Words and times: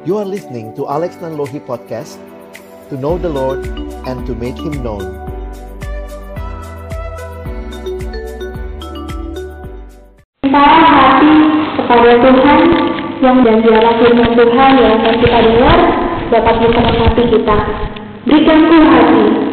You 0.00 0.16
are 0.16 0.24
listening 0.24 0.72
to 0.80 0.88
Alex 0.88 1.20
Nanlohi 1.20 1.60
Podcast 1.60 2.16
To 2.88 2.96
know 2.96 3.20
the 3.20 3.28
Lord 3.28 3.60
and 4.08 4.24
to 4.24 4.32
make 4.32 4.56
Him 4.56 4.80
known 4.80 5.04
Mintalah 10.40 10.88
hati 10.88 11.34
kepada 11.76 12.16
Tuhan 12.16 12.60
yang 13.20 13.44
dan 13.44 13.60
biarlah 13.60 13.94
firman 14.00 14.30
Tuhan 14.32 14.70
yang 14.80 14.92
akan 15.04 15.14
kita 15.20 15.38
dengar 15.44 15.78
dapat 16.32 16.54
memperingati 16.64 17.22
kita. 17.36 17.56
Berikanku 18.24 18.76
hati. 18.80 19.49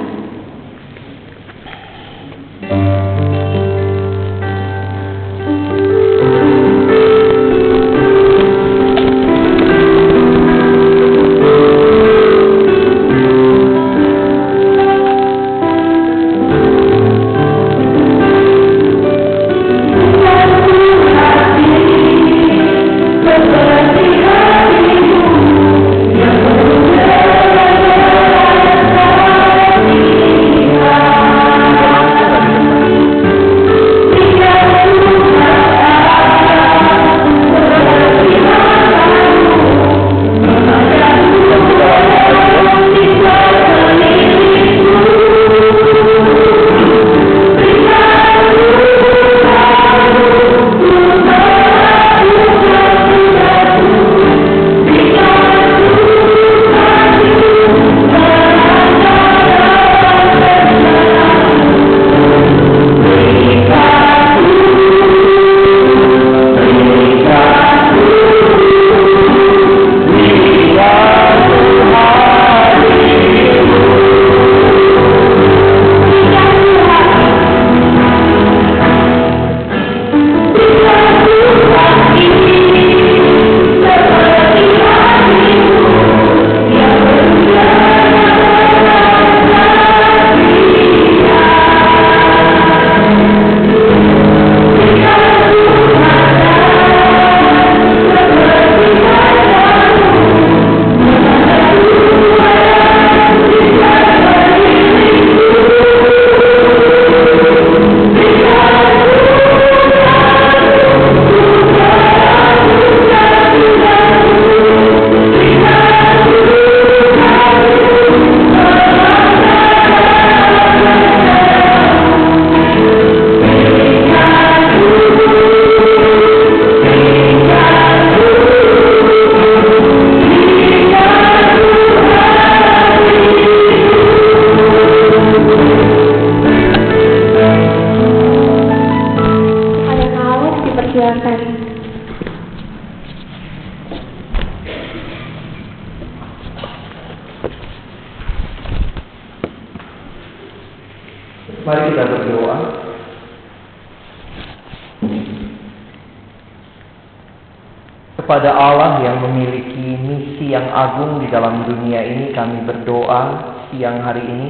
Berdoa 162.67 163.23
siang 163.71 164.03
hari 164.03 164.23
ini. 164.27 164.49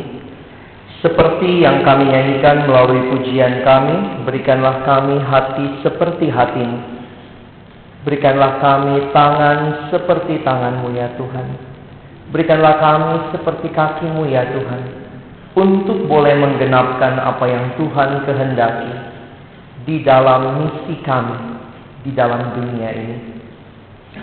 Seperti 0.97 1.61
yang 1.61 1.85
kami 1.85 2.09
nyanyikan 2.09 2.65
melalui 2.65 3.13
pujian 3.13 3.61
kami, 3.61 4.25
berikanlah 4.25 4.81
kami 4.81 5.21
hati 5.21 5.85
seperti 5.85 6.33
hatimu. 6.33 6.97
Berikanlah 8.01 8.57
kami 8.57 9.13
tangan 9.13 9.89
seperti 9.93 10.41
tanganmu 10.41 10.89
ya 10.97 11.13
Tuhan. 11.21 11.47
Berikanlah 12.33 12.81
kami 12.81 13.13
seperti 13.35 13.69
kakimu 13.69 14.25
ya 14.25 14.47
Tuhan 14.51 14.81
untuk 15.57 16.05
boleh 16.05 16.33
menggenapkan 16.37 17.17
apa 17.17 17.45
yang 17.45 17.65
Tuhan 17.77 18.23
kehendaki 18.25 18.93
di 19.89 20.05
dalam 20.05 20.65
misi 20.65 20.99
kami 21.01 21.57
di 22.07 22.11
dalam 22.15 22.55
dunia 22.55 22.89
ini. 22.93 23.17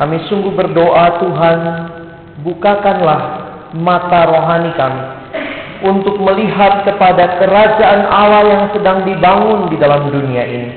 Kami 0.00 0.16
sungguh 0.26 0.56
berdoa 0.56 1.21
Tuhan, 1.21 1.59
bukakanlah 2.41 3.44
mata 3.75 4.31
rohani 4.31 4.71
kami 4.79 5.03
untuk 5.85 6.17
melihat 6.23 6.87
kepada 6.87 7.43
kerajaan 7.43 8.07
Allah 8.07 8.43
yang 8.47 8.65
sedang 8.71 9.03
dibangun 9.03 9.69
di 9.69 9.77
dalam 9.77 10.09
dunia 10.09 10.45
ini. 10.47 10.71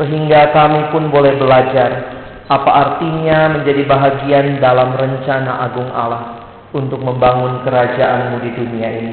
Sehingga 0.00 0.54
kami 0.54 0.90
pun 0.94 1.12
boleh 1.12 1.36
belajar 1.36 2.18
apa 2.48 2.70
artinya 2.70 3.60
menjadi 3.60 3.82
bahagian 3.84 4.56
dalam 4.62 4.96
rencana 4.96 5.68
agung 5.68 5.90
Allah 5.92 6.48
untuk 6.72 7.02
membangun 7.02 7.60
kerajaanmu 7.66 8.36
di 8.40 8.50
dunia 8.56 8.88
ini. 8.88 9.12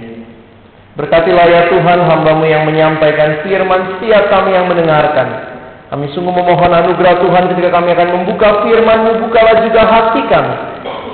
Berkatilah 0.95 1.45
ya 1.51 1.61
Tuhan 1.67 1.99
hambamu 2.07 2.47
yang 2.47 2.63
menyampaikan 2.63 3.43
firman 3.43 3.99
setiap 3.99 4.31
kami 4.31 4.55
yang 4.55 4.71
mendengarkan. 4.71 5.51
Kami 5.91 6.07
sungguh 6.15 6.31
memohon 6.31 6.71
anugerah 6.71 7.19
Tuhan 7.19 7.43
ketika 7.51 7.69
kami 7.75 7.91
akan 7.91 8.09
membuka 8.15 8.63
firman-Mu, 8.63 9.11
bukalah 9.27 9.55
juga 9.67 9.81
hati 9.83 10.21
kami. 10.31 10.55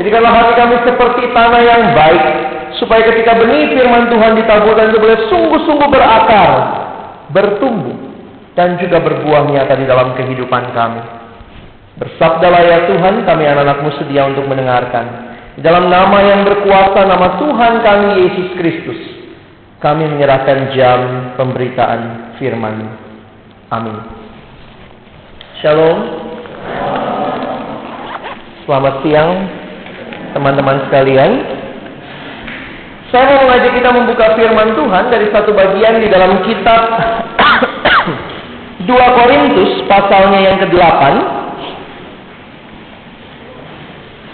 Jadikanlah 0.01 0.34
hati 0.34 0.53
kami 0.57 0.75
seperti 0.81 1.29
tanah 1.29 1.62
yang 1.62 1.94
baik, 1.94 2.25
supaya 2.81 3.06
ketika 3.06 3.38
benih 3.38 3.69
firman 3.69 4.09
Tuhan 4.09 4.34
ditaburkan 4.34 4.89
itu 4.89 4.97
boleh 4.97 5.19
sungguh-sungguh 5.29 5.89
berakar, 5.94 6.50
bertumbuh, 7.29 7.94
dan 8.57 8.81
juga 8.81 8.97
berbuah 8.97 9.45
nyata 9.45 9.78
di 9.78 9.85
dalam 9.85 10.18
kehidupan 10.18 10.74
kami. 10.74 11.06
Bersabdalah 12.01 12.62
ya 12.65 12.80
Tuhan, 12.89 13.30
kami 13.30 13.45
anak-anakmu 13.45 13.94
sedia 14.01 14.25
untuk 14.25 14.50
mendengarkan. 14.50 15.38
Di 15.53 15.62
dalam 15.62 15.86
nama 15.86 16.18
yang 16.18 16.50
berkuasa, 16.50 17.06
nama 17.06 17.38
Tuhan 17.38 17.74
kami 17.86 18.07
Yesus 18.25 18.50
Kristus, 18.57 18.98
kami 19.86 20.09
menyerahkan 20.18 20.74
jam 20.74 21.00
pemberitaan 21.38 22.33
firman. 22.42 22.89
Amin. 23.69 24.01
Shalom. 25.62 26.25
Selamat 28.65 29.06
siang 29.06 29.61
teman-teman 30.33 30.83
sekalian. 30.88 31.31
Saya 33.12 33.28
mau 33.28 33.44
mengajak 33.44 33.75
kita 33.75 33.89
membuka 33.92 34.25
firman 34.39 34.72
Tuhan 34.72 35.04
dari 35.12 35.28
satu 35.36 35.51
bagian 35.51 36.00
di 36.00 36.07
dalam 36.07 36.39
kitab 36.48 36.81
2 38.88 38.88
Korintus 38.89 39.72
pasalnya 39.92 40.39
yang 40.39 40.57
ke-8. 40.63 41.01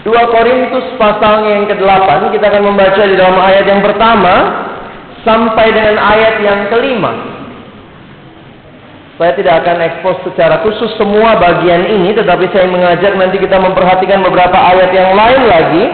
2 0.06 0.34
Korintus 0.34 0.86
pasalnya 0.94 1.50
yang 1.58 1.66
ke-8 1.66 2.30
kita 2.30 2.44
akan 2.54 2.62
membaca 2.70 3.02
di 3.02 3.14
dalam 3.18 3.38
ayat 3.42 3.66
yang 3.66 3.82
pertama 3.82 4.34
sampai 5.26 5.66
dengan 5.74 5.98
ayat 5.98 6.38
yang 6.40 6.70
kelima. 6.70 7.37
Saya 9.18 9.34
tidak 9.34 9.66
akan 9.66 9.82
ekspos 9.82 10.16
secara 10.30 10.62
khusus 10.62 10.94
semua 10.94 11.34
bagian 11.42 11.90
ini, 11.90 12.14
tetapi 12.14 12.54
saya 12.54 12.70
mengajak 12.70 13.18
nanti 13.18 13.42
kita 13.42 13.58
memperhatikan 13.58 14.22
beberapa 14.22 14.54
ayat 14.54 14.94
yang 14.94 15.10
lain 15.10 15.42
lagi 15.50 15.84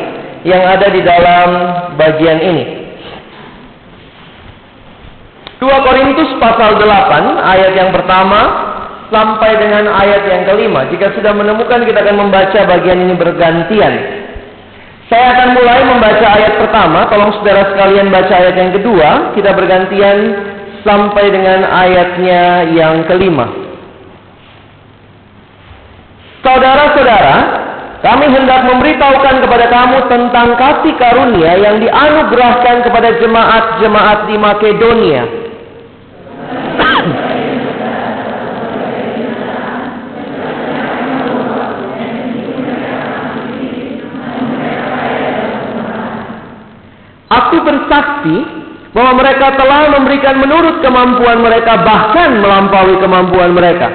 yang 0.45 0.61
ada 0.61 0.93
di 0.93 1.01
dalam 1.01 1.49
bagian 1.97 2.37
ini. 2.45 2.65
2 5.57 5.65
Korintus 5.89 6.37
pasal 6.37 6.77
8 6.77 6.85
ayat 7.41 7.73
yang 7.73 7.97
pertama 7.97 8.41
sampai 9.09 9.57
dengan 9.57 9.89
ayat 9.89 10.29
yang 10.29 10.45
kelima. 10.45 10.85
Jika 10.93 11.17
sudah 11.17 11.33
menemukan 11.33 11.81
kita 11.89 12.05
akan 12.05 12.29
membaca 12.29 12.61
bagian 12.77 13.09
ini 13.09 13.17
bergantian. 13.17 13.95
Saya 15.09 15.33
akan 15.33 15.49
mulai 15.57 15.81
membaca 15.89 16.27
ayat 16.29 16.61
pertama, 16.61 17.09
tolong 17.09 17.33
saudara 17.41 17.73
sekalian 17.73 18.13
baca 18.13 18.35
ayat 18.37 18.57
yang 18.57 18.73
kedua, 18.77 19.33
kita 19.33 19.57
bergantian 19.57 20.17
sampai 20.85 21.33
dengan 21.33 21.65
ayatnya 21.65 22.71
yang 22.77 23.09
kelima. 23.09 23.49
Saudara-saudara, 26.45 27.37
kami 28.05 28.29
hendak 28.29 28.69
memberitahukan 28.69 29.49
kepada 29.49 29.67
kamu 29.73 29.99
tentang 30.13 30.49
kasih 30.61 30.93
karunia 31.01 31.57
yang 31.57 31.81
dianugerahkan 31.81 32.85
kepada 32.85 33.17
jemaat-jemaat 33.17 34.29
di 34.29 34.37
Makedonia. 34.37 35.25
Aku 47.33 47.57
bersaksi 47.65 48.64
bahwa 48.95 49.13
mereka 49.19 49.59
telah 49.59 49.91
memberikan 49.91 50.39
menurut 50.39 50.79
kemampuan 50.79 51.43
mereka 51.43 51.83
bahkan 51.83 52.39
melampaui 52.39 52.95
kemampuan 53.03 53.51
mereka. 53.51 53.91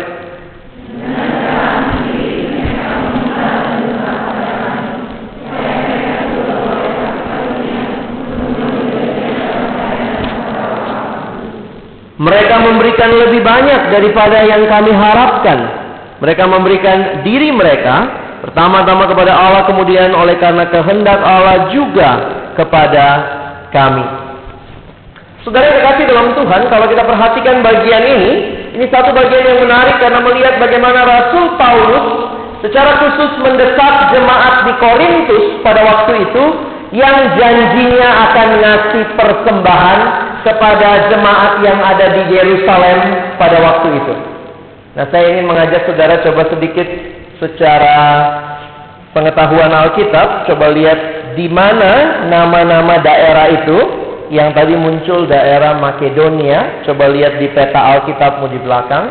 Mereka 12.19 12.55
memberikan 12.59 13.15
lebih 13.15 13.39
banyak 13.39 13.95
daripada 13.95 14.43
yang 14.43 14.67
kami 14.67 14.91
harapkan. 14.91 15.59
Mereka 16.19 16.43
memberikan 16.51 17.23
diri 17.23 17.47
mereka 17.55 18.11
pertama-tama 18.43 19.07
kepada 19.07 19.31
Allah 19.31 19.63
kemudian 19.63 20.11
oleh 20.11 20.35
karena 20.35 20.67
kehendak 20.67 21.15
Allah 21.23 21.71
juga 21.71 22.09
kepada 22.59 23.05
kami. 23.71 24.18
Saudara 25.39 25.71
kekasih 25.71 26.05
dalam 26.11 26.35
Tuhan, 26.35 26.61
kalau 26.67 26.85
kita 26.91 27.03
perhatikan 27.07 27.63
bagian 27.63 28.03
ini, 28.03 28.31
ini 28.75 28.85
satu 28.91 29.15
bagian 29.15 29.55
yang 29.55 29.59
menarik 29.63 29.95
karena 30.03 30.19
melihat 30.19 30.59
bagaimana 30.59 30.99
Rasul 31.07 31.55
Paulus 31.55 32.05
secara 32.59 32.99
khusus 32.99 33.31
mendesak 33.39 34.11
jemaat 34.11 34.67
di 34.67 34.73
Korintus 34.83 35.45
pada 35.63 35.79
waktu 35.79 36.27
itu 36.27 36.43
yang 36.91 37.39
janjinya 37.39 38.09
akan 38.29 38.47
ngasih 38.59 39.05
persembahan 39.15 39.99
kepada 40.43 41.07
jemaat 41.07 41.63
yang 41.63 41.79
ada 41.87 42.05
di 42.19 42.23
Yerusalem 42.35 42.99
pada 43.39 43.57
waktu 43.63 43.87
itu. 43.95 44.13
Nah, 44.99 45.05
saya 45.07 45.39
ingin 45.39 45.47
mengajak 45.47 45.87
saudara 45.87 46.19
coba 46.19 46.51
sedikit 46.51 46.87
secara 47.39 47.97
pengetahuan 49.15 49.71
Alkitab, 49.71 50.51
coba 50.51 50.67
lihat 50.75 50.99
di 51.39 51.47
mana 51.47 52.25
nama-nama 52.27 52.99
daerah 52.99 53.47
itu 53.55 54.08
yang 54.29 54.53
tadi 54.53 54.77
muncul 54.77 55.25
daerah 55.25 55.77
Makedonia. 55.81 56.85
Coba 56.85 57.09
lihat 57.09 57.41
di 57.41 57.49
peta 57.49 57.81
Alkitabmu 57.97 58.45
di 58.49 58.59
belakang. 58.61 59.05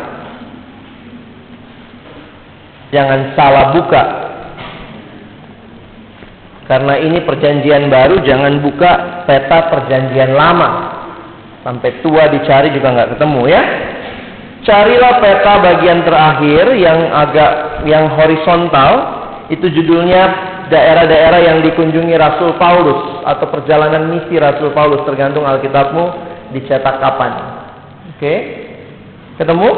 Jangan 2.89 3.37
salah 3.37 3.75
buka. 3.75 4.03
Karena 6.65 7.01
ini 7.01 7.25
perjanjian 7.25 7.89
baru, 7.89 8.21
jangan 8.21 8.61
buka 8.61 9.25
peta 9.25 9.73
perjanjian 9.73 10.37
lama. 10.37 10.97
Sampai 11.65 11.99
tua 11.99 12.29
dicari 12.29 12.71
juga 12.71 12.93
nggak 12.93 13.17
ketemu 13.17 13.41
ya. 13.49 13.63
Carilah 14.63 15.13
peta 15.17 15.53
bagian 15.59 15.99
terakhir 16.05 16.65
yang 16.77 16.99
agak 17.11 17.51
yang 17.89 18.05
horizontal. 18.13 18.91
Itu 19.49 19.65
judulnya 19.65 20.23
daerah-daerah 20.69 21.39
yang 21.41 21.57
dikunjungi 21.65 22.13
Rasul 22.15 22.55
Paulus 22.61 23.25
atau 23.25 23.49
perjalanan 23.49 24.07
misi 24.13 24.37
Rasul 24.37 24.71
Paulus 24.71 25.01
tergantung 25.03 25.43
Alkitabmu 25.43 26.05
dicetak 26.53 27.01
kapan. 27.01 27.31
Oke? 28.15 28.21
Okay? 28.21 28.39
Ketemu? 29.41 29.69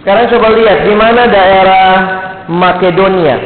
Sekarang 0.00 0.32
coba 0.32 0.48
lihat 0.56 0.78
di 0.84 0.94
mana 0.96 1.22
daerah 1.28 1.92
Makedonia. 2.48 3.36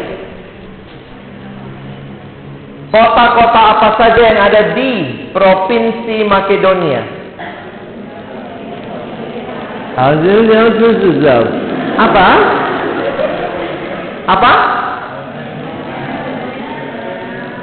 Kota-kota 2.95 3.61
apa 3.75 3.89
saja 3.99 4.21
yang 4.23 4.39
ada 4.39 4.61
di 4.79 4.91
provinsi 5.35 6.23
Makedonia? 6.31 7.03
Apa? 11.99 12.29
Apa? 14.31 14.74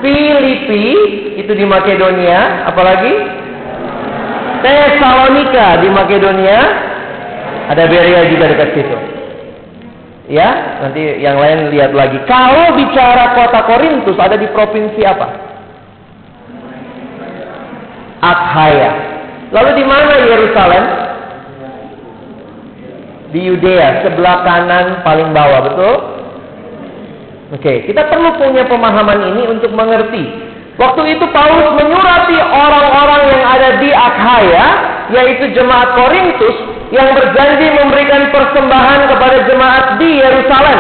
Filipi 0.01 0.85
itu 1.37 1.51
di 1.53 1.65
Makedonia, 1.65 2.67
apalagi 2.67 3.13
Tesalonika 4.61 5.81
di 5.81 5.89
Makedonia, 5.89 6.59
ada 7.69 7.83
Beria 7.89 8.29
juga 8.29 8.45
dekat 8.51 8.69
situ. 8.77 8.97
Ya, 10.29 10.79
nanti 10.85 11.01
yang 11.19 11.41
lain 11.41 11.73
lihat 11.73 11.91
lagi. 11.91 12.21
Kalau 12.29 12.77
bicara 12.77 13.35
kota 13.35 13.61
Korintus 13.67 14.15
ada 14.15 14.37
di 14.37 14.47
provinsi 14.53 15.01
apa? 15.03 15.27
Akhaya. 18.21 18.91
Lalu 19.51 19.81
di 19.81 19.83
mana 19.83 20.13
Yerusalem? 20.23 20.83
Di 23.31 23.39
Yudea, 23.47 24.03
sebelah 24.03 24.43
kanan 24.43 25.03
paling 25.03 25.31
bawah, 25.31 25.59
betul? 25.71 26.20
Oke, 27.51 27.83
kita 27.83 28.07
perlu 28.07 28.31
punya 28.39 28.63
pemahaman 28.63 29.35
ini 29.35 29.43
untuk 29.51 29.75
mengerti. 29.75 30.23
Waktu 30.79 31.19
itu 31.19 31.25
Paulus 31.35 31.75
menyurati 31.75 32.39
orang-orang 32.39 33.21
yang 33.27 33.43
ada 33.43 33.69
di 33.83 33.91
Akhaya, 33.91 34.65
yaitu 35.11 35.51
jemaat 35.51 35.99
Korintus, 35.99 36.55
yang 36.95 37.11
berjanji 37.11 37.67
memberikan 37.75 38.31
persembahan 38.31 38.99
kepada 39.11 39.37
jemaat 39.51 39.85
di 39.99 40.23
Yerusalem. 40.23 40.79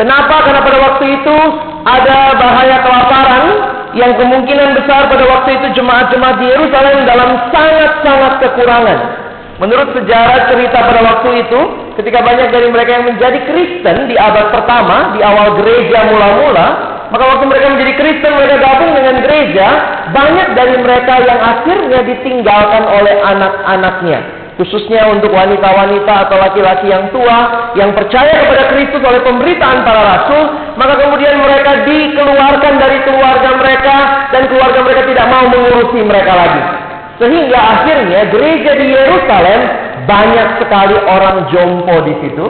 Kenapa? 0.00 0.40
Karena 0.40 0.60
pada 0.64 0.78
waktu 0.88 1.04
itu 1.20 1.36
ada 1.84 2.18
bahaya 2.40 2.76
kelaparan 2.80 3.44
yang 3.92 4.12
kemungkinan 4.16 4.72
besar 4.72 5.12
pada 5.12 5.24
waktu 5.24 5.60
itu 5.60 5.66
jemaat-jemaat 5.80 6.36
di 6.40 6.46
Yerusalem 6.48 6.96
dalam 7.04 7.30
sangat-sangat 7.52 8.32
kekurangan. 8.40 9.25
Menurut 9.56 9.88
sejarah 9.96 10.52
cerita 10.52 10.78
pada 10.84 11.00
waktu 11.00 11.48
itu, 11.48 11.60
ketika 11.96 12.20
banyak 12.20 12.52
dari 12.52 12.68
mereka 12.68 13.00
yang 13.00 13.08
menjadi 13.08 13.40
Kristen 13.48 14.04
di 14.04 14.16
abad 14.20 14.52
pertama, 14.52 15.16
di 15.16 15.24
awal 15.24 15.56
gereja 15.56 16.12
mula-mula, 16.12 16.68
maka 17.08 17.24
waktu 17.24 17.44
mereka 17.48 17.66
menjadi 17.72 17.92
Kristen, 17.96 18.36
mereka 18.36 18.60
gabung 18.60 18.92
dengan 18.92 19.16
gereja, 19.24 19.68
banyak 20.12 20.48
dari 20.52 20.76
mereka 20.76 21.14
yang 21.24 21.40
akhirnya 21.40 22.00
ditinggalkan 22.04 22.84
oleh 22.84 23.14
anak-anaknya. 23.24 24.20
Khususnya 24.60 25.08
untuk 25.12 25.32
wanita-wanita 25.32 26.28
atau 26.28 26.36
laki-laki 26.40 26.88
yang 26.88 27.12
tua, 27.12 27.72
yang 27.76 27.92
percaya 27.92 28.32
kepada 28.44 28.72
Kristus 28.72 29.04
oleh 29.04 29.20
pemberitaan 29.24 29.84
para 29.84 30.02
rasul, 30.16 30.44
maka 30.80 31.00
kemudian 31.00 31.36
mereka 31.40 31.84
dikeluarkan 31.84 32.74
dari 32.76 32.98
keluarga 33.08 33.50
mereka, 33.56 33.96
dan 34.32 34.42
keluarga 34.52 34.80
mereka 34.84 35.02
tidak 35.08 35.26
mau 35.32 35.44
mengurusi 35.48 36.00
mereka 36.04 36.32
lagi. 36.32 36.85
Sehingga 37.16 37.56
akhirnya 37.56 38.28
gereja 38.28 38.72
di 38.76 38.86
Yerusalem 38.92 39.60
banyak 40.04 40.48
sekali 40.60 40.96
orang 41.00 41.48
jompo 41.48 41.96
di 42.04 42.14
situ, 42.20 42.46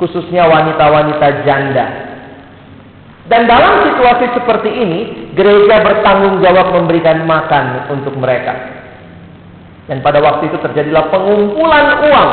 khususnya 0.00 0.48
wanita-wanita 0.48 1.44
janda. 1.44 1.86
Dan 3.30 3.46
dalam 3.46 3.86
situasi 3.86 4.26
seperti 4.34 4.70
ini, 4.72 5.00
gereja 5.38 5.86
bertanggung 5.86 6.42
jawab 6.42 6.74
memberikan 6.74 7.28
makan 7.28 7.92
untuk 7.92 8.16
mereka. 8.18 8.56
Dan 9.86 10.02
pada 10.02 10.18
waktu 10.18 10.50
itu 10.50 10.58
terjadilah 10.58 11.10
pengumpulan 11.14 11.86
uang 12.10 12.30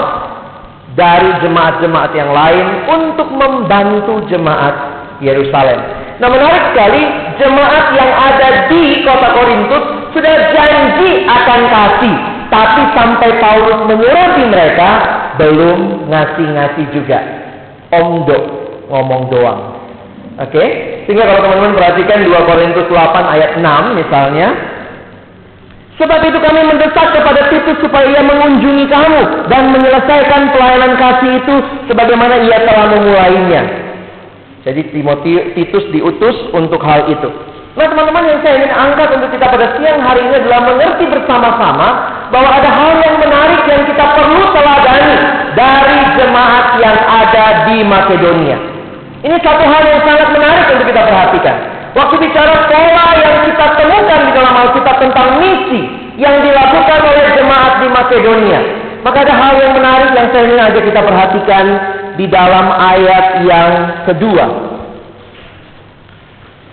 dari 0.98 1.30
jemaat-jemaat 1.46 2.12
yang 2.18 2.32
lain 2.34 2.68
untuk 2.90 3.30
membantu 3.34 4.26
jemaat 4.30 4.76
Yerusalem. 5.22 5.97
Nah 6.18 6.30
menarik 6.34 6.74
sekali, 6.74 7.02
jemaat 7.38 7.86
yang 7.94 8.10
ada 8.10 8.50
di 8.66 9.06
kota 9.06 9.30
Korintus 9.38 9.84
sudah 10.18 10.34
janji 10.50 11.30
akan 11.30 11.62
kasih, 11.70 12.16
tapi 12.50 12.82
sampai 12.98 13.30
Paulus 13.38 13.80
menyurati 13.86 14.44
mereka 14.50 14.90
belum 15.38 16.10
ngasih-ngasih 16.10 16.86
juga. 16.90 17.20
Omdo 17.94 18.40
ngomong 18.90 19.30
doang. 19.30 19.62
Oke, 20.38 20.54
okay? 20.54 20.70
sehingga 21.06 21.26
kalau 21.26 21.50
teman-teman 21.50 21.78
perhatikan 21.78 22.22
2 22.26 22.50
Korintus 22.50 22.86
8 22.90 23.34
ayat 23.34 23.52
6 23.58 23.98
misalnya, 23.98 24.48
Sebab 25.98 26.22
itu 26.30 26.38
kami 26.38 26.62
mendesak 26.62 27.10
kepada 27.10 27.50
Titus 27.50 27.82
supaya 27.82 28.06
ia 28.06 28.22
mengunjungi 28.22 28.86
kamu 28.86 29.50
dan 29.50 29.74
menyelesaikan 29.74 30.54
pelayanan 30.54 30.94
kasih 30.94 31.42
itu 31.42 31.56
sebagaimana 31.90 32.38
ia 32.38 32.70
telah 32.70 32.86
memulainya. 32.94 33.87
Jadi 34.68 34.92
Timotius 34.92 35.86
diutus 35.96 36.36
untuk 36.52 36.84
hal 36.84 37.08
itu. 37.08 37.32
Nah 37.80 37.88
teman-teman 37.88 38.28
yang 38.28 38.44
saya 38.44 38.60
ingin 38.60 38.74
angkat 38.76 39.16
untuk 39.16 39.32
kita 39.32 39.48
pada 39.48 39.80
siang 39.80 40.04
hari 40.04 40.28
ini 40.28 40.44
adalah 40.44 40.60
mengerti 40.68 41.08
bersama-sama 41.08 41.88
bahwa 42.36 42.50
ada 42.52 42.68
hal 42.68 42.92
yang 43.00 43.16
menarik 43.16 43.64
yang 43.64 43.84
kita 43.88 44.06
perlu 44.18 44.44
teladani 44.52 45.18
dari 45.56 46.00
jemaat 46.20 46.66
yang 46.84 46.98
ada 47.00 47.46
di 47.70 47.78
Makedonia. 47.88 48.58
Ini 49.24 49.38
satu 49.40 49.64
hal 49.72 49.84
yang 49.88 50.02
sangat 50.04 50.28
menarik 50.36 50.66
untuk 50.76 50.88
kita 50.92 51.02
perhatikan. 51.06 51.56
Waktu 51.96 52.16
bicara 52.28 52.56
pola 52.68 53.08
yang 53.24 53.36
kita 53.48 53.66
temukan 53.80 54.20
di 54.20 54.32
dalam 54.36 54.54
Alkitab 54.68 54.96
tentang 55.00 55.30
misi 55.40 55.82
yang 56.20 56.44
dilakukan 56.44 57.00
oleh 57.08 57.26
jemaat 57.40 57.74
di 57.80 57.88
Makedonia. 57.88 58.60
Maka 59.06 59.24
ada 59.24 59.34
hal 59.38 59.54
yang 59.64 59.72
menarik 59.78 60.12
yang 60.12 60.28
saya 60.36 60.44
ingin 60.44 60.60
ajak 60.60 60.84
kita 60.84 61.02
perhatikan 61.06 61.66
di 62.18 62.26
dalam 62.28 62.74
ayat 62.74 63.26
yang 63.46 63.72
kedua. 64.10 64.46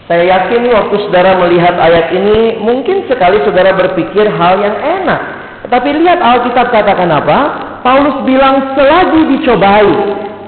Saya 0.05 0.25
yakin 0.37 0.69
waktu 0.69 0.97
saudara 1.09 1.41
melihat 1.41 1.81
ayat 1.81 2.13
ini, 2.13 2.61
mungkin 2.61 3.09
sekali 3.09 3.41
saudara 3.41 3.73
berpikir 3.73 4.29
hal 4.37 4.61
yang 4.61 4.77
enak. 4.77 5.21
Tetapi 5.65 5.89
lihat 5.97 6.21
Alkitab 6.21 6.69
katakan 6.69 7.09
apa? 7.09 7.39
Paulus 7.81 8.21
bilang 8.29 8.77
selagi 8.77 9.21
dicobai 9.33 9.93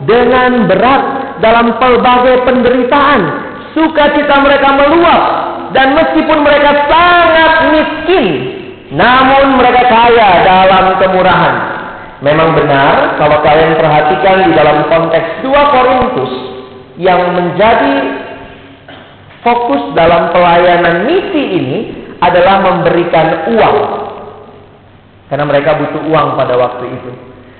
dengan 0.05 0.69
berat 0.69 1.03
dalam 1.41 1.73
pelbagai 1.81 2.45
penderitaan, 2.45 3.21
sukacita 3.73 4.45
mereka 4.45 4.77
meluap 4.77 5.23
dan 5.73 5.97
meskipun 5.97 6.45
mereka 6.45 6.89
sangat 6.89 7.53
miskin, 7.73 8.25
namun 8.93 9.57
mereka 9.57 9.89
kaya 9.89 10.45
dalam 10.45 11.01
kemurahan. 11.01 11.76
Memang 12.25 12.57
benar 12.57 13.21
kalau 13.21 13.45
kalian 13.45 13.77
perhatikan 13.77 14.49
di 14.49 14.53
dalam 14.57 14.89
konteks 14.89 15.45
2 15.45 15.53
Korintus 15.53 16.33
yang 16.97 17.21
menjadi 17.37 18.25
fokus 19.45 19.93
dalam 19.93 20.33
pelayanan 20.33 21.05
misi 21.05 21.43
ini 21.61 21.79
adalah 22.25 22.65
memberikan 22.65 23.53
uang. 23.53 23.79
Karena 25.29 25.45
mereka 25.45 25.77
butuh 25.77 26.03
uang 26.09 26.41
pada 26.41 26.57
waktu 26.57 26.89
itu. 26.89 27.11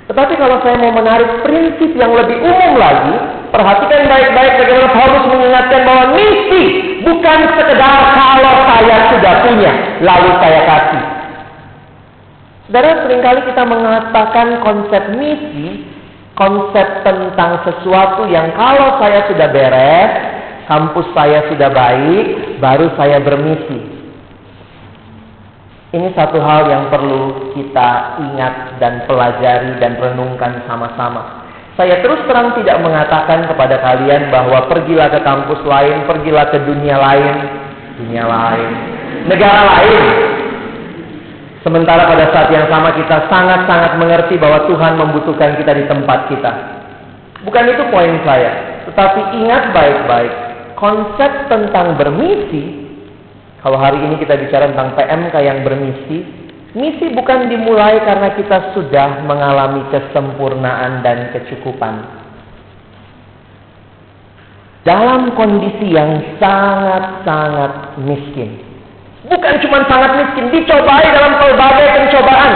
Tetapi 0.07 0.39
kalau 0.39 0.63
saya 0.63 0.79
mau 0.79 0.95
menarik 0.95 1.43
prinsip 1.43 1.93
yang 1.99 2.15
lebih 2.15 2.39
umum 2.39 2.79
lagi, 2.79 3.13
perhatikan 3.51 4.07
baik-baik 4.07 4.55
bagaimana 4.55 4.89
Paulus 4.95 5.25
mengingatkan 5.35 5.81
bahwa 5.83 6.05
misi 6.15 6.65
bukan 7.03 7.39
sekedar 7.59 8.01
kalau 8.15 8.57
saya 8.71 8.97
sudah 9.11 9.35
punya, 9.45 9.73
lalu 10.01 10.31
saya 10.41 10.61
kasih. 10.63 11.16
Saudara, 12.67 13.07
sering 13.07 13.23
kali 13.23 13.41
kita 13.47 13.63
mengatakan 13.63 14.59
konsep 14.59 15.03
misi, 15.15 15.87
konsep 16.35 17.07
tentang 17.07 17.63
sesuatu 17.63 18.27
yang 18.27 18.51
kalau 18.59 18.99
saya 18.99 19.23
sudah 19.31 19.49
beres, 19.55 20.13
kampus 20.67 21.07
saya 21.15 21.47
sudah 21.47 21.71
baik, 21.71 22.59
baru 22.59 22.91
saya 22.99 23.23
bermisi. 23.23 23.95
Ini 25.95 26.11
satu 26.19 26.43
hal 26.43 26.67
yang 26.67 26.91
perlu 26.91 27.55
kita 27.55 28.19
ingat 28.19 28.83
dan 28.83 29.07
pelajari 29.07 29.79
dan 29.79 29.95
renungkan 30.03 30.67
sama-sama. 30.67 31.47
Saya 31.79 32.03
terus 32.03 32.19
terang 32.27 32.51
tidak 32.59 32.83
mengatakan 32.83 33.47
kepada 33.47 33.79
kalian 33.79 34.27
bahwa 34.35 34.67
pergilah 34.67 35.07
ke 35.07 35.23
kampus 35.23 35.63
lain, 35.63 36.03
pergilah 36.11 36.51
ke 36.51 36.59
dunia 36.67 36.99
lain, 36.99 37.37
dunia 37.95 38.27
lain, 38.27 38.71
negara 39.31 39.63
lain. 39.71 40.36
Sementara 41.67 42.07
pada 42.07 42.31
saat 42.31 42.47
yang 42.55 42.71
sama 42.71 42.95
kita 42.95 43.27
sangat-sangat 43.27 43.99
mengerti 43.99 44.39
bahwa 44.39 44.71
Tuhan 44.71 45.03
membutuhkan 45.03 45.59
kita 45.59 45.75
di 45.75 45.85
tempat 45.91 46.31
kita. 46.31 46.53
Bukan 47.43 47.65
itu 47.67 47.83
poin 47.91 48.23
saya, 48.23 48.87
tetapi 48.87 49.43
ingat 49.43 49.75
baik-baik 49.75 50.47
konsep 50.79 51.51
tentang 51.51 51.99
bermisi, 51.99 52.87
kalau 53.65 53.83
hari 53.83 53.99
ini 53.99 54.15
kita 54.23 54.39
bicara 54.39 54.71
tentang 54.71 54.95
PMK 54.95 55.35
yang 55.43 55.59
bermisi, 55.67 56.23
misi 56.77 57.11
bukan 57.17 57.51
dimulai 57.51 57.99
karena 58.05 58.31
kita 58.39 58.71
sudah 58.77 59.27
mengalami 59.27 59.83
kesempurnaan 59.91 61.03
dan 61.03 61.35
kecukupan. 61.35 62.15
Dalam 64.87 65.35
kondisi 65.35 65.91
yang 65.91 66.39
sangat-sangat 66.39 67.99
miskin. 68.07 68.76
Bukan 69.27 69.55
cuma 69.67 69.83
sangat 69.91 70.11
miskin, 70.23 70.55
dicobai 70.55 71.07
dalam 71.11 71.35
pelbagai 71.43 71.87
pencobaan. 71.99 72.53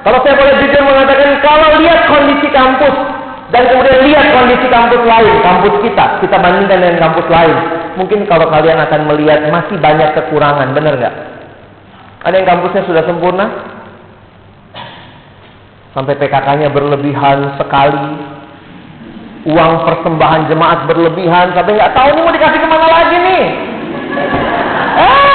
Kalau 0.00 0.18
saya 0.22 0.34
boleh 0.38 0.54
jujur 0.64 0.82
mengatakan, 0.86 1.30
kalau 1.44 1.68
lihat 1.82 2.00
kondisi 2.08 2.48
kampus, 2.48 2.94
dan 3.54 3.62
kemudian 3.70 4.00
lihat 4.06 4.26
kondisi 4.32 4.66
kampus 4.66 5.02
lain, 5.06 5.34
kampus 5.44 5.74
kita, 5.84 6.04
kita 6.24 6.36
bandingkan 6.40 6.78
dengan 6.82 6.98
kampus 6.98 7.26
lain. 7.30 7.56
Mungkin 8.00 8.24
kalau 8.26 8.48
kalian 8.50 8.78
akan 8.80 9.00
melihat 9.12 9.44
masih 9.52 9.76
banyak 9.78 10.08
kekurangan, 10.18 10.72
benar 10.72 10.94
nggak? 10.98 11.14
Ada 12.26 12.34
yang 12.42 12.48
kampusnya 12.48 12.82
sudah 12.88 13.02
sempurna? 13.06 13.46
Sampai 15.94 16.16
PKK-nya 16.16 16.68
berlebihan 16.74 17.56
sekali, 17.56 18.08
uang 19.46 19.72
persembahan 19.84 20.48
jemaat 20.50 20.90
berlebihan, 20.90 21.54
sampai 21.54 21.72
nggak 21.76 21.94
tahu 21.94 22.08
nih 22.12 22.22
mau 22.24 22.34
dikasih 22.34 22.60
ke 22.60 22.68
mana 22.68 22.88
lagi 22.90 23.16
nih. 23.20 23.44
Ah, 24.96 25.25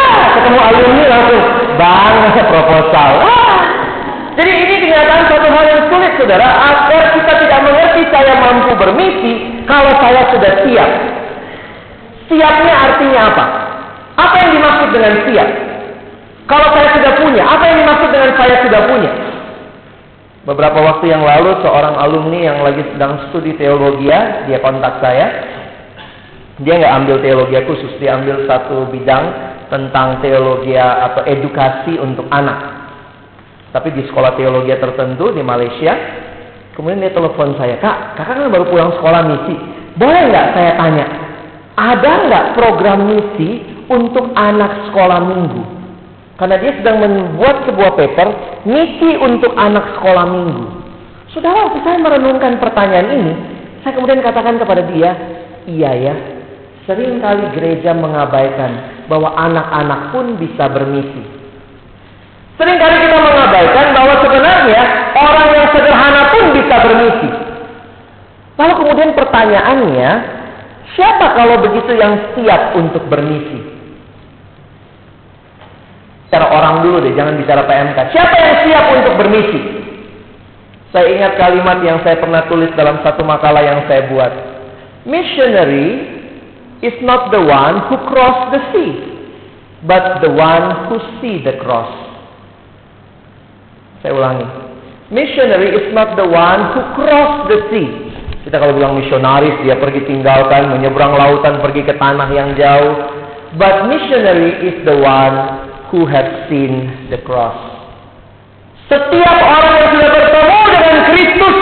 ketemu 0.52 0.68
alumni 0.68 1.06
langsung, 1.08 1.44
bang, 1.80 2.16
proposal. 2.52 3.12
Ah, 3.24 3.60
jadi 4.36 4.52
ini 4.52 4.76
kenyataan 4.84 5.24
satu 5.32 5.48
hal 5.48 5.64
yang 5.64 5.82
sulit 5.88 6.12
saudara 6.20 6.44
agar 6.44 7.04
kita 7.16 7.34
tidak 7.40 7.60
mengerti 7.64 8.02
saya 8.12 8.34
mampu 8.36 8.72
bermisi 8.76 9.34
kalau 9.64 9.96
saya 10.04 10.28
sudah 10.36 10.54
siap. 10.68 10.90
Siapnya 12.28 12.74
artinya 12.76 13.22
apa? 13.32 13.46
Apa 14.20 14.36
yang 14.44 14.52
dimaksud 14.60 14.90
dengan 14.92 15.14
siap? 15.24 15.50
Kalau 16.52 16.68
saya 16.76 16.88
sudah 17.00 17.14
punya, 17.16 17.44
apa 17.48 17.64
yang 17.64 17.78
dimaksud 17.88 18.10
dengan 18.12 18.32
saya 18.36 18.56
sudah 18.68 18.82
punya? 18.92 19.12
Beberapa 20.42 20.80
waktu 20.84 21.16
yang 21.16 21.24
lalu 21.24 21.56
seorang 21.64 21.96
alumni 21.96 22.40
yang 22.52 22.60
lagi 22.60 22.84
sedang 22.92 23.30
studi 23.30 23.56
teologi, 23.56 24.12
dia 24.52 24.60
kontak 24.60 25.00
saya. 25.00 25.28
Dia 26.60 26.76
nggak 26.76 26.94
ambil 27.04 27.16
teologi 27.24 27.56
khusus, 27.64 27.94
dia 28.04 28.20
ambil 28.20 28.44
satu 28.50 28.90
bidang 28.92 29.52
tentang 29.72 30.20
teologi 30.20 30.76
atau 30.76 31.24
edukasi 31.24 31.96
untuk 31.96 32.28
anak. 32.28 32.84
Tapi 33.72 33.96
di 33.96 34.04
sekolah 34.04 34.36
teologi 34.36 34.76
tertentu 34.76 35.32
di 35.32 35.40
Malaysia, 35.40 35.96
kemudian 36.76 37.00
dia 37.00 37.16
telepon 37.16 37.56
saya, 37.56 37.80
kak, 37.80 38.20
kakak 38.20 38.36
kan 38.36 38.52
baru 38.52 38.68
pulang 38.68 38.92
sekolah 39.00 39.22
misi, 39.32 39.56
boleh 39.96 40.28
nggak 40.28 40.48
saya 40.52 40.72
tanya, 40.76 41.06
ada 41.80 42.12
nggak 42.28 42.46
program 42.60 43.00
misi 43.08 43.64
untuk 43.88 44.36
anak 44.36 44.92
sekolah 44.92 45.24
minggu? 45.24 45.64
Karena 46.36 46.60
dia 46.60 46.72
sedang 46.76 46.98
membuat 47.00 47.64
sebuah 47.64 47.92
paper 47.96 48.28
misi 48.68 49.16
untuk 49.24 49.56
anak 49.56 49.88
sekolah 49.96 50.26
minggu. 50.28 50.64
Saudara, 51.32 51.72
waktu 51.72 51.80
saya 51.88 51.96
merenungkan 51.96 52.60
pertanyaan 52.60 53.08
ini, 53.08 53.34
saya 53.88 53.96
kemudian 53.96 54.20
katakan 54.20 54.60
kepada 54.60 54.84
dia, 54.84 55.16
iya 55.64 55.96
ya, 55.96 56.16
sering 56.84 57.24
kali 57.24 57.56
gereja 57.56 57.96
mengabaikan 57.96 59.00
bahwa 59.12 59.36
anak-anak 59.36 60.16
pun 60.16 60.40
bisa 60.40 60.72
bermisi. 60.72 61.20
Seringkali 62.56 62.96
kita 63.04 63.18
mengabaikan 63.20 63.92
bahwa 63.92 64.16
sebenarnya 64.24 64.82
orang 65.20 65.50
yang 65.52 65.68
sederhana 65.76 66.22
pun 66.32 66.44
bisa 66.56 66.76
bermisi. 66.80 67.30
Lalu 68.56 68.74
kemudian 68.80 69.12
pertanyaannya, 69.12 70.12
siapa 70.96 71.36
kalau 71.36 71.60
begitu 71.60 71.92
yang 72.00 72.16
siap 72.38 72.72
untuk 72.80 73.04
bermisi? 73.12 73.60
Cara 76.32 76.48
orang 76.48 76.88
dulu 76.88 77.04
deh, 77.04 77.12
jangan 77.12 77.36
bicara 77.36 77.68
PMK. 77.68 78.16
Siapa 78.16 78.36
yang 78.40 78.56
siap 78.64 78.86
untuk 78.96 79.14
bermisi? 79.20 79.60
Saya 80.96 81.08
ingat 81.12 81.36
kalimat 81.36 81.84
yang 81.84 82.00
saya 82.08 82.16
pernah 82.20 82.48
tulis 82.48 82.72
dalam 82.80 83.04
satu 83.04 83.28
makalah 83.28 83.60
yang 83.60 83.84
saya 83.92 84.08
buat. 84.08 84.32
Missionary 85.04 86.21
is 86.82 86.98
not 87.06 87.30
the 87.30 87.42
one 87.42 87.86
who 87.88 87.96
cross 88.10 88.50
the 88.50 88.62
sea, 88.74 88.94
but 89.86 90.22
the 90.26 90.34
one 90.34 90.90
who 90.90 90.98
see 91.22 91.38
the 91.46 91.62
cross. 91.62 91.90
Saya 94.02 94.18
ulangi. 94.18 94.48
Missionary 95.14 95.78
is 95.78 95.94
not 95.94 96.18
the 96.18 96.26
one 96.26 96.74
who 96.74 96.82
cross 96.98 97.46
the 97.54 97.70
sea. 97.70 97.90
Kita 98.42 98.58
kalau 98.58 98.74
bilang 98.74 98.98
misionaris, 98.98 99.54
dia 99.62 99.78
pergi 99.78 100.10
tinggalkan, 100.10 100.74
menyeberang 100.74 101.14
lautan, 101.14 101.62
pergi 101.62 101.86
ke 101.86 101.94
tanah 102.02 102.26
yang 102.34 102.58
jauh. 102.58 102.94
But 103.62 103.86
missionary 103.86 104.66
is 104.66 104.82
the 104.82 104.98
one 104.98 105.38
who 105.94 106.10
has 106.10 106.50
seen 106.50 107.06
the 107.14 107.22
cross. 107.22 107.54
Setiap 108.90 109.38
orang 109.38 109.74
yang 109.78 109.90
sudah 109.94 110.10
bertemu 110.10 110.60
dengan 110.66 110.98
Kristus, 111.14 111.58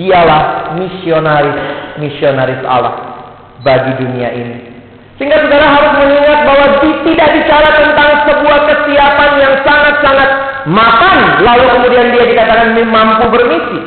dialah 0.00 0.42
misionaris, 0.80 1.60
misionaris 2.00 2.62
Allah 2.64 3.15
bagi 3.66 3.92
dunia 3.98 4.30
ini. 4.30 4.56
Sehingga 5.18 5.42
saudara 5.42 5.66
harus 5.66 5.92
mengingat 5.98 6.40
bahwa 6.46 6.66
tidak 7.02 7.28
bicara 7.34 7.68
tentang 7.74 8.10
sebuah 8.30 8.58
kesiapan 8.70 9.30
yang 9.42 9.54
sangat-sangat 9.66 10.30
mapan, 10.70 11.18
lalu 11.42 11.64
kemudian 11.74 12.06
dia 12.14 12.24
dikatakan 12.30 12.78
mampu 12.86 13.26
bermisi. 13.32 13.80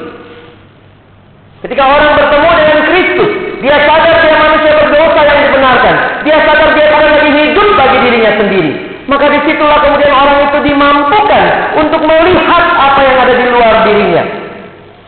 Ketika 1.59 1.83
orang 1.85 2.11
bertemu 2.17 2.49
dengan 2.55 2.79
Kristus, 2.87 3.31
dia 3.59 3.75
sadar 3.83 4.15
dia 4.23 4.35
manusia 4.39 4.71
berdosa 4.79 5.21
yang 5.27 5.39
dibenarkan. 5.51 5.95
Dia 6.23 6.37
sadar 6.47 6.69
dia 6.71 6.85
bukan 6.87 7.09
lagi 7.11 7.31
hidup 7.35 7.67
bagi 7.75 7.97
dirinya 8.07 8.31
sendiri. 8.39 8.71
Maka 9.11 9.25
di 9.27 9.39
situlah 9.43 9.79
kemudian 9.83 10.13
orang 10.13 10.37
itu 10.49 10.59
dimampukan 10.71 11.45
untuk 11.77 12.01
melihat 12.05 12.63
apa 12.77 12.99
yang 13.03 13.17
ada 13.21 13.33
di 13.35 13.45
luar 13.51 13.75
dirinya. 13.83 14.23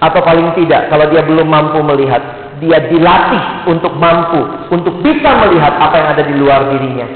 Atau 0.02 0.22
paling 0.26 0.50
tidak, 0.58 0.90
kalau 0.90 1.06
dia 1.14 1.22
belum 1.22 1.46
mampu 1.46 1.80
melihat, 1.86 2.20
dia 2.62 2.78
dilatih 2.86 3.66
untuk 3.74 3.98
mampu, 3.98 4.70
untuk 4.70 5.02
bisa 5.02 5.30
melihat 5.46 5.82
apa 5.82 5.96
yang 5.98 6.10
ada 6.14 6.24
di 6.24 6.34
luar 6.38 6.70
dirinya. 6.70 7.10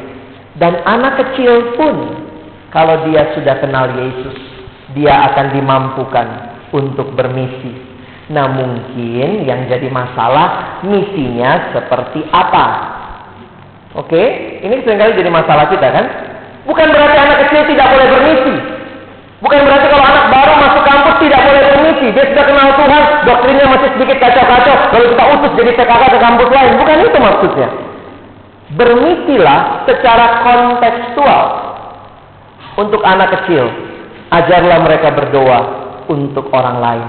Dan 0.57 0.81
anak 0.81 1.21
kecil 1.21 1.77
pun, 1.77 1.95
kalau 2.73 3.05
dia 3.05 3.29
sudah 3.37 3.61
kenal 3.61 3.93
Yesus, 3.93 4.35
dia 4.97 5.13
akan 5.31 5.53
dimampukan 5.53 6.27
untuk 6.73 7.13
bermisi. 7.13 7.77
Nah 8.33 8.49
mungkin 8.49 9.45
yang 9.45 9.69
jadi 9.69 9.85
masalah 9.93 10.81
misinya 10.81 11.69
seperti 11.77 12.25
apa? 12.33 12.65
Oke, 13.95 14.19
ini 14.65 14.81
sering 14.81 14.97
kali 14.97 15.13
jadi 15.13 15.29
masalah 15.29 15.69
kita 15.69 15.87
kan? 15.87 16.05
Bukan 16.65 16.89
berarti 16.89 17.17
anak 17.21 17.37
kecil 17.45 17.61
tidak 17.69 17.87
boleh 17.93 18.07
bermisi. 18.09 18.55
Bukan 19.43 19.59
berarti 19.67 19.87
kalau 19.91 20.05
anak 20.05 20.25
baru 20.31 20.53
masuk 20.63 20.83
kampus 20.87 21.15
tidak 21.19 21.39
boleh 21.43 21.63
bermisi. 21.67 22.07
Dia 22.15 22.25
sudah 22.31 22.45
kenal 22.47 22.69
Tuhan, 22.79 23.03
doktrinnya 23.27 23.65
masih 23.67 23.89
sedikit 23.99 24.17
kacau-kacau. 24.23 24.75
Lalu 24.95 25.05
kita 25.11 25.23
utus 25.35 25.51
jadi 25.59 25.71
PKK 25.75 26.03
ke 26.07 26.19
kampus 26.23 26.49
lain. 26.55 26.71
Bukan 26.79 26.97
itu 27.03 27.17
maksudnya. 27.19 27.69
Bermisilah 28.75 29.59
secara 29.83 30.25
kontekstual. 30.43 31.43
Untuk 32.75 32.99
anak 33.07 33.31
kecil, 33.39 33.71
ajarlah 34.35 34.83
mereka 34.83 35.15
berdoa 35.15 35.59
untuk 36.11 36.51
orang 36.51 36.77
lain. 36.83 37.07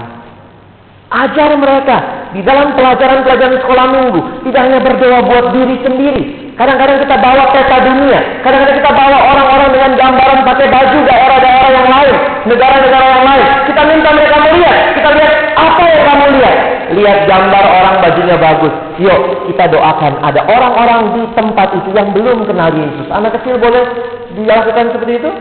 Ajar 1.11 1.55
mereka 1.59 2.16
di 2.35 2.41
dalam 2.43 2.75
pelajaran-pelajaran 2.75 3.59
sekolah 3.63 3.85
minggu. 3.91 4.19
Tidak 4.47 4.61
hanya 4.61 4.79
berdoa 4.83 5.19
buat 5.23 5.45
diri 5.55 5.75
sendiri. 5.85 6.23
Kadang-kadang 6.57 6.97
kita 7.05 7.15
bawa 7.21 7.43
peta 7.53 7.77
dunia. 7.85 8.19
Kadang-kadang 8.41 8.77
kita 8.81 8.91
bawa 8.91 9.17
orang-orang 9.29 9.69
dengan 9.77 9.91
gambaran 9.93 10.39
pakai 10.41 10.67
baju 10.73 10.97
daerah-daerah 11.05 11.69
yang 11.69 11.87
lain. 11.87 12.15
Negara-negara 12.49 13.05
yang 13.05 13.25
lain. 13.29 13.45
Kita 13.69 13.81
minta 13.85 14.09
mereka 14.09 14.37
melihat. 14.41 14.77
Kita 14.97 15.09
lihat 15.13 15.33
apa 15.53 15.81
yang 15.85 16.01
kamu 16.01 16.25
lihat. 16.33 16.55
Lihat 16.87 17.17
gambar 17.29 17.63
orang 17.67 17.95
bajunya 18.01 18.35
bagus. 18.41 18.73
Yuk 18.97 19.19
kita 19.53 19.63
doakan. 19.69 20.13
Ada 20.25 20.41
orang-orang 20.49 21.01
di 21.13 21.21
tempat 21.37 21.67
itu 21.77 21.89
yang 21.93 22.09
belum 22.09 22.49
kenal 22.49 22.73
Yesus. 22.73 23.07
Anak 23.13 23.37
kecil 23.37 23.61
boleh 23.61 23.83
dilakukan 24.33 24.97
seperti 24.97 25.13
itu? 25.21 25.31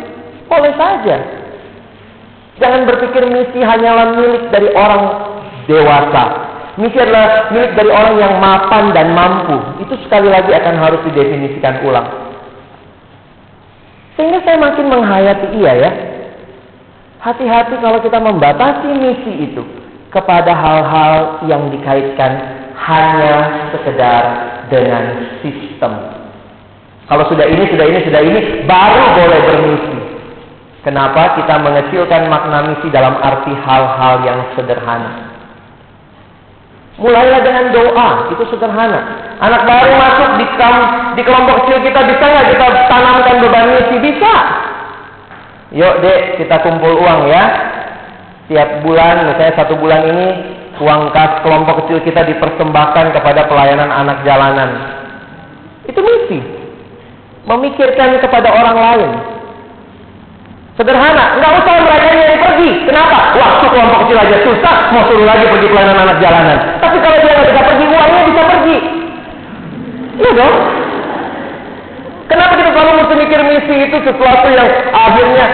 Boleh 0.47 0.73
saja. 0.76 1.16
Jangan 2.57 2.88
berpikir 2.88 3.25
misi 3.28 3.61
hanyalah 3.61 4.16
milik 4.16 4.49
dari 4.52 4.69
orang 4.73 5.02
dewasa. 5.64 6.25
Misi 6.76 7.00
adalah 7.00 7.49
milik 7.49 7.73
dari 7.73 7.88
orang 7.88 8.14
yang 8.21 8.35
mapan 8.37 8.92
dan 8.92 9.16
mampu. 9.16 9.56
Itu 9.80 9.97
sekali 10.04 10.28
lagi 10.28 10.52
akan 10.52 10.76
harus 10.76 11.00
didefinisikan 11.09 11.80
ulang. 11.88 12.04
Sehingga 14.16 14.45
saya 14.45 14.61
makin 14.61 14.92
menghayati 14.92 15.47
iya 15.56 15.73
ya. 15.73 15.90
Hati-hati 17.25 17.80
kalau 17.80 17.97
kita 18.04 18.21
membatasi 18.21 18.92
misi 18.92 19.33
itu 19.49 19.64
kepada 20.12 20.52
hal-hal 20.52 21.45
yang 21.49 21.73
dikaitkan 21.73 22.33
hanya 22.76 23.66
sekedar 23.73 24.25
dengan 24.68 25.33
sistem. 25.40 25.92
Kalau 27.09 27.25
sudah 27.33 27.47
ini, 27.49 27.64
sudah 27.73 27.87
ini, 27.88 27.99
sudah 28.04 28.21
ini, 28.21 28.40
baru 28.68 29.04
boleh 29.16 29.40
bermisi. 29.49 29.97
Kenapa 30.85 31.40
kita 31.40 31.56
mengecilkan 31.56 32.28
makna 32.28 32.68
misi 32.68 32.92
dalam 32.92 33.16
arti 33.18 33.52
hal-hal 33.64 34.23
yang 34.23 34.38
sederhana? 34.54 35.36
Mulailah 36.96 37.44
dengan 37.44 37.76
doa, 37.76 38.32
itu 38.32 38.40
sederhana. 38.48 39.00
Anak 39.36 39.68
baru 39.68 39.92
masuk 40.00 40.30
di, 40.40 40.46
di 41.20 41.22
kelompok 41.28 41.68
kecil 41.68 41.85
kita, 41.85 42.00
bisa 42.09 42.24
nggak 42.24 42.46
kita 42.56 42.66
tanamkan 42.88 43.37
beban 43.44 43.66
misi? 43.76 43.96
Bisa. 44.00 44.35
Yuk 45.76 46.00
dek, 46.00 46.40
kita 46.40 46.56
kumpul 46.64 46.96
uang 46.96 47.28
ya. 47.28 47.44
Tiap 48.48 48.80
bulan, 48.80 49.28
misalnya 49.28 49.61
satu 49.61 49.76
bulan 49.76 50.09
ini, 50.09 50.28
uang 50.80 51.12
kas 51.12 51.44
kelompok 51.44 51.85
kecil 51.85 52.00
kita 52.00 52.24
dipersembahkan 52.32 53.12
kepada 53.12 53.44
pelayanan 53.44 53.92
anak 53.92 54.24
jalanan. 54.24 54.70
Itu 55.85 56.00
misi. 56.00 56.40
Memikirkan 57.44 58.24
kepada 58.24 58.56
orang 58.56 58.76
lain. 58.80 59.11
Sederhana, 60.76 61.40
nggak 61.40 61.52
usah 61.56 61.72
mereka 61.80 62.08
yang 62.12 62.40
pergi. 62.44 62.70
Kenapa? 62.84 63.32
Waktu 63.32 63.64
kelompok 63.72 63.98
kecil 64.04 64.16
aja 64.20 64.36
susah, 64.44 64.76
mau 64.92 65.08
suruh 65.08 65.24
lagi 65.24 65.48
pergi 65.48 65.72
pelayanan 65.72 66.04
anak 66.04 66.18
jalanan. 66.20 66.58
Tapi 66.84 66.96
kalau 67.00 67.16
dia 67.24 67.32
nggak 67.32 67.48
bisa 67.48 67.62
pergi, 67.64 67.84
uangnya 67.88 68.20
bisa 68.28 68.42
pergi. 68.44 68.76
Iya 70.20 70.30
dong. 70.36 70.56
Kenapa 72.28 72.52
kita 72.60 72.70
selalu 72.76 72.92
mesti 73.00 73.14
mikir 73.16 73.40
misi 73.48 73.74
itu 73.88 73.96
sesuatu 74.04 74.46
yang 74.52 74.68
akhirnya 74.92 75.46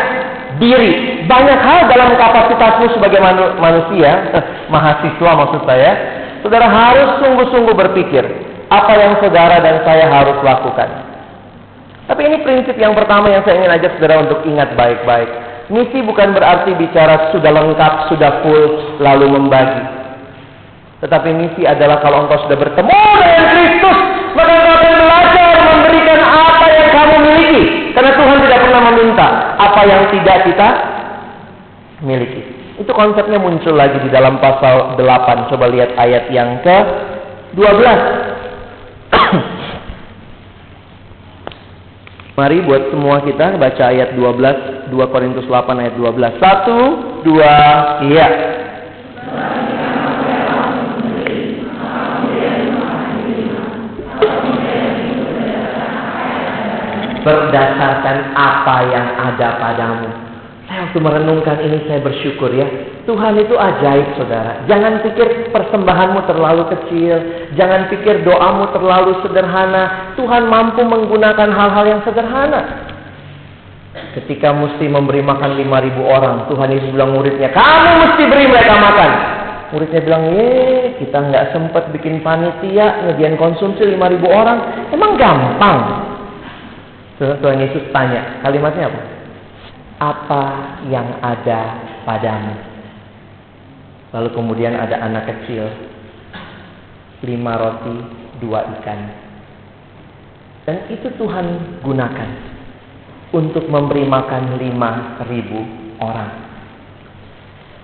diri. 0.59 0.93
Banyak 1.31 1.59
hal 1.63 1.81
dalam 1.87 2.19
kapasitasmu 2.19 2.91
sebagai 2.99 3.23
manusia, 3.63 4.27
mahasiswa 4.75 5.31
maksud 5.39 5.63
saya, 5.71 5.91
saudara 6.43 6.67
harus 6.67 7.23
sungguh-sungguh 7.23 7.75
berpikir 7.79 8.27
apa 8.75 8.93
yang 8.99 9.13
saudara 9.23 9.63
dan 9.63 9.87
saya 9.87 10.11
harus 10.11 10.35
lakukan. 10.43 11.12
Tapi 12.13 12.29
ini 12.29 12.45
prinsip 12.45 12.77
yang 12.77 12.93
pertama 12.93 13.33
yang 13.33 13.41
saya 13.41 13.57
ingin 13.57 13.73
ajak 13.73 13.97
saudara 13.97 14.21
untuk 14.21 14.45
ingat 14.45 14.77
baik-baik. 14.77 15.33
Misi 15.73 16.05
bukan 16.05 16.37
berarti 16.37 16.77
bicara 16.77 17.33
sudah 17.33 17.49
lengkap, 17.49 18.13
sudah 18.13 18.45
full, 18.45 19.01
lalu 19.01 19.33
membagi. 19.33 19.81
Tetapi 21.01 21.33
misi 21.33 21.65
adalah 21.65 22.05
kalau 22.05 22.29
engkau 22.29 22.37
sudah 22.45 22.59
bertemu 22.61 22.93
dengan 23.17 23.47
Kristus, 23.57 23.99
maka 24.37 24.53
engkau 24.61 24.75
akan 24.77 24.93
belajar 25.01 25.47
memberikan 25.73 26.21
apa 26.21 26.67
yang 26.69 26.89
kamu 26.93 27.17
miliki. 27.17 27.63
Karena 27.97 28.13
Tuhan 28.13 28.39
tidak 28.45 28.61
pernah 28.61 28.83
meminta 28.93 29.27
apa 29.57 29.81
yang 29.89 30.03
tidak 30.13 30.37
kita 30.53 30.69
miliki. 32.05 32.43
Itu 32.77 32.93
konsepnya 32.93 33.41
muncul 33.41 33.73
lagi 33.73 33.97
di 34.05 34.13
dalam 34.13 34.37
pasal 34.37 35.01
8. 35.01 35.49
Coba 35.49 35.65
lihat 35.73 35.97
ayat 35.97 36.29
yang 36.29 36.61
ke 36.61 36.77
12. 37.57 38.32
Mari 42.33 42.65
buat 42.65 42.89
semua 42.89 43.21
kita 43.21 43.61
baca 43.61 43.85
ayat 43.93 44.17
12, 44.17 44.89
2 44.89 45.13
Korintus 45.13 45.45
8 45.45 45.69
ayat 45.85 45.95
12. 46.01 46.41
Satu, 46.41 46.81
dua, 47.29 47.55
iya. 48.09 48.29
Berdasarkan 57.21 58.17
apa 58.33 58.77
yang 58.89 59.07
ada 59.29 59.49
padamu. 59.61 60.22
Saya 60.73 60.89
waktu 60.89 61.05
merenungkan 61.05 61.61
ini 61.69 61.85
saya 61.85 62.01
bersyukur 62.01 62.49
ya. 62.49 62.65
Tuhan 63.05 63.37
itu 63.37 63.53
ajaib 63.61 64.17
saudara. 64.17 64.65
Jangan 64.65 65.05
pikir 65.05 65.53
persembahanmu 65.53 66.25
terlalu 66.25 66.65
kecil. 66.73 67.17
Jangan 67.61 67.93
pikir 67.93 68.25
doamu 68.25 68.73
terlalu 68.73 69.21
sederhana. 69.21 70.17
Tuhan 70.17 70.49
mampu 70.49 70.81
menggunakan 70.81 71.53
hal-hal 71.53 71.85
yang 71.85 72.01
sederhana. 72.09 72.89
Ketika 74.17 74.57
mesti 74.57 74.89
memberi 74.89 75.21
makan 75.21 75.61
5000 75.61 76.09
orang. 76.09 76.49
Tuhan 76.49 76.69
Yesus 76.73 76.89
bilang 76.97 77.21
muridnya. 77.21 77.53
Kamu 77.53 77.91
mesti 78.09 78.23
beri 78.33 78.49
mereka 78.49 78.73
makan. 78.73 79.11
Muridnya 79.77 80.01
bilang, 80.01 80.25
ye 80.33 80.97
kita 81.05 81.21
nggak 81.21 81.53
sempat 81.53 81.93
bikin 81.93 82.25
panitia. 82.25 83.13
Ngedian 83.13 83.37
konsumsi 83.37 83.85
5000 83.93 84.25
orang. 84.25 84.89
Emang 84.89 85.21
gampang. 85.21 85.79
Tuhan 87.21 87.61
Yesus 87.61 87.93
tanya. 87.93 88.41
Kalimatnya 88.41 88.89
apa? 88.89 89.12
Apa 90.03 90.43
yang 90.91 91.23
ada 91.23 91.79
padamu. 92.03 92.55
Lalu 94.11 94.29
kemudian 94.35 94.75
ada 94.75 94.99
anak 94.99 95.31
kecil, 95.31 95.71
lima 97.23 97.55
roti, 97.55 97.97
dua 98.43 98.67
ikan. 98.83 99.01
Dan 100.67 100.91
itu 100.91 101.07
Tuhan 101.15 101.79
gunakan 101.87 102.31
untuk 103.31 103.71
memberi 103.71 104.05
makan 104.05 104.59
lima 104.59 105.23
ribu 105.31 105.63
orang. 106.03 106.31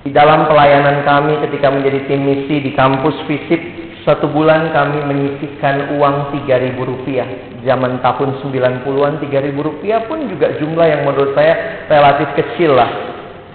Di 0.03 0.11
dalam 0.15 0.47
pelayanan 0.47 1.03
kami 1.07 1.39
ketika 1.49 1.71
menjadi 1.71 2.07
tim 2.07 2.23
misi 2.23 2.61
di 2.61 2.71
kampus 2.75 3.15
FISIP 3.27 3.88
satu 4.09 4.25
bulan 4.33 4.73
kami 4.73 5.05
menyisihkan 5.05 6.01
uang 6.01 6.33
3000 6.33 6.81
rupiah. 6.81 7.29
Zaman 7.61 8.01
tahun 8.01 8.41
90-an 8.41 9.21
3000 9.21 9.53
rupiah 9.61 10.01
pun 10.09 10.25
juga 10.33 10.57
jumlah 10.57 10.87
yang 10.89 11.05
menurut 11.05 11.37
saya 11.37 11.85
relatif 11.93 12.33
kecil 12.33 12.73
lah. 12.73 12.89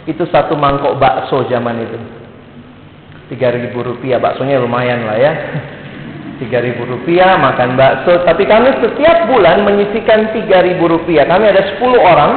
Itu 0.05 0.29
satu 0.29 0.53
mangkok 0.53 1.01
bakso 1.01 1.49
zaman 1.49 1.81
itu. 1.81 1.97
3000 3.33 3.73
rupiah, 3.73 4.21
baksonya 4.21 4.61
lumayan 4.61 5.09
lah 5.09 5.17
ya. 5.17 5.33
3000 6.45 6.85
rupiah 6.85 7.33
makan 7.41 7.73
bakso. 7.73 8.21
Tapi 8.21 8.45
kami 8.45 8.77
setiap 8.77 9.33
bulan 9.33 9.65
menyisihkan 9.65 10.37
3000 10.37 10.77
rupiah. 10.85 11.25
Kami 11.25 11.49
ada 11.49 11.65
10 11.81 11.81
orang 11.97 12.31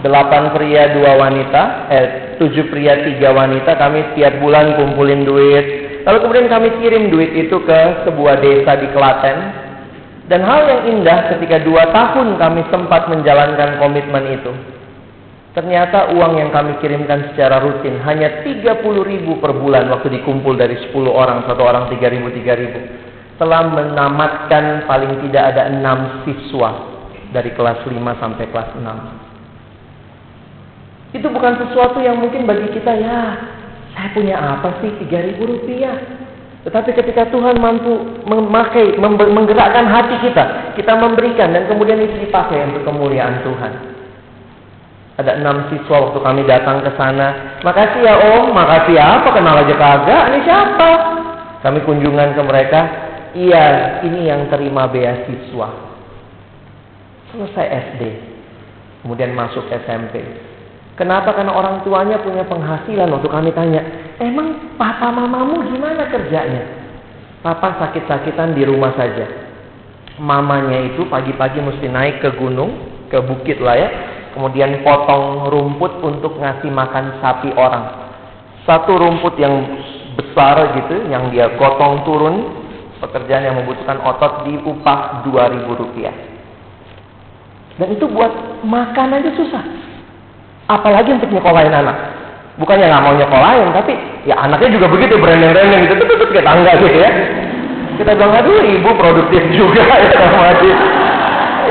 delapan 0.00 0.52
pria 0.52 0.92
dua 0.96 1.16
wanita, 1.16 1.62
eh 1.92 2.06
tujuh 2.40 2.72
pria 2.72 3.04
tiga 3.04 3.36
wanita. 3.36 3.76
Kami 3.76 4.16
setiap 4.16 4.40
bulan 4.40 4.80
kumpulin 4.80 5.28
duit. 5.28 5.83
Lalu 6.04 6.18
kemudian 6.20 6.52
kami 6.52 6.68
kirim 6.84 7.08
duit 7.08 7.32
itu 7.32 7.56
ke 7.64 8.04
sebuah 8.04 8.44
desa 8.44 8.76
di 8.76 8.92
Klaten. 8.92 9.64
Dan 10.24 10.40
hal 10.40 10.64
yang 10.64 10.88
indah 10.88 11.36
ketika 11.36 11.60
dua 11.60 11.84
tahun 11.92 12.40
kami 12.40 12.64
sempat 12.72 13.12
menjalankan 13.12 13.76
komitmen 13.76 14.40
itu. 14.40 14.52
Ternyata 15.54 16.10
uang 16.16 16.40
yang 16.40 16.48
kami 16.50 16.80
kirimkan 16.82 17.30
secara 17.30 17.62
rutin 17.62 18.02
hanya 18.02 18.42
30 18.42 18.82
ribu 19.06 19.38
per 19.38 19.54
bulan 19.54 19.86
waktu 19.86 20.10
dikumpul 20.18 20.58
dari 20.58 20.74
10 20.90 21.06
orang, 21.06 21.46
satu 21.46 21.62
orang 21.62 21.86
3 21.92 22.10
ribu, 22.10 22.26
3 22.26 22.58
ribu. 22.58 22.80
Telah 23.38 23.70
menamatkan 23.70 24.82
paling 24.90 25.22
tidak 25.28 25.54
ada 25.54 25.70
6 25.70 26.26
siswa 26.26 26.70
dari 27.30 27.54
kelas 27.54 27.86
5 27.86 27.94
sampai 28.18 28.50
kelas 28.50 28.74
6. 28.74 31.14
Itu 31.14 31.30
bukan 31.30 31.54
sesuatu 31.62 32.02
yang 32.02 32.18
mungkin 32.18 32.50
bagi 32.50 32.74
kita 32.74 32.90
ya, 32.98 33.38
saya 33.94 34.08
punya 34.10 34.36
apa 34.36 34.82
sih 34.82 34.90
3 35.06 35.26
ribu 35.30 35.46
rupiah. 35.46 35.96
Tetapi 36.64 36.96
ketika 36.96 37.28
Tuhan 37.28 37.60
mampu 37.60 38.24
memakai, 38.24 38.96
menggerakkan 38.98 39.84
hati 39.84 40.16
kita, 40.24 40.74
kita 40.74 40.96
memberikan 40.96 41.52
dan 41.52 41.68
kemudian 41.68 42.00
itu 42.00 42.24
dipakai 42.24 42.64
untuk 42.72 42.88
kemuliaan 42.88 43.44
Tuhan. 43.44 43.72
Ada 45.14 45.38
enam 45.38 45.70
siswa 45.70 46.10
waktu 46.10 46.18
kami 46.24 46.42
datang 46.48 46.82
ke 46.82 46.90
sana. 46.98 47.60
Makasih 47.62 48.00
ya 48.02 48.14
om, 48.34 48.50
makasih 48.50 48.98
apa? 48.98 49.28
Kenal 49.30 49.62
aja 49.62 49.74
kagak? 49.78 50.22
Ini 50.32 50.38
siapa? 50.42 50.90
Kami 51.62 51.78
kunjungan 51.86 52.34
ke 52.34 52.42
mereka. 52.42 52.80
Iya, 53.34 54.00
ini 54.02 54.26
yang 54.26 54.50
terima 54.50 54.90
beasiswa. 54.90 55.68
Selesai 57.30 57.66
SD. 57.94 58.02
Kemudian 59.06 59.36
masuk 59.36 59.68
SMP. 59.70 60.22
Kenapa? 60.94 61.34
Karena 61.34 61.52
orang 61.54 61.82
tuanya 61.82 62.22
punya 62.22 62.46
penghasilan. 62.46 63.10
Waktu 63.10 63.28
kami 63.28 63.50
tanya, 63.50 63.82
emang 64.22 64.78
papa 64.78 65.10
mamamu 65.10 65.66
gimana 65.74 66.06
kerjanya? 66.06 66.62
Papa 67.42 67.82
sakit-sakitan 67.82 68.54
di 68.54 68.62
rumah 68.62 68.94
saja. 68.94 69.26
Mamanya 70.22 70.78
itu 70.86 71.02
pagi-pagi 71.10 71.58
mesti 71.58 71.90
naik 71.90 72.22
ke 72.22 72.30
gunung, 72.38 72.70
ke 73.10 73.18
bukit 73.18 73.58
lah 73.58 73.74
ya 73.74 73.90
kemudian 74.34 74.82
potong 74.82 75.46
rumput 75.46 76.02
untuk 76.02 76.36
ngasih 76.42 76.68
makan 76.74 77.22
sapi 77.22 77.54
orang. 77.54 78.10
Satu 78.66 78.98
rumput 78.98 79.38
yang 79.38 79.54
besar 80.18 80.74
gitu, 80.74 81.06
yang 81.06 81.30
dia 81.30 81.54
gotong 81.54 82.02
turun, 82.02 82.36
pekerjaan 82.98 83.46
yang 83.46 83.56
membutuhkan 83.62 84.02
otot 84.02 84.50
diupah 84.50 85.22
2000 85.30 85.80
rupiah. 85.80 86.14
Dan 87.78 87.94
itu 87.94 88.06
buat 88.10 88.62
makan 88.66 89.08
aja 89.22 89.30
susah. 89.38 89.64
Apalagi 90.64 91.12
untuk 91.12 91.28
nyekolahin 91.28 91.74
anak. 91.74 91.96
Bukannya 92.56 92.86
nggak 92.86 93.04
mau 93.04 93.14
nyekolahin, 93.18 93.68
tapi 93.74 93.92
ya 94.24 94.38
anaknya 94.38 94.78
juga 94.78 94.86
begitu 94.86 95.18
berendeng-rendeng 95.18 95.90
gitu, 95.90 96.02
tuh 96.06 96.28
kayak 96.30 96.46
tangga 96.46 96.72
gitu 96.78 96.98
ya. 97.02 97.10
Kita 97.98 98.10
bilang, 98.14 98.32
aduh 98.34 98.62
ibu 98.62 98.90
produktif 98.94 99.42
juga 99.54 99.82
ya 100.06 100.14
sama 100.18 100.54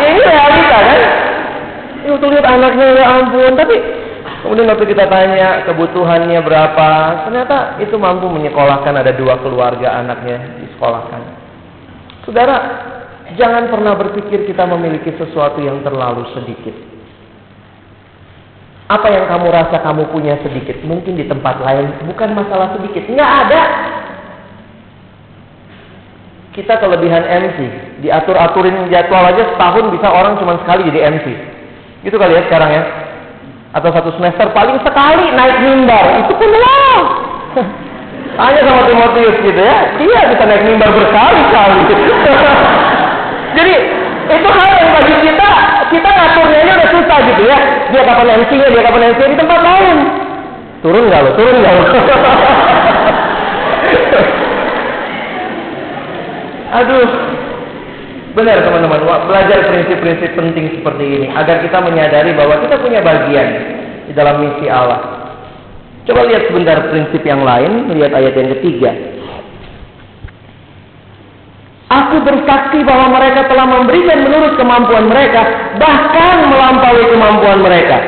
Ini 0.03 0.21
realita 0.21 0.77
kan? 0.83 0.99
Ya 2.03 2.09
untuk 2.11 2.35
lihat 2.35 2.47
anaknya 2.47 2.99
ya 2.99 3.05
ampun, 3.15 3.55
tapi 3.55 3.75
kemudian 4.43 4.67
waktu 4.67 4.85
kita 4.91 5.07
tanya 5.07 5.63
kebutuhannya 5.63 6.39
berapa, 6.43 6.89
ternyata 7.27 7.79
itu 7.79 7.95
mampu 7.95 8.27
menyekolahkan 8.27 8.91
ada 8.91 9.15
dua 9.15 9.39
keluarga 9.39 10.03
anaknya 10.03 10.59
disekolahkan. 10.59 11.21
Saudara, 12.27 12.55
jangan 13.39 13.71
pernah 13.71 13.95
berpikir 13.95 14.43
kita 14.43 14.67
memiliki 14.67 15.15
sesuatu 15.15 15.63
yang 15.63 15.79
terlalu 15.79 16.27
sedikit. 16.35 16.92
Apa 18.93 19.09
yang 19.09 19.25
kamu 19.25 19.49
rasa 19.49 19.81
kamu 19.81 20.05
punya 20.13 20.37
sedikit, 20.45 20.77
mungkin 20.85 21.17
di 21.17 21.25
tempat 21.25 21.57
lain 21.65 21.89
bukan 22.05 22.37
masalah 22.37 22.77
sedikit, 22.77 23.09
nggak 23.09 23.31
ada. 23.47 23.61
Kita 26.53 26.77
kelebihan 26.77 27.25
MC, 27.25 27.57
diatur-aturin 28.05 28.93
jadwal 28.93 29.25
aja 29.25 29.49
setahun 29.57 29.89
bisa 29.89 30.05
orang 30.13 30.37
cuma 30.37 30.61
sekali 30.61 30.85
jadi 30.93 31.09
MC. 31.17 31.25
Gitu 32.05 32.13
kali 32.13 32.37
ya 32.37 32.45
sekarang 32.45 32.69
ya. 32.69 32.83
Atau 33.73 33.89
satu 33.89 34.13
semester 34.13 34.53
paling 34.53 34.77
sekali 34.85 35.33
naik 35.33 35.57
mimbar. 35.65 36.29
Itu 36.29 36.37
pun 36.37 36.53
wow. 36.53 37.01
Tanya 38.37 38.61
sama 38.65 38.81
Timotius 38.85 39.37
gitu 39.41 39.61
ya. 39.61 39.77
Dia 39.97 40.19
bisa 40.29 40.43
naik 40.45 40.63
mimbar 40.69 40.93
berkali-kali. 40.93 41.81
Jadi 43.57 43.75
itu 44.29 44.49
hal 44.49 44.69
yang 44.77 44.89
bagi 44.93 45.15
kita 45.25 45.49
kita 45.89 46.09
ngaturnya 46.09 46.52
susah 47.13 47.29
gitu 47.29 47.45
ya. 47.45 47.57
Dia 47.93 48.01
kapan 48.09 48.41
MC-nya, 48.41 48.73
dia 48.73 48.81
kapan 48.81 49.13
MC 49.13 49.21
di 49.29 49.37
tempat 49.37 49.61
lain. 49.61 49.97
Turun 50.81 51.05
nggak 51.07 51.21
lo? 51.21 51.31
Turun 51.37 51.55
nggak 51.61 51.73
lo? 51.77 51.83
Aduh, 56.73 57.05
Benar 58.33 58.65
teman-teman, 58.65 59.05
belajar 59.29 59.61
prinsip-prinsip 59.69 60.33
penting 60.33 60.81
seperti 60.81 61.05
ini 61.05 61.29
agar 61.37 61.61
kita 61.61 61.77
menyadari 61.85 62.33
bahwa 62.33 62.57
kita 62.65 62.81
punya 62.81 62.97
bagian 63.05 63.45
di 64.09 64.13
dalam 64.17 64.41
misi 64.41 64.65
Allah. 64.73 65.29
Coba 66.09 66.25
lihat 66.25 66.49
sebentar 66.49 66.81
prinsip 66.89 67.21
yang 67.21 67.45
lain, 67.45 67.93
lihat 67.93 68.09
ayat 68.09 68.33
yang 68.33 68.49
ketiga. 68.57 68.89
Aku 71.93 72.25
bersaksi 72.25 72.81
bahwa 72.81 73.13
mereka 73.13 73.45
telah 73.45 73.69
memberikan 73.69 74.25
menurut 74.25 74.57
kemampuan 74.57 75.05
mereka, 75.05 75.45
bahkan 75.77 76.49
melampaui 76.49 77.05
kemampuan 77.13 77.61
mereka. 77.61 78.01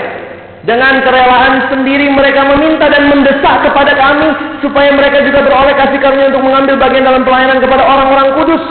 Dengan 0.65 1.05
kerelaan 1.05 1.69
sendiri 1.69 2.09
mereka 2.09 2.41
meminta 2.49 2.89
dan 2.89 3.05
mendesak 3.13 3.61
kepada 3.61 3.93
kami 3.93 4.33
supaya 4.65 4.89
mereka 4.97 5.21
juga 5.21 5.45
beroleh 5.45 5.77
kasih 5.77 6.01
karunia 6.01 6.33
untuk 6.33 6.41
mengambil 6.41 6.81
bagian 6.81 7.05
dalam 7.05 7.21
pelayanan 7.21 7.61
kepada 7.61 7.85
orang-orang 7.85 8.27
kudus. 8.33 8.63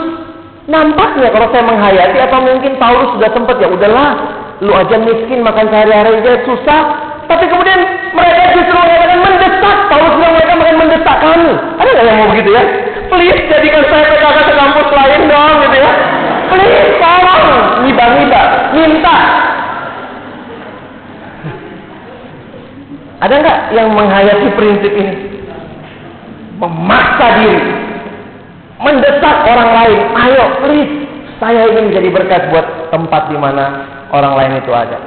Nampaknya 0.67 1.31
kalau 1.31 1.47
saya 1.55 1.63
menghayati 1.63 2.17
apa 2.19 2.37
mungkin 2.43 2.75
Paulus 2.75 3.15
sudah 3.15 3.31
sempat 3.31 3.55
ya 3.63 3.71
udahlah, 3.71 4.11
lu 4.59 4.75
aja 4.75 4.99
miskin 4.99 5.39
makan 5.39 5.71
sehari-hari 5.71 6.19
aja 6.19 6.43
susah. 6.43 6.81
Tapi 7.31 7.47
kemudian 7.47 7.79
mereka 8.11 8.59
justru 8.59 8.75
mengatakan 8.75 9.19
mendesak. 9.23 9.77
Paulus 9.87 10.13
bilang 10.19 10.33
mereka 10.35 10.53
makan 10.59 10.75
mendesak 10.75 11.17
kami. 11.23 11.51
Ada 11.79 11.89
nggak 11.95 12.03
yang 12.03 12.17
mau 12.19 12.29
begitu 12.35 12.49
ya? 12.51 12.63
Please 13.15 13.41
jadikan 13.47 13.83
saya 13.87 14.05
PKK 14.11 14.37
ke 14.43 14.53
kampus 14.59 14.87
lain 14.91 15.21
dong 15.31 15.55
gitu 15.63 15.77
ya. 15.79 15.91
Please 16.51 16.87
tolong 16.99 17.45
niba-niba, 17.87 18.41
minta. 18.75 19.17
Ada 23.23 23.33
nggak 23.39 23.59
yang 23.71 23.89
menghayati 23.95 24.47
prinsip 24.59 24.91
ini? 24.91 25.15
Memaksa 26.59 27.27
diri 27.39 27.85
mendesak 28.75 29.37
orang 29.47 29.69
lain, 29.71 29.99
ayo 30.19 30.43
please, 30.59 30.93
saya 31.39 31.71
ingin 31.71 31.91
menjadi 31.91 32.09
berkat 32.11 32.41
buat 32.51 32.91
tempat 32.91 33.31
di 33.31 33.37
mana 33.39 33.87
orang 34.11 34.33
lain 34.35 34.59
itu 34.59 34.71
ada. 34.75 34.99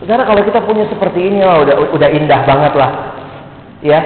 Saudara 0.00 0.24
kalau 0.24 0.42
kita 0.42 0.64
punya 0.64 0.88
seperti 0.88 1.20
ini, 1.28 1.44
oh, 1.44 1.62
udah 1.62 1.76
udah 1.92 2.08
indah 2.10 2.40
banget 2.48 2.72
lah, 2.74 2.90
ya. 3.84 4.00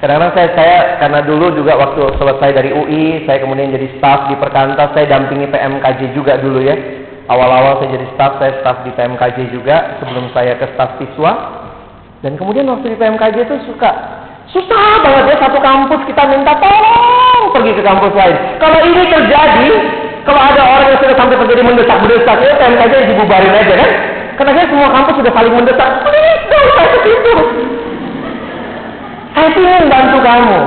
Kadang-kadang 0.00 0.32
saya, 0.32 0.48
saya 0.56 0.78
karena 0.96 1.20
dulu 1.28 1.52
juga 1.52 1.76
waktu 1.76 2.00
selesai 2.16 2.50
dari 2.56 2.70
UI, 2.72 3.28
saya 3.28 3.44
kemudian 3.44 3.68
jadi 3.68 4.00
staff 4.00 4.32
di 4.32 4.34
Perkantas, 4.40 4.96
saya 4.96 5.04
dampingi 5.04 5.44
PMKJ 5.52 6.16
juga 6.16 6.40
dulu 6.40 6.64
ya. 6.64 6.72
Awal-awal 7.28 7.84
saya 7.84 8.00
jadi 8.00 8.06
staff, 8.16 8.40
saya 8.40 8.64
staff 8.64 8.80
di 8.80 8.96
PMKJ 8.96 9.52
juga 9.52 10.00
sebelum 10.00 10.32
saya 10.32 10.56
ke 10.56 10.72
staff 10.72 10.96
siswa. 10.96 11.32
Dan 12.24 12.40
kemudian 12.40 12.64
waktu 12.72 12.92
di 12.92 12.96
PMKJ 12.96 13.36
itu 13.44 13.56
suka 13.68 13.92
Susah 14.50 14.98
banget 15.06 15.30
ya 15.30 15.46
satu 15.46 15.62
kampus 15.62 16.00
kita 16.10 16.26
minta 16.26 16.50
tolong 16.58 17.54
pergi 17.54 17.70
ke 17.70 17.82
kampus 17.86 18.10
lain. 18.18 18.34
Kalau 18.58 18.82
ini 18.82 19.06
terjadi, 19.06 19.68
kalau 20.26 20.42
ada 20.42 20.58
orang 20.58 20.90
yang 20.90 20.98
sudah 20.98 21.14
sampai 21.14 21.38
terjadi 21.38 21.62
mendesak-mendesak, 21.62 22.36
ya 22.42 22.52
TMK 22.58 22.80
aja 22.82 22.96
dibubarin 23.06 23.54
aja 23.54 23.74
kan? 23.78 23.90
Karena 24.42 24.66
semua 24.66 24.90
kampus 24.90 25.14
sudah 25.22 25.32
saling 25.38 25.54
mendesak. 25.54 25.90
Please 26.02 26.44
dong 26.50 26.68
saya 26.74 26.88
ke 26.90 26.98
situ. 27.06 27.34
Saya 29.40 29.56
ingin 29.56 29.88
bantu 29.88 30.18
kamu. 30.20 30.60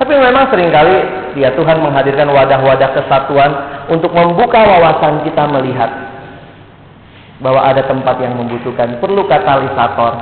Tapi 0.00 0.12
memang 0.16 0.48
sering 0.48 0.72
kali 0.72 0.96
ya 1.36 1.52
Tuhan 1.52 1.84
menghadirkan 1.84 2.32
wadah-wadah 2.32 2.96
kesatuan 2.96 3.50
untuk 3.92 4.08
membuka 4.16 4.56
wawasan 4.56 5.20
kita 5.28 5.44
melihat 5.52 5.92
bahwa 7.44 7.60
ada 7.60 7.84
tempat 7.84 8.16
yang 8.24 8.32
membutuhkan 8.40 8.96
perlu 9.04 9.28
katalisator, 9.28 10.12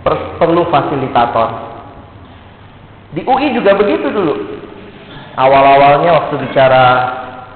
per 0.00 0.40
perlu 0.40 0.64
fasilitator. 0.72 1.48
Di 3.12 3.20
UI 3.20 3.52
juga 3.52 3.76
begitu 3.76 4.08
dulu. 4.08 4.34
Awal-awalnya 5.36 6.16
waktu 6.16 6.34
bicara 6.48 6.84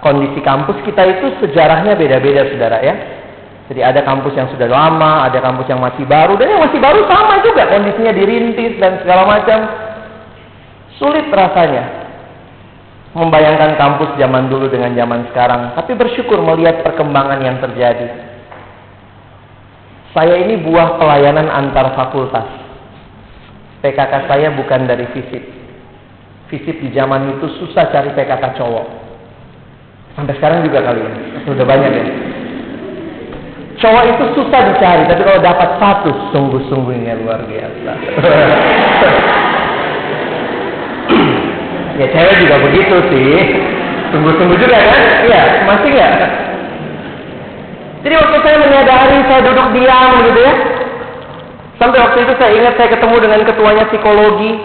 kondisi 0.05 0.45
kampus 0.45 0.77
kita 0.85 1.09
itu 1.09 1.41
sejarahnya 1.41 1.97
beda-beda 1.97 2.53
saudara 2.53 2.85
ya. 2.85 3.20
Jadi 3.71 3.87
ada 3.87 4.03
kampus 4.03 4.35
yang 4.35 4.51
sudah 4.51 4.67
lama, 4.67 5.31
ada 5.31 5.39
kampus 5.39 5.71
yang 5.71 5.79
masih 5.79 6.03
baru, 6.03 6.35
dan 6.35 6.51
yang 6.51 6.63
masih 6.67 6.83
baru 6.83 7.07
sama 7.07 7.39
juga 7.39 7.71
kondisinya 7.71 8.11
dirintis 8.11 8.83
dan 8.83 8.99
segala 8.99 9.31
macam. 9.31 9.59
Sulit 10.99 11.31
rasanya 11.31 11.87
membayangkan 13.15 13.79
kampus 13.79 14.11
zaman 14.19 14.51
dulu 14.51 14.67
dengan 14.67 14.91
zaman 14.99 15.23
sekarang, 15.31 15.79
tapi 15.79 15.95
bersyukur 15.95 16.43
melihat 16.43 16.83
perkembangan 16.83 17.39
yang 17.47 17.63
terjadi. 17.63 18.11
Saya 20.19 20.35
ini 20.43 20.59
buah 20.59 20.99
pelayanan 20.99 21.47
antar 21.47 21.95
fakultas. 21.95 22.51
PKK 23.87 24.27
saya 24.27 24.51
bukan 24.51 24.91
dari 24.91 25.07
FISIP. 25.15 25.45
FISIP 26.51 26.77
di 26.83 26.91
zaman 26.91 27.39
itu 27.39 27.47
susah 27.63 27.87
cari 27.95 28.11
PKK 28.19 28.59
cowok. 28.59 28.87
Sampai 30.19 30.35
sekarang 30.43 30.67
juga 30.67 30.83
kali 30.83 31.07
ya. 31.07 31.11
Sudah 31.47 31.63
banyak 31.63 31.91
ya. 31.95 32.07
Cowok 33.81 34.05
itu 34.13 34.25
susah 34.37 34.61
dicari, 34.69 35.09
tapi 35.09 35.25
kalau 35.25 35.41
dapat 35.41 35.81
satu, 35.81 36.13
sungguh-sungguhnya 36.37 37.17
luar 37.25 37.41
biasa. 37.49 37.93
ya 41.97 42.07
cewek 42.13 42.35
juga 42.45 42.57
begitu 42.61 42.97
sih. 43.09 43.33
Sungguh-sungguh 44.13 44.59
juga 44.61 44.77
kan? 44.77 45.01
Iya, 45.25 45.43
masih 45.65 45.89
nggak? 45.97 46.13
Jadi 48.05 48.15
waktu 48.21 48.37
saya 48.45 48.57
menyadari 48.61 49.19
saya 49.25 49.41
duduk 49.49 49.69
diam 49.73 50.13
gitu 50.29 50.41
ya. 50.45 50.55
Sampai 51.81 52.05
waktu 52.05 52.19
itu 52.29 52.33
saya 52.37 52.53
ingat 52.53 52.75
saya 52.77 52.89
ketemu 52.93 53.17
dengan 53.17 53.41
ketuanya 53.49 53.85
psikologi. 53.89 54.61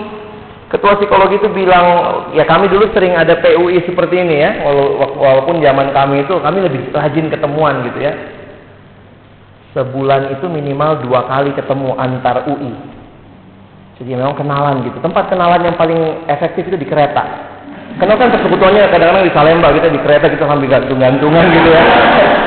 Ketua 0.68 1.00
psikologi 1.00 1.40
itu 1.40 1.48
bilang, 1.56 1.88
ya 2.36 2.44
kami 2.44 2.68
dulu 2.68 2.92
sering 2.92 3.16
ada 3.16 3.40
PUI 3.40 3.80
seperti 3.88 4.28
ini 4.28 4.44
ya, 4.44 4.60
walaupun 5.16 5.64
zaman 5.64 5.96
kami 5.96 6.28
itu 6.28 6.36
kami 6.36 6.68
lebih 6.68 6.92
rajin 6.92 7.32
ketemuan 7.32 7.80
gitu 7.88 8.04
ya. 8.04 8.35
Sebulan 9.76 10.32
itu 10.32 10.48
minimal 10.48 11.04
dua 11.04 11.28
kali 11.28 11.52
ketemu 11.52 12.00
antar 12.00 12.48
UI. 12.48 12.72
Jadi 14.00 14.08
memang 14.16 14.32
kenalan 14.40 14.88
gitu. 14.88 15.04
Tempat 15.04 15.28
kenalan 15.28 15.68
yang 15.68 15.76
paling 15.76 16.24
efektif 16.32 16.64
itu 16.72 16.80
di 16.80 16.88
kereta. 16.88 17.52
Karena 18.00 18.16
kan 18.16 18.32
persekutuannya 18.32 18.88
kadang-kadang 18.88 19.28
di 19.28 19.36
Salemba 19.36 19.76
kita 19.76 19.92
di 19.92 20.00
kereta 20.00 20.32
kita 20.32 20.48
sambil 20.48 20.72
gantung-gantungan 20.72 21.44
gitu 21.52 21.70
ya. 21.76 21.84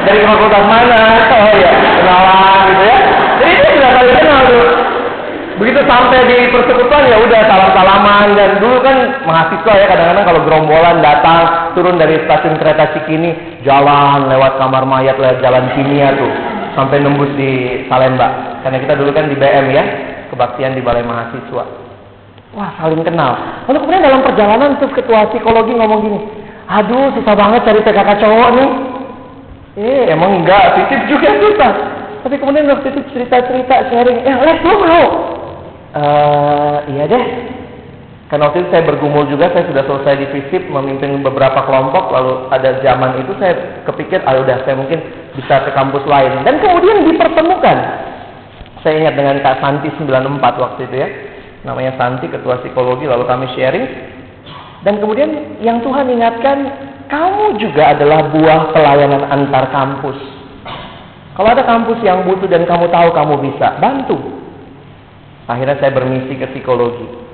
Dari 0.08 0.24
fakultas 0.24 0.64
mana? 0.72 1.00
Oh 1.28 1.52
ya, 1.52 1.72
kenalan 2.00 2.60
gitu 2.72 2.84
ya. 2.88 2.98
Jadi 3.44 3.52
itu 3.52 3.68
sudah 3.76 3.90
kali 3.92 4.08
kenal 4.16 4.40
tuh. 4.48 4.68
Begitu 5.60 5.80
sampai 5.84 6.20
di 6.32 6.38
persekutuan 6.48 7.02
ya 7.12 7.16
udah 7.28 7.40
salam-salaman 7.44 8.26
dan 8.40 8.50
dulu 8.56 8.80
kan 8.80 8.96
mahasiswa 9.28 9.72
ya 9.76 9.86
kadang-kadang 9.90 10.24
kalau 10.24 10.40
gerombolan 10.48 10.96
datang 11.04 11.38
turun 11.76 12.00
dari 12.00 12.24
stasiun 12.24 12.56
kereta 12.56 12.88
Cikini 12.96 13.60
jalan 13.68 14.32
lewat 14.32 14.56
kamar 14.56 14.88
mayat 14.88 15.20
lewat 15.20 15.44
jalan 15.44 15.66
kimia 15.76 16.14
tuh 16.16 16.57
sampai 16.78 17.02
nembus 17.02 17.34
di 17.34 17.82
Salemba. 17.90 18.62
Karena 18.62 18.78
kita 18.78 18.94
dulu 18.94 19.10
kan 19.10 19.26
di 19.26 19.34
BM 19.34 19.66
ya, 19.74 19.84
kebaktian 20.30 20.78
di 20.78 20.82
Balai 20.86 21.02
Mahasiswa. 21.02 21.64
Wah, 22.54 22.70
saling 22.78 23.02
kenal. 23.02 23.34
Lalu 23.66 23.78
kemudian 23.82 24.06
dalam 24.06 24.22
perjalanan 24.22 24.78
tuh 24.78 24.88
ketua 24.94 25.26
psikologi 25.34 25.74
ngomong 25.74 26.00
gini, 26.06 26.20
aduh 26.70 27.12
susah 27.18 27.34
banget 27.34 27.66
cari 27.66 27.82
PKK 27.82 28.10
cowok 28.22 28.50
nih. 28.54 28.70
Eh, 29.78 30.02
emang 30.10 30.42
enggak, 30.42 30.78
titip 30.78 31.02
juga 31.10 31.28
susah. 31.38 31.72
Tapi 32.22 32.34
kemudian 32.38 32.66
waktu 32.70 32.94
itu 32.94 33.00
cerita-cerita 33.14 33.90
sharing, 33.90 34.26
eh 34.26 34.34
lo 34.34 34.74
mau? 34.82 35.06
Uh, 35.94 36.76
iya 36.94 37.04
deh. 37.06 37.24
Karena 38.28 38.52
waktu 38.52 38.60
itu 38.60 38.68
saya 38.74 38.84
bergumul 38.84 39.24
juga, 39.30 39.48
saya 39.54 39.64
sudah 39.70 39.84
selesai 39.88 40.14
di 40.20 40.26
FISIP, 40.36 40.68
memimpin 40.68 41.24
beberapa 41.24 41.64
kelompok, 41.64 42.12
lalu 42.12 42.32
ada 42.52 42.76
zaman 42.84 43.24
itu 43.24 43.32
saya 43.40 43.80
kepikir, 43.88 44.20
ah 44.28 44.36
udah 44.36 44.68
saya 44.68 44.76
mungkin 44.76 45.00
bisa 45.38 45.62
ke 45.62 45.70
kampus 45.70 46.02
lain. 46.10 46.42
Dan 46.42 46.58
kemudian 46.58 47.06
dipertemukan. 47.06 47.78
Saya 48.82 48.94
ingat 49.06 49.14
dengan 49.14 49.36
Kak 49.42 49.62
Santi 49.62 49.88
94 49.94 50.42
waktu 50.58 50.80
itu 50.90 50.96
ya 50.98 51.08
namanya 51.66 51.98
Santi, 51.98 52.30
ketua 52.30 52.62
psikologi, 52.62 53.08
lalu 53.08 53.24
kami 53.26 53.46
sharing. 53.56 53.86
Dan 54.86 55.02
kemudian 55.02 55.58
yang 55.58 55.82
Tuhan 55.82 56.06
ingatkan, 56.06 56.58
kamu 57.10 57.58
juga 57.58 57.98
adalah 57.98 58.30
buah 58.30 58.60
pelayanan 58.70 59.26
antar 59.26 59.74
kampus. 59.74 60.18
Kalau 61.34 61.48
ada 61.54 61.62
kampus 61.66 61.98
yang 62.02 62.26
butuh 62.26 62.46
dan 62.50 62.66
kamu 62.66 62.90
tahu 62.90 63.08
kamu 63.14 63.34
bisa, 63.50 63.78
bantu. 63.78 64.18
Akhirnya 65.48 65.78
saya 65.82 65.94
bermisi 65.94 66.34
ke 66.38 66.46
psikologi. 66.54 67.26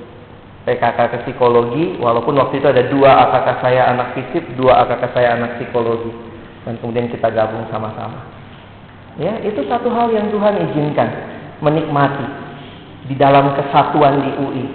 PKK 0.65 0.97
ke 1.13 1.17
psikologi, 1.29 2.01
walaupun 2.01 2.33
waktu 2.41 2.57
itu 2.57 2.65
ada 2.65 2.89
dua 2.89 3.29
AKK 3.29 3.47
saya 3.61 3.81
anak 3.93 4.17
fisip, 4.17 4.41
dua 4.57 4.81
AKK 4.81 5.03
saya 5.13 5.37
anak 5.37 5.61
psikologi. 5.61 6.09
Dan 6.65 6.81
kemudian 6.81 7.07
kita 7.13 7.29
gabung 7.29 7.69
sama-sama. 7.69 8.25
Ya, 9.21 9.37
itu 9.45 9.63
satu 9.69 9.87
hal 9.93 10.11
yang 10.11 10.27
Tuhan 10.33 10.59
izinkan. 10.65 11.07
Menikmati 11.63 12.25
di 13.05 13.15
dalam 13.15 13.53
kesatuan 13.53 14.25
di 14.25 14.31
UI. 14.41 14.65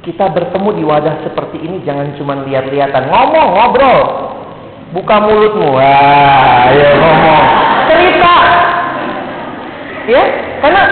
Kita 0.00 0.32
bertemu 0.32 0.80
di 0.80 0.82
wadah 0.86 1.20
seperti 1.26 1.60
ini 1.60 1.84
jangan 1.84 2.16
cuma 2.16 2.40
lihat-lihatan, 2.48 3.12
ngomong, 3.12 3.48
ngobrol. 3.52 4.00
Buka 4.96 5.16
mulutmu. 5.20 5.76
Wah, 5.76 6.72
ayo 6.72 6.96
ngomong. 6.96 7.44
Cerita. 7.92 8.34
Ya, 10.08 10.22
karena 10.64 10.82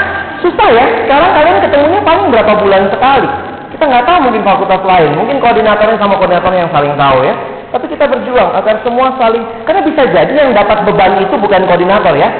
susah 0.44 0.68
ya. 0.68 0.84
Sekarang 1.06 1.30
kalian 1.32 1.58
ketemunya 1.64 2.00
paling 2.04 2.26
berapa 2.28 2.52
bulan 2.60 2.92
sekali. 2.92 3.28
Kita 3.72 3.84
nggak 3.88 4.04
tahu 4.04 4.18
mungkin 4.28 4.42
fakultas 4.42 4.82
lain, 4.84 5.10
mungkin 5.14 5.38
koordinatornya 5.38 5.96
sama 6.02 6.18
koordinatornya 6.18 6.66
yang 6.66 6.72
saling 6.74 6.94
tahu 6.98 7.18
ya. 7.24 7.34
Tapi 7.68 7.84
kita 7.92 8.08
berjuang 8.08 8.50
agar 8.56 8.80
semua 8.80 9.12
saling, 9.20 9.44
karena 9.68 9.84
bisa 9.84 10.02
jadi 10.08 10.32
yang 10.32 10.56
dapat 10.56 10.88
beban 10.88 11.20
itu 11.20 11.36
bukan 11.36 11.68
koordinator 11.68 12.16
ya. 12.16 12.32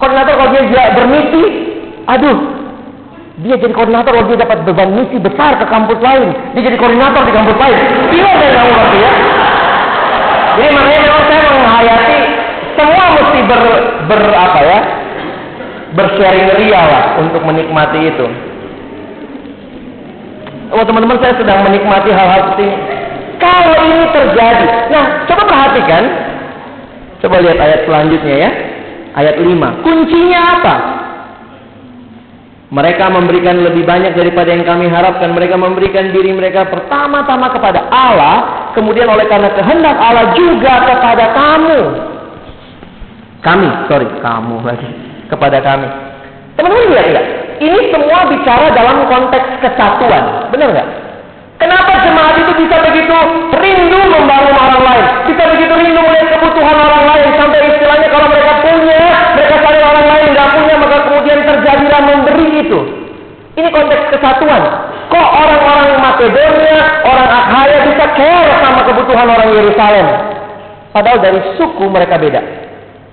Koordinator 0.00 0.34
kalau 0.40 0.50
dia 0.56 0.88
bermisi, 0.96 1.42
aduh 2.08 2.38
dia 3.38 3.54
jadi 3.54 3.70
koordinator 3.70 4.10
kalau 4.10 4.26
dia 4.26 4.38
dapat 4.40 4.66
beban 4.66 4.98
misi 4.98 5.20
besar 5.20 5.60
ke 5.60 5.66
kampus 5.68 6.00
lain. 6.00 6.32
Dia 6.56 6.62
jadi 6.64 6.76
koordinator 6.80 7.22
di 7.28 7.32
kampus 7.36 7.56
lain. 7.60 7.78
Bingung 8.10 8.36
saya 8.40 8.50
kamu 8.56 8.70
ngerti 8.72 8.98
ya? 8.98 9.12
Jadi 10.58 10.70
makanya 10.74 11.00
memang 11.06 11.24
saya 11.28 11.40
menghayati 11.46 12.18
semua 12.74 13.04
mesti 13.14 13.40
ber, 13.46 13.62
ber 14.10 14.22
apa 14.34 14.60
ya? 14.64 14.78
Bersharing 15.94 16.48
ria 16.56 16.82
lah 16.82 17.04
untuk 17.20 17.42
menikmati 17.46 18.00
itu. 18.10 18.26
Oh 20.74 20.84
teman-teman 20.84 21.16
saya 21.22 21.38
sedang 21.38 21.62
menikmati 21.62 22.10
hal-hal 22.10 22.40
seperti 22.48 22.64
ini. 22.64 22.97
Kalau 23.38 23.74
ini 23.86 24.06
terjadi, 24.10 24.66
nah 24.90 25.04
coba 25.30 25.42
perhatikan. 25.46 26.02
Coba 27.22 27.42
lihat 27.42 27.58
ayat 27.58 27.80
selanjutnya 27.86 28.36
ya. 28.46 28.50
Ayat 29.18 29.36
5. 29.42 29.82
Kuncinya 29.82 30.40
apa? 30.58 30.74
Mereka 32.68 33.04
memberikan 33.08 33.64
lebih 33.64 33.88
banyak 33.88 34.12
daripada 34.12 34.52
yang 34.52 34.62
kami 34.62 34.92
harapkan. 34.92 35.32
Mereka 35.32 35.56
memberikan 35.56 36.12
diri 36.12 36.36
mereka 36.36 36.68
pertama-tama 36.68 37.48
kepada 37.50 37.88
Allah, 37.88 38.70
kemudian 38.76 39.08
oleh 39.08 39.24
karena 39.24 39.50
kehendak 39.56 39.96
Allah 39.96 40.36
juga 40.36 40.84
kepada 40.84 41.24
kamu. 41.32 41.80
Kami, 43.40 43.68
sorry, 43.88 44.06
kamu 44.20 44.56
lagi 44.66 44.90
kepada 45.32 45.58
kami. 45.64 45.88
Teman-teman 46.58 46.90
lihat 46.92 47.06
enggak? 47.08 47.26
Ini 47.58 47.80
semua 47.90 48.20
bicara 48.30 48.66
dalam 48.74 49.06
konteks 49.06 49.48
kesatuan, 49.64 50.50
benar 50.52 50.68
nggak? 50.74 50.88
Kenapa 51.58 51.92
jemaat 52.06 52.34
itu 52.38 52.52
bisa 52.54 52.76
begitu 52.86 53.16
rindu 53.58 54.00
membangun 54.06 54.54
orang 54.54 54.82
lain? 54.82 55.06
Bisa 55.26 55.42
begitu 55.50 55.74
rindu 55.74 56.00
melihat 56.06 56.38
kebutuhan 56.38 56.76
orang 56.78 57.04
lain 57.10 57.28
sampai 57.34 57.60
istilahnya 57.66 58.08
kalau 58.14 58.26
mereka 58.30 58.52
punya, 58.62 59.00
mereka 59.34 59.54
cari 59.66 59.80
orang 59.82 60.06
lain 60.06 60.26
nggak 60.38 60.48
punya, 60.54 60.74
maka 60.78 60.96
kemudian 61.10 61.38
terjadilah 61.42 62.00
memberi 62.06 62.46
itu. 62.62 62.78
Ini 63.58 63.68
konteks 63.74 64.04
kesatuan. 64.14 64.62
Kok 65.10 65.28
orang-orang 65.34 65.98
Makedonia, 65.98 66.78
orang 67.02 67.26
Akhaya 67.26 67.78
bisa 67.90 68.06
care 68.14 68.52
sama 68.62 68.80
kebutuhan 68.86 69.26
orang 69.26 69.50
Yerusalem? 69.50 70.06
Padahal 70.94 71.18
dari 71.18 71.40
suku 71.58 71.84
mereka 71.90 72.22
beda. 72.22 72.38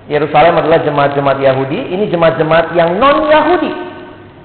Yerusalem 0.06 0.54
adalah 0.62 0.86
jemaat-jemaat 0.86 1.42
Yahudi, 1.42 1.90
ini 1.90 2.06
jemaat-jemaat 2.14 2.78
yang 2.78 2.94
non-Yahudi. 2.94 3.85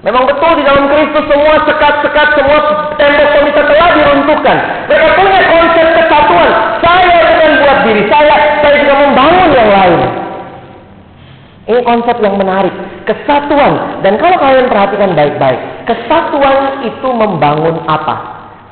Memang 0.02 0.26
betul 0.26 0.58
di 0.58 0.66
dalam 0.66 0.90
Kristus 0.90 1.30
semua 1.30 1.62
sekat-sekat, 1.62 2.28
semua 2.34 2.58
tembok 2.98 3.28
pemisah 3.38 3.64
telah 3.70 3.88
diruntuhkan. 3.94 4.56
Mereka 4.90 5.08
punya 5.14 5.40
konsep 5.46 5.86
kesatuan. 5.94 6.50
Saya 6.82 7.18
bukan 7.22 7.50
buat 7.62 7.78
diri 7.86 8.04
saya, 8.10 8.36
saya 8.66 8.74
juga 8.82 8.94
membangun 8.98 9.48
yang 9.54 9.70
lain. 9.70 10.00
Ini 11.62 11.80
konsep 11.86 12.18
yang 12.18 12.34
menarik. 12.34 12.74
Kesatuan. 13.06 14.02
Dan 14.02 14.18
kalau 14.18 14.34
kalian 14.42 14.66
perhatikan 14.66 15.14
baik-baik. 15.14 15.86
Kesatuan 15.86 16.82
itu 16.82 17.08
membangun 17.14 17.86
apa? 17.86 18.16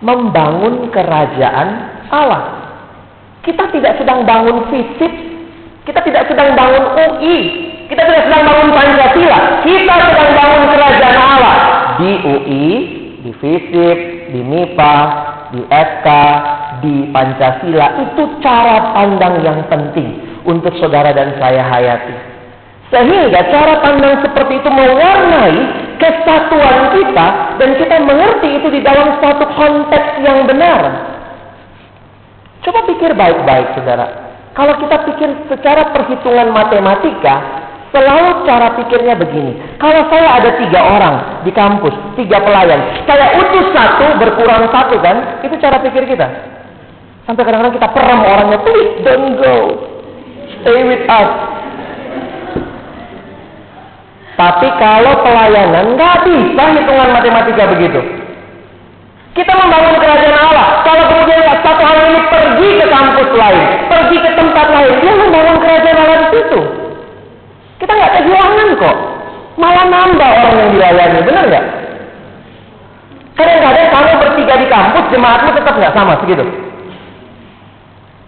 Membangun 0.02 0.90
kerajaan 0.90 1.68
Allah. 2.10 2.42
Kita 3.46 3.70
tidak 3.70 4.02
sedang 4.02 4.26
bangun 4.26 4.66
fisik. 4.74 5.12
Kita 5.86 6.02
tidak 6.02 6.26
sedang 6.26 6.58
bangun 6.58 6.84
UI. 6.98 7.38
Kita 7.86 8.02
tidak 8.06 8.26
sedang 8.26 8.42
bangun 8.46 8.68
Pancasila. 8.74 9.38
Kita 9.62 9.94
sedang 10.10 10.30
bangun 10.34 10.62
kerajaan. 10.74 10.99
Di 12.00 12.12
UI, 12.24 12.68
di 13.20 13.30
FISIP, 13.36 13.98
di 14.32 14.40
MIPA, 14.40 14.96
di 15.52 15.60
FK, 15.68 16.08
di 16.80 16.94
Pancasila. 17.12 17.86
Itu 18.08 18.40
cara 18.40 18.96
pandang 18.96 19.44
yang 19.44 19.60
penting 19.68 20.40
untuk 20.48 20.72
saudara 20.80 21.12
dan 21.12 21.36
saya 21.36 21.60
hayati. 21.60 22.16
Sehingga 22.90 23.46
cara 23.52 23.84
pandang 23.84 24.18
seperti 24.24 24.58
itu 24.58 24.70
mewarnai 24.72 25.56
kesatuan 26.00 26.90
kita 26.96 27.26
dan 27.60 27.70
kita 27.78 27.96
mengerti 28.02 28.48
itu 28.58 28.68
di 28.72 28.80
dalam 28.82 29.20
satu 29.22 29.44
konteks 29.54 30.24
yang 30.24 30.48
benar. 30.48 30.82
Coba 32.64 32.80
pikir 32.88 33.14
baik-baik 33.14 33.78
saudara. 33.78 34.32
Kalau 34.56 34.74
kita 34.82 34.96
pikir 35.06 35.28
secara 35.46 35.94
perhitungan 35.94 36.50
matematika, 36.50 37.59
Selalu 37.90 38.46
cara 38.46 38.78
pikirnya 38.78 39.18
begini. 39.18 39.58
Kalau 39.82 40.06
saya 40.06 40.38
ada 40.38 40.50
tiga 40.62 40.78
orang 40.78 41.14
di 41.42 41.50
kampus, 41.50 41.90
tiga 42.14 42.38
pelayan, 42.38 43.02
saya 43.02 43.34
utus 43.34 43.66
satu, 43.74 44.14
berkurang 44.14 44.70
satu 44.70 44.94
kan? 45.02 45.42
Itu 45.42 45.58
cara 45.58 45.82
pikir 45.82 46.06
kita. 46.06 46.26
Sampai 47.26 47.42
kadang-kadang 47.42 47.74
kita 47.74 47.88
peram 47.90 48.22
orangnya, 48.22 48.58
please 48.62 48.94
don't 49.02 49.34
go, 49.42 49.54
stay 50.62 50.86
with 50.86 51.02
us. 51.10 51.30
Tapi 54.38 54.68
kalau 54.78 55.20
pelayanan 55.26 55.98
nggak 55.98 56.16
bisa 56.30 56.62
hitungan 56.78 57.10
matematika 57.10 57.74
begitu. 57.74 58.00
Kita 59.34 59.52
membangun 59.52 59.98
kerajaan 59.98 60.38
Allah. 60.38 60.82
Kalau 60.86 61.04
kemudian 61.10 61.42
satu 61.42 61.82
orang 61.82 62.06
ini 62.06 62.22
pergi 62.30 62.68
ke 62.82 62.86
kampus 62.86 63.30
lain, 63.34 63.62
pergi 63.90 64.16
ke 64.18 64.30
tempat 64.38 64.66
lain, 64.74 64.92
dia 65.02 65.12
membangun 65.14 65.56
kerajaan 65.58 65.98
Allah 65.98 66.18
di 66.22 66.28
situ. 66.38 66.89
Kita 67.80 67.92
nggak 67.96 68.12
kehilangan 68.20 68.68
kok. 68.76 68.96
Malah 69.56 69.86
nambah 69.88 70.30
orang 70.30 70.56
yang 70.56 70.70
dilayani, 70.76 71.20
benar 71.24 71.44
nggak? 71.48 71.64
Kadang-kadang 73.40 73.88
kamu 73.88 74.10
bertiga 74.20 74.54
di 74.60 74.66
kampus, 74.68 75.04
jemaatmu 75.08 75.50
tetap 75.56 75.74
nggak 75.80 75.96
sama 75.96 76.12
segitu. 76.20 76.44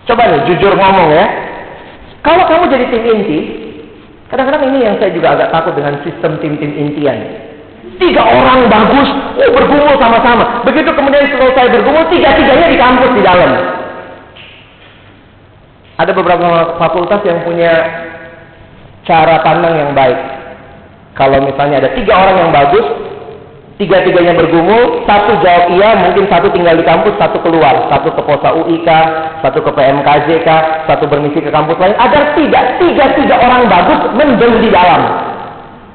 Coba 0.08 0.22
nih, 0.24 0.40
jujur 0.48 0.72
ngomong 0.72 1.08
ya. 1.12 1.26
Kalau 2.24 2.48
kamu 2.48 2.64
jadi 2.72 2.84
tim 2.88 3.04
inti, 3.04 3.38
kadang-kadang 4.32 4.72
ini 4.72 4.88
yang 4.88 4.96
saya 4.96 5.12
juga 5.12 5.36
agak 5.36 5.52
takut 5.52 5.74
dengan 5.76 6.00
sistem 6.00 6.40
tim-tim 6.40 6.72
intian. 6.72 7.18
Tiga 8.00 8.24
orang 8.24 8.72
bagus, 8.72 9.08
oh 9.36 9.52
bergumul 9.52 9.94
sama-sama. 10.00 10.64
Begitu 10.64 10.90
kemudian 10.96 11.28
selesai 11.28 11.70
bergumul, 11.76 12.08
tiga-tiganya 12.08 12.66
di 12.72 12.78
kampus 12.80 13.10
di 13.14 13.22
dalam. 13.22 13.50
Ada 16.00 16.12
beberapa 16.16 16.80
fakultas 16.80 17.20
yang 17.22 17.44
punya 17.44 17.72
cara 19.06 19.42
pandang 19.42 19.74
yang 19.74 19.92
baik. 19.92 20.18
Kalau 21.12 21.44
misalnya 21.44 21.84
ada 21.84 21.90
tiga 21.92 22.14
orang 22.16 22.36
yang 22.40 22.50
bagus, 22.54 22.86
tiga-tiganya 23.76 24.32
bergumul, 24.38 25.04
satu 25.04 25.36
jawab 25.44 25.74
iya, 25.76 25.90
mungkin 25.98 26.24
satu 26.30 26.48
tinggal 26.54 26.78
di 26.78 26.84
kampus, 26.86 27.12
satu 27.20 27.36
keluar, 27.42 27.90
satu 27.92 28.14
ke 28.14 28.22
Posa 28.24 28.54
UIK, 28.54 28.88
satu 29.44 29.58
ke 29.60 29.70
PMKJK, 29.74 30.48
satu 30.88 31.04
bermisi 31.10 31.42
ke 31.42 31.50
kampus 31.52 31.76
lain, 31.76 31.96
agar 31.98 32.32
tidak 32.38 32.64
tiga-tiga 32.80 33.36
orang 33.42 33.68
bagus 33.68 34.00
mendem 34.16 34.52
di 34.62 34.70
dalam. 34.72 35.02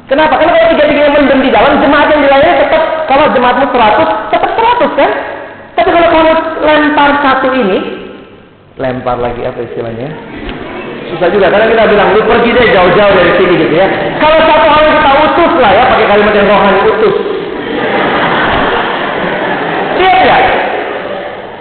Kenapa? 0.08 0.40
Karena 0.40 0.54
kalau 0.56 0.70
tiga-tiganya 0.76 1.12
mendem 1.16 1.40
di 1.42 1.52
dalam, 1.52 1.72
jemaat 1.82 2.08
yang 2.12 2.22
dilayani 2.24 2.54
tetap, 2.62 2.84
kalau 3.08 3.26
jemaatmu 3.34 3.66
100, 3.72 4.32
tetap 4.36 4.52
100 4.54 5.00
kan? 5.00 5.12
Tapi 5.78 5.90
kalau 5.94 6.10
kamu 6.10 6.32
lempar 6.62 7.10
satu 7.24 7.48
ini, 7.54 7.78
lempar 8.78 9.18
lagi 9.18 9.42
apa 9.46 9.60
istilahnya? 9.64 10.10
Susah 11.08 11.28
juga 11.32 11.48
karena 11.48 11.72
kita 11.72 11.84
bilang 11.88 12.12
lu 12.12 12.22
pergi 12.28 12.50
deh 12.52 12.68
jauh-jauh 12.76 13.14
dari 13.16 13.32
sini 13.40 13.54
gitu 13.64 13.76
ya. 13.80 13.88
Kalau 14.20 14.40
satu 14.44 14.66
orang 14.68 14.92
kita 14.92 15.12
utus 15.24 15.54
lah 15.60 15.72
ya 15.72 15.84
pakai 15.88 16.06
kalimat 16.12 16.34
yang 16.36 16.48
rohani 16.52 16.82
utus. 16.84 17.16
Lihat 19.98 20.20
ya, 20.24 20.38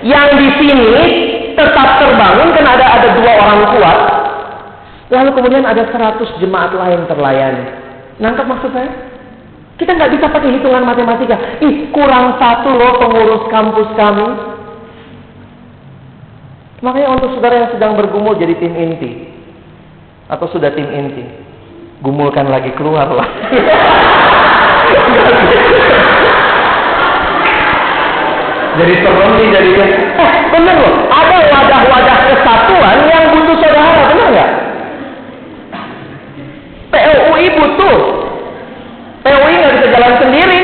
yang 0.03 0.29
di 0.35 0.49
sini 0.61 0.95
tetap 1.55 1.89
terbangun 2.03 2.49
kan 2.53 2.67
ada 2.67 2.87
ada 3.01 3.09
dua 3.17 3.33
orang 3.39 3.61
kuat. 3.75 3.99
Lalu 5.07 5.31
kemudian 5.39 5.63
ada 5.63 5.87
seratus 5.95 6.31
jemaat 6.43 6.75
lain 6.75 7.07
terlayani. 7.07 7.65
Nangkap 8.19 8.51
maksud 8.51 8.75
saya? 8.75 8.91
Kita 9.77 9.93
nggak 9.93 10.13
bisa 10.17 10.27
pakai 10.33 10.57
hitungan 10.57 10.89
matematika. 10.89 11.37
Ih, 11.63 11.93
kurang 11.93 12.41
satu 12.41 12.73
loh 12.75 12.97
pengurus 12.99 13.45
kampus 13.53 13.89
kami. 13.95 14.29
Makanya 16.81 17.09
untuk 17.13 17.33
saudara 17.37 17.65
yang 17.65 17.71
sedang 17.73 17.93
bergumul 17.97 18.37
jadi 18.37 18.53
tim 18.57 18.73
inti, 18.77 19.26
atau 20.27 20.47
sudah 20.51 20.71
tim 20.75 20.89
inti? 20.91 21.25
Gumulkan 22.03 22.51
lagi 22.53 22.71
keluar 22.77 23.09
lah. 23.09 23.29
jadi 28.77 28.95
serem 29.01 29.31
nih 29.41 29.49
jadinya. 29.49 29.87
Eh, 30.21 30.33
bener 30.53 30.75
loh. 30.77 30.95
Ada 31.09 31.37
wadah-wadah 31.49 32.19
kesatuan 32.29 32.97
yang 33.09 33.25
butuh 33.33 33.57
saudara, 33.65 34.03
benar 34.13 34.29
nggak? 34.29 34.51
PUI 36.93 37.47
butuh. 37.57 37.99
PUI 39.25 39.53
nggak 39.57 39.73
bisa 39.81 39.87
jalan 39.97 40.15
sendiri. 40.21 40.63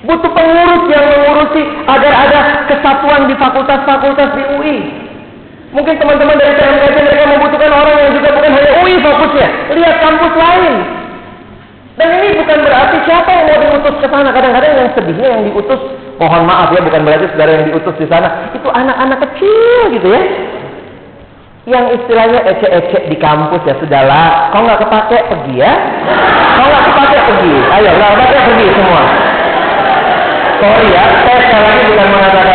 Butuh 0.00 0.32
pengurus 0.32 0.82
yang 0.88 1.04
mengurusi 1.12 1.62
agar 1.84 2.12
ada 2.26 2.40
kesatuan 2.66 3.28
di 3.28 3.34
fakultas-fakultas 3.36 4.28
di 4.34 4.42
UI. 4.58 4.78
Mungkin 5.70 6.02
teman-teman 6.02 6.34
dari 6.34 6.58
PMKJ 6.58 6.96
mereka 6.98 7.24
membutuhkan 7.30 7.70
orang 7.70 7.94
yang 7.94 8.10
juga 8.18 8.28
bukan 8.34 8.52
fokusnya. 9.02 9.48
Lihat 9.74 9.96
kampus 10.04 10.32
lain. 10.36 10.74
Dan 12.00 12.08
ini 12.16 12.28
bukan 12.40 12.58
berarti 12.64 12.96
siapa 13.04 13.28
yang 13.28 13.44
mau 13.50 13.58
diutus 13.60 13.94
ke 14.00 14.06
sana. 14.08 14.28
Kadang-kadang 14.32 14.72
yang 14.72 14.90
sedihnya 14.96 15.28
yang 15.36 15.42
diutus, 15.52 15.80
mohon 16.16 16.48
maaf 16.48 16.72
ya, 16.72 16.80
bukan 16.80 17.00
berarti 17.04 17.28
saudara 17.34 17.50
yang 17.60 17.66
diutus 17.68 17.94
di 18.00 18.06
sana. 18.08 18.28
Itu 18.56 18.68
anak-anak 18.72 19.18
kecil 19.28 19.80
gitu 19.98 20.08
ya. 20.08 20.22
Yang 21.68 22.00
istilahnya 22.00 22.40
ecek-ecek 22.56 23.02
di 23.12 23.16
kampus 23.20 23.60
ya 23.68 23.76
sudahlah. 23.76 24.48
Kau 24.48 24.64
nggak 24.64 24.80
kepake 24.80 25.18
pergi 25.28 25.54
ya. 25.60 25.72
Kau 26.56 26.66
nggak 26.72 26.84
kepake 26.88 27.18
pergi. 27.20 27.54
Ayo 27.68 27.88
nggak 27.92 28.10
kepake 28.16 28.38
pergi 28.48 28.66
semua. 28.72 29.02
Sorry 30.60 30.92
ya, 30.92 31.04
saya 31.24 31.40
sekali 31.40 31.64
lagi 31.64 31.82
bukan 31.88 32.08
mengatakan 32.12 32.49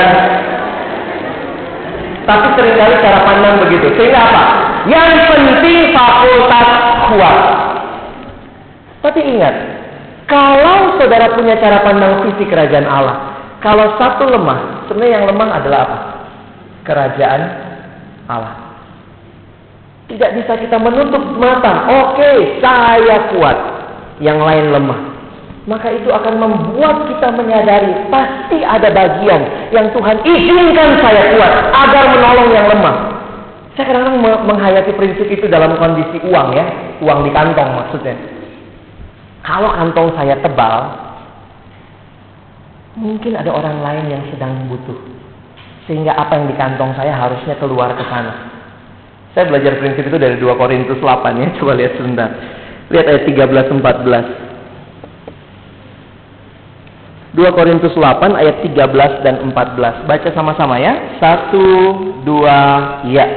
tapi 2.26 2.48
sering 2.58 2.76
kali 2.78 2.96
cara 3.02 3.20
pandang 3.24 3.56
begitu. 3.66 3.88
Sehingga 3.98 4.20
apa? 4.20 4.42
Yang 4.86 5.10
penting 5.32 5.80
fakultas 5.94 6.70
kuat. 7.10 7.38
Tapi 9.06 9.20
ingat, 9.22 9.56
kalau 10.26 10.98
saudara 10.98 11.34
punya 11.38 11.56
cara 11.62 11.86
pandang 11.86 12.26
visi 12.26 12.46
kerajaan 12.50 12.90
Allah, 12.90 13.18
kalau 13.62 13.94
satu 14.02 14.26
lemah, 14.30 14.90
sebenarnya 14.90 15.22
yang 15.22 15.26
lemah 15.30 15.50
adalah 15.62 15.80
apa? 15.86 15.98
Kerajaan 16.86 17.42
Allah. 18.30 18.56
Tidak 20.06 20.32
bisa 20.38 20.54
kita 20.62 20.78
menutup 20.78 21.22
mata. 21.38 21.90
Oke, 21.90 22.62
saya 22.62 23.30
kuat. 23.34 23.58
Yang 24.22 24.40
lain 24.42 24.66
lemah 24.70 25.15
maka 25.66 25.90
itu 25.90 26.14
akan 26.14 26.38
membuat 26.38 27.10
kita 27.10 27.34
menyadari 27.34 27.90
pasti 28.14 28.62
ada 28.62 28.86
bagian 28.94 29.42
yang 29.74 29.90
Tuhan 29.90 30.22
izinkan 30.22 30.90
saya 31.02 31.34
kuat 31.34 31.54
agar 31.74 32.04
menolong 32.14 32.50
yang 32.54 32.70
lemah. 32.70 32.96
Saya 33.74 33.92
kadang-kadang 33.92 34.46
menghayati 34.46 34.92
prinsip 34.96 35.28
itu 35.28 35.50
dalam 35.50 35.76
kondisi 35.82 36.22
uang 36.22 36.54
ya, 36.54 36.66
uang 37.02 37.28
di 37.28 37.32
kantong 37.34 37.70
maksudnya. 37.76 38.16
Kalau 39.44 39.74
kantong 39.74 40.16
saya 40.16 40.38
tebal, 40.40 40.96
mungkin 42.96 43.36
ada 43.36 43.52
orang 43.52 43.82
lain 43.84 44.06
yang 44.16 44.24
sedang 44.32 44.70
butuh. 44.70 44.96
Sehingga 45.90 46.14
apa 46.14 46.40
yang 46.40 46.46
di 46.48 46.56
kantong 46.56 46.94
saya 46.94 47.14
harusnya 47.14 47.58
keluar 47.58 47.94
ke 47.98 48.06
sana. 48.08 48.54
Saya 49.34 49.52
belajar 49.52 49.76
prinsip 49.82 50.08
itu 50.08 50.16
dari 50.16 50.40
2 50.40 50.48
Korintus 50.56 51.02
8 51.02 51.42
ya, 51.42 51.48
coba 51.60 51.74
lihat 51.76 52.00
sebentar. 52.00 52.30
Lihat 52.94 53.06
ayat 53.12 53.24
13 53.28 53.76
14. 53.82 54.45
2 57.36 57.52
Korintus 57.52 57.92
8 58.00 58.32
ayat 58.32 58.64
13 58.64 59.28
dan 59.28 59.36
14. 59.52 60.08
Baca 60.08 60.30
sama-sama 60.32 60.80
ya. 60.80 61.20
Satu, 61.20 61.68
dua, 62.24 62.60
ya. 63.12 63.28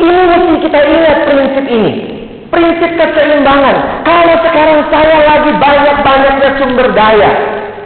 Ini 0.00 0.22
mesti 0.24 0.54
kita 0.64 0.78
ingat 0.88 1.16
prinsip 1.28 1.64
ini. 1.68 2.03
Prinsip 2.74 2.98
keseimbangan. 2.98 4.02
Kalau 4.02 4.34
sekarang 4.42 4.82
saya 4.90 5.18
lagi 5.30 5.50
banyak-banyaknya 5.62 6.50
sumber 6.58 6.90
daya. 6.90 7.30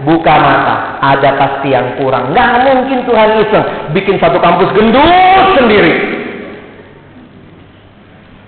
Buka 0.00 0.32
mata. 0.32 0.96
Ada 1.04 1.36
pasti 1.36 1.76
yang 1.76 2.00
kurang. 2.00 2.32
Nggak 2.32 2.64
mungkin 2.64 3.04
Tuhan 3.04 3.36
iseng. 3.44 3.64
Bikin 3.92 4.16
satu 4.16 4.40
kampus 4.40 4.72
gendut 4.72 5.44
sendiri. 5.60 5.92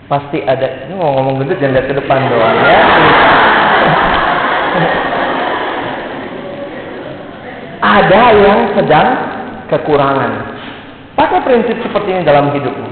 Pasti 0.08 0.40
ada. 0.48 0.88
Ini 0.88 0.96
mau 0.96 1.12
ngomong 1.20 1.44
gendut 1.44 1.60
jangan 1.60 1.76
lihat 1.76 1.86
ke 1.92 1.94
depan 2.00 2.18
doang 2.32 2.56
ya. 2.56 2.80
ada 7.80 8.22
yang 8.32 8.60
sedang 8.80 9.08
kekurangan. 9.68 10.32
Pakai 11.20 11.44
prinsip 11.44 11.76
seperti 11.84 12.16
ini 12.16 12.24
dalam 12.24 12.48
hidupmu. 12.48 12.88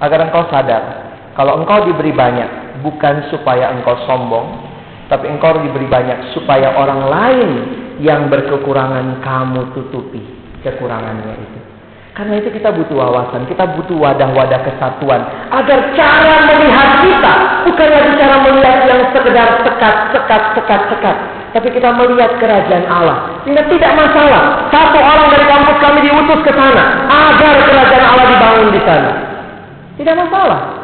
Agar 0.00 0.32
engkau 0.32 0.48
sadar 0.48 1.07
kalau 1.38 1.62
engkau 1.62 1.86
diberi 1.86 2.10
banyak, 2.10 2.82
bukan 2.82 3.30
supaya 3.30 3.70
engkau 3.70 3.94
sombong, 4.10 4.58
tapi 5.06 5.30
engkau 5.30 5.54
diberi 5.54 5.86
banyak 5.86 6.34
supaya 6.34 6.74
orang 6.74 7.06
lain 7.06 7.50
yang 8.02 8.26
berkekurangan 8.26 9.22
kamu 9.22 9.70
tutupi 9.70 10.18
kekurangannya 10.66 11.38
itu. 11.38 11.58
Karena 12.18 12.42
itu 12.42 12.50
kita 12.50 12.74
butuh 12.74 12.98
wawasan, 12.98 13.46
kita 13.46 13.70
butuh 13.78 13.94
wadah-wadah 13.94 14.66
kesatuan. 14.66 15.22
Agar 15.54 15.94
cara 15.94 16.42
melihat 16.50 17.06
kita 17.06 17.34
bukan 17.62 17.86
lagi 17.86 18.10
cara 18.18 18.36
melihat 18.42 18.78
yang 18.90 19.00
sekedar 19.14 19.48
sekat, 19.62 19.94
sekat, 20.10 20.42
sekat, 20.58 20.80
sekat. 20.90 21.16
Tapi 21.54 21.68
kita 21.70 21.94
melihat 21.94 22.34
kerajaan 22.42 22.90
Allah. 22.90 23.38
Sehingga 23.46 23.62
tidak 23.70 23.94
masalah. 23.94 24.66
Satu 24.74 24.98
orang 24.98 25.30
dari 25.30 25.46
kampus 25.46 25.78
kami 25.78 25.98
diutus 26.02 26.42
ke 26.42 26.50
sana. 26.50 27.06
Agar 27.06 27.54
kerajaan 27.70 28.04
Allah 28.10 28.26
dibangun 28.26 28.68
di 28.74 28.82
sana. 28.82 29.10
Tidak 29.94 30.14
masalah. 30.18 30.77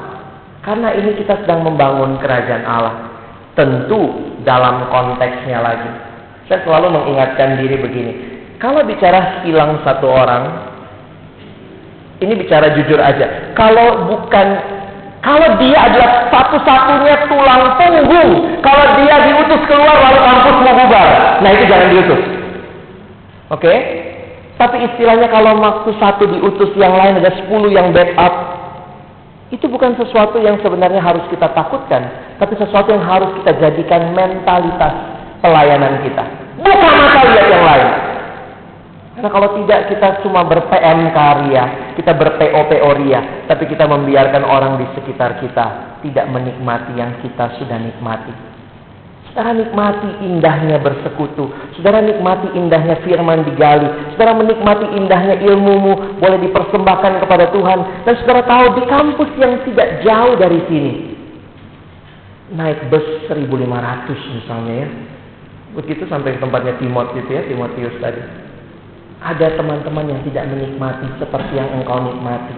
Karena 0.64 0.96
ini 0.96 1.12
kita 1.20 1.44
sedang 1.44 1.60
membangun 1.62 2.16
kerajaan 2.18 2.64
Allah. 2.64 2.96
Tentu 3.54 4.32
dalam 4.42 4.88
konteksnya 4.90 5.60
lagi. 5.60 5.92
Saya 6.48 6.64
selalu 6.64 6.96
mengingatkan 6.96 7.60
diri 7.60 7.76
begini. 7.78 8.12
Kalau 8.58 8.80
bicara 8.82 9.44
hilang 9.44 9.78
satu 9.84 10.08
orang, 10.08 10.72
ini 12.24 12.32
bicara 12.40 12.72
jujur 12.72 12.96
aja. 12.96 13.52
Kalau 13.52 14.08
bukan 14.08 14.46
kalau 15.24 15.56
dia 15.56 15.78
adalah 15.88 16.28
satu-satunya 16.28 17.16
tulang 17.32 17.80
punggung, 17.80 18.60
kalau 18.60 18.84
dia 19.00 19.24
diutus 19.24 19.62
keluar 19.64 19.96
lalu 19.96 20.20
kampus 20.20 20.56
mau 20.60 20.74
bubar, 20.84 21.08
nah 21.40 21.48
itu 21.48 21.64
jangan 21.64 21.88
diutus. 21.88 22.22
Oke? 23.48 23.64
Okay? 23.64 23.78
Tapi 24.60 24.76
istilahnya 24.84 25.32
kalau 25.32 25.56
waktu 25.58 25.90
satu 25.96 26.28
diutus 26.28 26.70
yang 26.76 26.92
lain 26.92 27.24
ada 27.24 27.32
sepuluh 27.40 27.72
yang 27.72 27.90
backup, 27.96 28.63
itu 29.52 29.66
bukan 29.68 29.92
sesuatu 30.00 30.40
yang 30.40 30.56
sebenarnya 30.64 31.04
harus 31.04 31.24
kita 31.28 31.52
takutkan, 31.52 32.08
tapi 32.40 32.56
sesuatu 32.56 32.88
yang 32.88 33.04
harus 33.04 33.28
kita 33.42 33.52
jadikan 33.60 34.16
mentalitas 34.16 34.94
pelayanan 35.44 36.00
kita. 36.00 36.24
Bukan 36.64 36.94
mata 36.96 37.20
lihat 37.28 37.46
yang 37.52 37.64
lain. 37.64 37.88
Karena 39.14 39.30
kalau 39.30 39.48
tidak 39.62 39.80
kita 39.94 40.08
cuma 40.26 40.42
ber-PM 40.42 41.12
karya, 41.14 41.94
kita 41.94 42.12
ber-PO-PO 42.18 42.90
ria, 43.04 43.46
tapi 43.46 43.68
kita 43.70 43.86
membiarkan 43.86 44.42
orang 44.42 44.80
di 44.80 44.86
sekitar 44.96 45.38
kita 45.38 45.98
tidak 46.02 46.26
menikmati 46.32 46.92
yang 46.98 47.14
kita 47.22 47.54
sudah 47.60 47.78
nikmati. 47.78 48.53
Saudara 49.34 49.50
nikmati 49.50 50.22
indahnya 50.22 50.78
bersekutu. 50.78 51.50
Saudara 51.74 51.98
nikmati 51.98 52.54
indahnya 52.54 53.02
firman 53.02 53.42
digali. 53.42 54.14
Saudara 54.14 54.38
menikmati 54.38 54.86
indahnya 54.94 55.42
ilmumu 55.42 56.22
boleh 56.22 56.38
dipersembahkan 56.38 57.18
kepada 57.18 57.50
Tuhan. 57.50 58.06
Dan 58.06 58.14
saudara 58.22 58.46
tahu 58.46 58.78
di 58.78 58.82
kampus 58.86 59.30
yang 59.34 59.58
tidak 59.66 60.06
jauh 60.06 60.38
dari 60.38 60.62
sini. 60.70 60.92
Naik 62.54 62.86
bus 62.94 63.26
1500 63.26 64.38
misalnya 64.38 64.74
ya. 64.86 64.88
Begitu 65.82 66.06
sampai 66.06 66.38
ke 66.38 66.38
tempatnya 66.38 66.78
Timotius 66.78 67.26
ya, 67.26 67.42
Timotius 67.42 67.98
tadi 67.98 68.22
ada 69.24 69.56
teman-teman 69.56 70.04
yang 70.04 70.20
tidak 70.28 70.44
menikmati 70.52 71.08
seperti 71.16 71.56
yang 71.56 71.72
engkau 71.80 71.96
nikmati. 71.96 72.54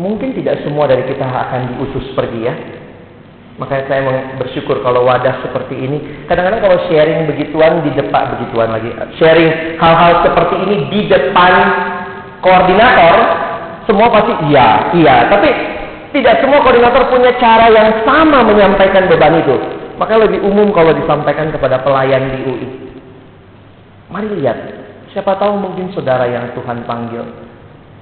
Mungkin 0.00 0.32
tidak 0.32 0.64
semua 0.64 0.88
dari 0.88 1.04
kita 1.04 1.28
akan 1.28 1.76
diutus 1.76 2.08
pergi 2.16 2.40
ya. 2.40 2.54
Makanya 3.60 3.84
saya 3.92 4.00
bersyukur 4.40 4.80
kalau 4.80 5.04
wadah 5.04 5.44
seperti 5.44 5.76
ini. 5.76 6.24
Kadang-kadang 6.24 6.64
kalau 6.64 6.78
sharing 6.88 7.28
begituan 7.28 7.84
di 7.84 7.92
depan 7.92 8.32
begituan 8.34 8.72
lagi. 8.72 8.88
Sharing 9.20 9.76
hal-hal 9.76 10.24
seperti 10.24 10.54
ini 10.64 10.76
di 10.88 11.00
depan 11.12 11.52
koordinator, 12.40 13.16
semua 13.84 14.08
pasti 14.08 14.32
iya, 14.48 14.88
iya. 14.96 15.28
Tapi 15.28 15.48
tidak 16.16 16.40
semua 16.40 16.64
koordinator 16.64 17.04
punya 17.12 17.36
cara 17.36 17.68
yang 17.68 18.00
sama 18.08 18.40
menyampaikan 18.48 19.12
beban 19.12 19.44
itu. 19.44 19.56
Makanya 20.00 20.32
lebih 20.32 20.40
umum 20.48 20.72
kalau 20.72 20.96
disampaikan 20.96 21.52
kepada 21.52 21.84
pelayan 21.84 22.32
di 22.32 22.38
UI. 22.48 22.68
Mari 24.08 24.40
lihat, 24.40 24.58
Siapa 25.10 25.34
tahu 25.42 25.58
mungkin 25.58 25.90
saudara 25.90 26.22
yang 26.30 26.54
Tuhan 26.54 26.86
panggil. 26.86 27.49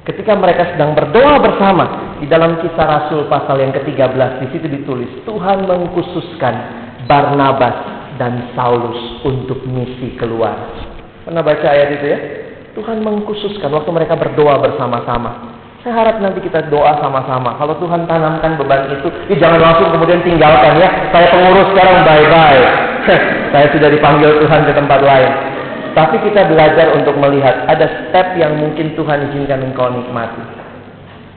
Ketika 0.09 0.33
mereka 0.33 0.73
sedang 0.73 0.97
berdoa 0.97 1.37
bersama 1.37 2.17
di 2.17 2.25
dalam 2.25 2.57
kisah 2.65 2.87
Rasul 2.89 3.29
pasal 3.29 3.61
yang 3.61 3.77
ke-13 3.77 4.41
di 4.41 4.47
situ 4.57 4.65
ditulis 4.65 5.11
Tuhan 5.29 5.69
mengkhususkan 5.69 6.55
Barnabas 7.05 7.77
dan 8.17 8.57
Saulus 8.57 9.21
untuk 9.21 9.69
misi 9.69 10.17
keluar. 10.17 10.57
Pernah 11.29 11.45
baca 11.45 11.67
ayat 11.69 12.01
itu 12.01 12.07
ya? 12.09 12.19
Tuhan 12.73 13.05
mengkhususkan 13.05 13.69
waktu 13.69 13.91
mereka 13.93 14.17
berdoa 14.17 14.57
bersama-sama. 14.57 15.61
Saya 15.85 16.01
harap 16.01 16.25
nanti 16.25 16.41
kita 16.41 16.73
doa 16.73 16.97
sama-sama. 17.05 17.61
Kalau 17.61 17.77
Tuhan 17.77 18.09
tanamkan 18.09 18.57
beban 18.57 18.89
itu, 18.89 19.13
ya 19.29 19.37
jangan 19.45 19.61
langsung 19.61 19.93
kemudian 19.93 20.25
tinggalkan 20.25 20.73
ya. 20.81 20.89
Saya 21.13 21.29
pengurus 21.29 21.69
sekarang 21.77 22.01
bye-bye. 22.09 22.63
Saya 23.53 23.67
sudah 23.77 23.93
dipanggil 23.93 24.41
Tuhan 24.41 24.61
ke 24.65 24.73
tempat 24.73 25.01
lain. 25.05 25.58
Tapi 25.99 26.15
kita 26.31 26.47
belajar 26.47 26.95
untuk 26.95 27.19
melihat 27.19 27.67
ada 27.67 27.91
step 28.07 28.39
yang 28.39 28.55
mungkin 28.55 28.95
Tuhan 28.95 29.35
izinkan 29.35 29.67
engkau 29.67 29.91
nikmati. 29.91 30.39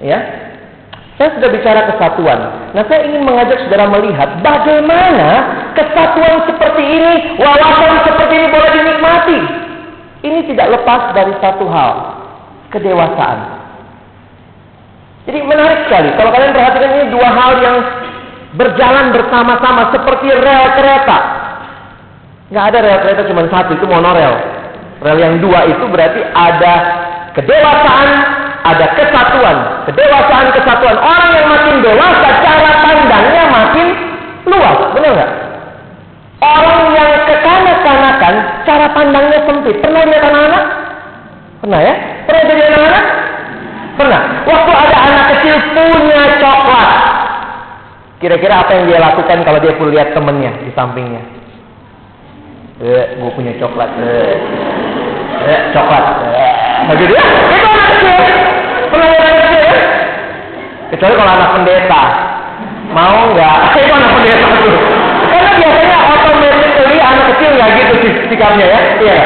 Ya, 0.06 0.22
saya 1.18 1.34
sudah 1.34 1.50
bicara 1.50 1.90
kesatuan. 1.90 2.38
Nah, 2.78 2.86
saya 2.86 3.10
ingin 3.10 3.26
mengajak 3.26 3.58
saudara 3.66 3.90
melihat 3.90 4.38
bagaimana 4.46 5.30
kesatuan 5.74 6.46
seperti 6.46 6.84
ini, 6.86 7.42
wawasan 7.42 8.06
seperti 8.06 8.34
ini 8.38 8.48
boleh 8.54 8.70
dinikmati. 8.70 9.40
Ini 10.30 10.40
tidak 10.54 10.78
lepas 10.78 11.10
dari 11.18 11.34
satu 11.42 11.66
hal, 11.66 11.94
kedewasaan. 12.70 13.40
Jadi 15.26 15.42
menarik 15.42 15.90
sekali. 15.90 16.10
Kalau 16.22 16.30
kalian 16.38 16.54
perhatikan 16.54 16.92
ini 17.02 17.06
dua 17.10 17.30
hal 17.34 17.52
yang 17.66 17.78
berjalan 18.62 19.10
bersama-sama 19.10 19.90
seperti 19.90 20.30
rel 20.38 20.66
kereta. 20.78 21.18
Nggak 22.52 22.66
ada 22.68 22.78
rel 22.84 23.00
kereta 23.00 23.24
cuma 23.32 23.48
satu, 23.48 23.72
itu 23.80 23.88
monorel. 23.88 24.36
Rel 25.00 25.18
yang 25.18 25.40
dua 25.40 25.64
itu 25.72 25.88
berarti 25.88 26.20
ada 26.36 26.74
kedewasaan, 27.32 28.10
ada 28.68 28.86
kesatuan. 28.92 29.58
Kedewasaan, 29.88 30.48
kesatuan. 30.60 31.00
Orang 31.00 31.30
yang 31.32 31.48
makin 31.48 31.76
dewasa, 31.80 32.30
cara 32.44 32.72
pandangnya 32.84 33.44
makin 33.48 33.88
luas. 34.52 34.78
Benar 34.92 35.12
nggak? 35.16 35.32
Orang 36.44 36.82
yang 36.92 37.12
kekanak-kanakan, 37.24 38.34
cara 38.68 38.88
pandangnya 38.92 39.40
sempit. 39.48 39.76
Pernah 39.80 40.02
lihat 40.12 40.24
anak-anak? 40.28 40.64
Pernah 41.64 41.80
ya? 41.80 41.94
Pernah 42.28 42.44
jadi 42.52 42.62
anak-anak? 42.68 43.06
Pernah. 43.96 44.22
Waktu 44.44 44.72
ada 44.76 44.98
anak 45.08 45.26
kecil 45.38 45.56
punya 45.72 46.24
coklat. 46.44 46.90
Kira-kira 48.20 48.60
apa 48.60 48.72
yang 48.76 48.86
dia 48.92 49.00
lakukan 49.00 49.40
kalau 49.48 49.60
dia 49.64 49.72
lihat 49.72 50.12
temennya 50.12 50.52
di 50.68 50.72
sampingnya? 50.76 51.41
Eh, 52.82 53.06
gue 53.18 53.32
punya 53.38 53.54
coklat. 53.62 53.90
Eh, 54.02 54.36
eh 55.46 55.62
coklat. 55.74 56.06
Eh. 56.26 56.50
begitu 56.90 57.14
ya 57.14 57.26
itu 57.30 57.68
anak 57.70 57.88
kecil 57.94 58.18
pelayanan 58.90 59.34
kecil 59.38 59.62
ya 59.62 59.76
kecuali 60.92 61.14
kalau 61.16 61.32
anak 61.38 61.50
pendeta. 61.56 62.04
Mau 62.92 63.18
nggak? 63.32 63.56
Itu 63.80 63.94
anak 63.96 64.12
pendeta 64.20 64.48
tuh 64.60 64.78
karena 65.32 65.52
biasanya 65.56 65.98
automatically 66.12 66.98
anak 67.00 67.26
kecil 67.32 67.50
nggak 67.56 67.70
gitu 67.80 67.94
sikapnya 68.28 68.66
ya. 68.68 68.80
Iya. 69.00 69.18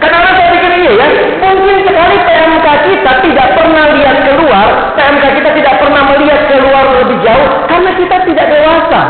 Karena 0.00 0.16
saya 0.32 0.48
pikir 0.56 0.72
iya 0.80 0.92
ya 0.96 1.08
mungkin 1.44 1.76
sekali 1.84 2.16
PMK 2.24 2.66
kita 2.88 3.12
tidak 3.20 3.48
pernah 3.52 3.84
lihat 3.92 4.16
keluar 4.24 4.66
PMK 4.96 5.24
kita 5.42 5.50
tidak 5.60 5.74
pernah 5.76 6.02
melihat 6.08 6.40
keluar 6.48 6.84
lebih 7.04 7.18
jauh 7.20 7.48
karena 7.68 7.90
kita 8.00 8.16
tidak 8.24 8.46
dewasa 8.48 9.00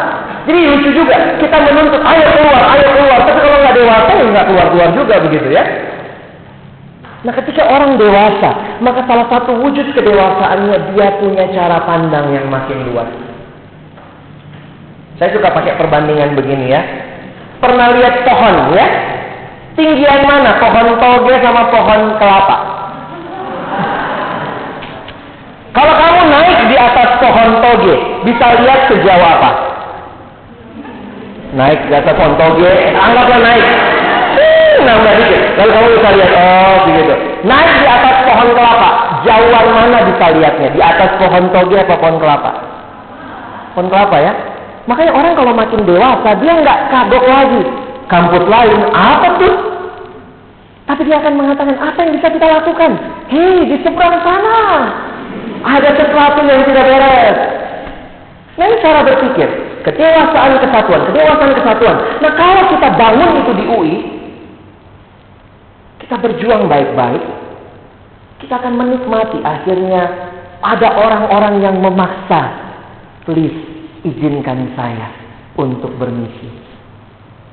jadi 0.49 0.59
lucu 0.73 0.89
juga, 0.97 1.17
kita 1.37 1.57
menuntut 1.69 2.01
ayo 2.01 2.27
keluar, 2.33 2.63
ayo 2.73 2.89
keluar. 2.97 3.21
Tapi 3.29 3.39
kalau 3.45 3.59
nggak 3.61 3.77
dewasa, 3.77 4.11
ya 4.17 4.25
nggak 4.25 4.47
keluar-keluar 4.49 4.89
juga 4.97 5.15
begitu 5.21 5.49
ya. 5.53 5.65
Nah 7.21 7.33
ketika 7.37 7.63
orang 7.69 8.01
dewasa, 8.01 8.81
maka 8.81 9.05
salah 9.05 9.29
satu 9.29 9.61
wujud 9.61 9.93
kedewasaannya 9.93 10.97
dia 10.97 11.09
punya 11.21 11.45
cara 11.53 11.85
pandang 11.85 12.33
yang 12.33 12.49
makin 12.49 12.89
luas. 12.89 13.13
Saya 15.21 15.37
suka 15.37 15.53
pakai 15.53 15.77
perbandingan 15.77 16.33
begini 16.33 16.73
ya. 16.73 16.81
Pernah 17.61 17.93
lihat 17.93 18.25
pohon 18.25 18.73
ya? 18.73 18.87
Tinggian 19.77 20.25
mana? 20.25 20.57
Pohon 20.57 20.97
toge 20.97 21.35
sama 21.45 21.69
pohon 21.69 22.01
kelapa? 22.17 22.57
Kalau 25.77 25.95
kamu 25.95 26.23
naik 26.33 26.59
di 26.73 26.77
atas 26.81 27.21
pohon 27.21 27.51
toge, 27.61 27.97
bisa 28.25 28.47
lihat 28.65 28.89
sejauh 28.89 29.21
apa? 29.21 29.70
Naik 31.55 31.81
di 31.91 31.95
atas 31.95 32.15
pohon 32.15 32.35
toge, 32.39 32.73
anggaplah 32.95 33.41
naik. 33.43 33.67
Nambah 34.81 35.13
dikit. 35.13 35.43
Lalu 35.61 35.71
kamu 35.77 35.89
bisa 36.01 36.09
lihat, 36.17 36.33
oh 36.41 36.77
begitu. 36.89 37.15
Naik 37.45 37.73
di 37.85 37.89
atas 37.89 38.17
pohon 38.25 38.49
kelapa, 38.57 38.89
jauhan 39.29 39.67
mana 39.77 39.99
bisa 40.09 40.27
lihatnya? 40.33 40.69
Di 40.73 40.81
atas 40.81 41.11
pohon 41.21 41.45
toge 41.53 41.77
apa 41.77 41.95
pohon 42.01 42.17
kelapa? 42.17 42.51
Pohon 43.77 43.87
kelapa 43.93 44.17
ya. 44.19 44.33
Makanya 44.89 45.13
orang 45.13 45.33
kalau 45.37 45.53
makin 45.53 45.81
dewasa, 45.85 46.31
dia 46.41 46.53
nggak 46.57 46.79
kagok 46.89 47.25
lagi. 47.29 47.63
Kampus 48.11 48.45
lain, 48.51 48.79
apa 48.91 49.29
tuh? 49.39 49.55
Tapi 50.91 51.07
dia 51.07 51.23
akan 51.23 51.39
mengatakan, 51.39 51.77
apa 51.79 51.99
yang 52.03 52.13
bisa 52.19 52.27
kita 52.35 52.47
lakukan? 52.51 52.91
Hei, 53.31 53.63
di 53.71 53.77
seberang 53.87 54.19
sana. 54.27 54.59
Ada 55.63 55.95
sesuatu 55.95 56.43
yang 56.43 56.67
tidak 56.67 56.85
beres. 56.89 57.39
Nah, 58.59 58.65
ini 58.67 58.77
cara 58.83 59.01
berpikir. 59.07 59.49
Kedewasaan 59.81 60.61
kesatuan, 60.61 61.03
kedewasaan 61.09 61.53
kesatuan. 61.57 61.97
Nah 62.21 62.33
kalau 62.37 62.63
kita 62.69 62.89
bangun 62.95 63.31
itu 63.41 63.53
di 63.57 63.65
UI, 63.65 63.95
kita 66.05 66.21
berjuang 66.21 66.69
baik-baik, 66.69 67.25
kita 68.45 68.61
akan 68.61 68.75
menikmati 68.77 69.39
akhirnya 69.41 70.03
ada 70.61 70.89
orang-orang 71.01 71.65
yang 71.65 71.77
memaksa. 71.81 72.69
Please, 73.25 73.57
izinkan 74.05 74.73
saya 74.77 75.09
untuk 75.57 75.97
bermisi. 75.97 76.49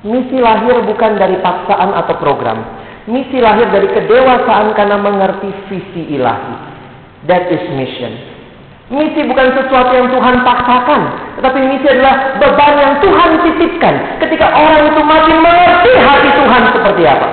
Misi 0.04 0.38
lahir 0.38 0.84
bukan 0.84 1.18
dari 1.18 1.40
paksaan 1.42 1.90
atau 1.96 2.14
program. 2.22 2.62
Misi 3.08 3.40
lahir 3.40 3.72
dari 3.72 3.88
kedewasaan 3.88 4.76
karena 4.76 5.00
mengerti 5.00 5.48
visi 5.72 6.12
ilahi. 6.12 6.54
That 7.24 7.50
is 7.50 7.64
mission. 7.72 8.27
Misi 8.88 9.20
bukan 9.20 9.52
sesuatu 9.52 9.92
yang 9.92 10.08
Tuhan 10.08 10.40
paksakan, 10.40 11.00
tetapi 11.36 11.60
misi 11.60 11.92
adalah 11.92 12.40
beban 12.40 12.72
yang 12.80 12.94
Tuhan 13.04 13.30
titipkan 13.44 13.94
ketika 14.24 14.48
orang 14.48 14.88
itu 14.88 15.00
makin 15.04 15.36
mengerti 15.44 15.92
hati 15.92 16.28
Tuhan 16.32 16.62
seperti 16.72 17.02
apa. 17.04 17.28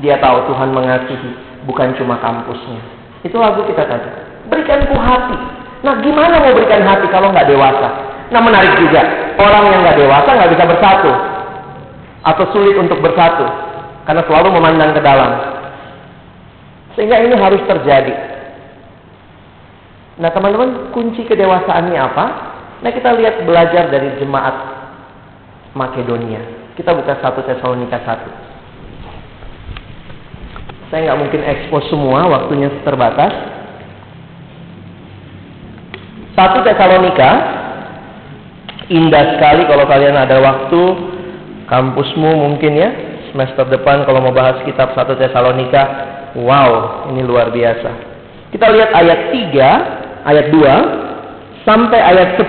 Dia 0.00 0.16
tahu 0.16 0.48
Tuhan 0.48 0.72
mengasihi 0.72 1.30
bukan 1.68 1.92
cuma 2.00 2.16
kampusnya. 2.24 2.80
Itu 3.20 3.36
lagu 3.36 3.68
kita 3.68 3.84
tadi. 3.84 4.08
Berikanku 4.48 4.96
hati. 4.96 5.36
Nah 5.84 6.00
gimana 6.00 6.40
mau 6.40 6.56
berikan 6.56 6.80
hati 6.80 7.12
kalau 7.12 7.28
nggak 7.36 7.44
dewasa? 7.44 7.88
Nah 8.32 8.40
menarik 8.40 8.80
juga, 8.80 9.04
orang 9.36 9.76
yang 9.76 9.80
nggak 9.84 9.98
dewasa 10.00 10.28
nggak 10.40 10.52
bisa 10.56 10.64
bersatu. 10.72 11.12
Atau 12.24 12.48
sulit 12.56 12.80
untuk 12.80 13.04
bersatu. 13.04 13.44
Karena 14.08 14.24
selalu 14.24 14.56
memandang 14.56 14.96
ke 14.96 15.04
dalam. 15.04 15.36
Sehingga 16.96 17.20
ini 17.20 17.36
harus 17.36 17.60
terjadi. 17.68 18.35
Nah 20.16 20.32
teman-teman 20.32 20.96
kunci 20.96 21.28
kedewasaannya 21.28 22.00
apa? 22.00 22.24
Nah 22.80 22.88
kita 22.92 23.12
lihat 23.16 23.44
belajar 23.44 23.88
dari 23.92 24.16
jemaat 24.16 24.54
Makedonia. 25.76 26.40
Kita 26.72 26.96
buka 26.96 27.20
satu 27.20 27.44
Tesalonika 27.44 28.00
1. 28.00 30.88
Saya 30.88 31.12
nggak 31.12 31.20
mungkin 31.20 31.44
ekspos 31.44 31.84
semua, 31.92 32.24
waktunya 32.32 32.72
terbatas. 32.80 33.28
Satu 36.32 36.64
Tesalonika, 36.64 37.30
indah 38.88 39.36
sekali 39.36 39.68
kalau 39.68 39.84
kalian 39.88 40.16
ada 40.16 40.40
waktu, 40.40 40.96
kampusmu 41.68 42.36
mungkin 42.44 42.76
ya, 42.76 42.92
semester 43.32 43.64
depan 43.68 44.04
kalau 44.08 44.20
mau 44.24 44.32
bahas 44.36 44.64
kitab 44.64 44.94
satu 44.96 45.16
Tesalonika, 45.16 45.82
wow, 46.40 47.04
ini 47.12 47.22
luar 47.24 47.50
biasa. 47.52 47.90
Kita 48.52 48.68
lihat 48.72 48.90
ayat 48.94 49.32
3 49.32 50.05
ayat 50.26 50.50
2 50.50 51.66
sampai 51.66 51.98
ayat 52.02 52.38
10. 52.38 52.46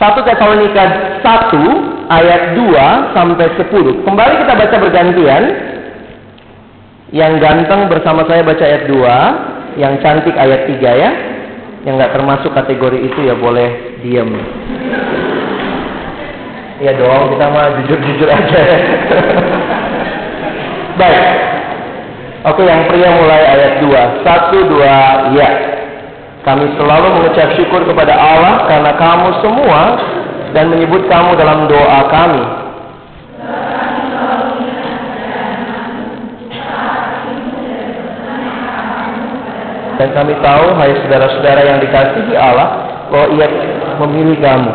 1 0.00 0.16
Tesalonika 0.24 0.84
1 1.20 2.08
ayat 2.08 2.42
2 2.56 3.16
sampai 3.16 3.46
10. 3.56 4.04
Kembali 4.04 4.34
kita 4.44 4.52
baca 4.56 4.76
bergantian. 4.80 5.44
Yang 7.10 7.42
ganteng 7.42 7.90
bersama 7.90 8.22
saya 8.30 8.46
baca 8.46 8.62
ayat 8.62 8.86
2, 8.86 9.82
yang 9.82 9.98
cantik 9.98 10.36
ayat 10.38 10.70
3 10.70 10.78
ya. 10.94 11.10
Yang 11.84 11.94
nggak 12.00 12.14
termasuk 12.14 12.54
kategori 12.54 12.98
itu 13.02 13.18
ya 13.26 13.34
boleh 13.34 13.98
diem. 14.04 14.30
Iya 16.80 16.96
dong, 16.96 17.36
kita 17.36 17.44
mah 17.52 17.76
jujur-jujur 17.76 18.28
aja. 18.30 18.60
Baik, 21.00 21.24
Oke, 22.40 22.64
yang 22.64 22.88
pria 22.88 23.12
mulai 23.20 23.42
ayat 23.52 23.84
2. 23.84 24.24
Satu, 24.24 24.64
dua, 24.64 25.28
ya. 25.36 25.50
Kami 26.40 26.72
selalu 26.80 27.20
mengucap 27.20 27.52
syukur 27.52 27.84
kepada 27.84 28.16
Allah 28.16 28.64
karena 28.64 28.96
kamu 28.96 29.28
semua 29.44 29.80
dan 30.56 30.72
menyebut 30.72 31.04
kamu 31.04 31.36
dalam 31.36 31.68
doa 31.68 32.00
kami. 32.08 32.44
Dan 40.00 40.08
kami 40.16 40.32
tahu, 40.40 40.66
hai 40.80 40.96
saudara-saudara 40.96 41.60
yang 41.60 41.76
dikasihi 41.84 42.32
Allah, 42.40 42.68
bahwa 43.12 43.36
ia 43.36 43.46
memilih 44.00 44.40
kamu. 44.40 44.72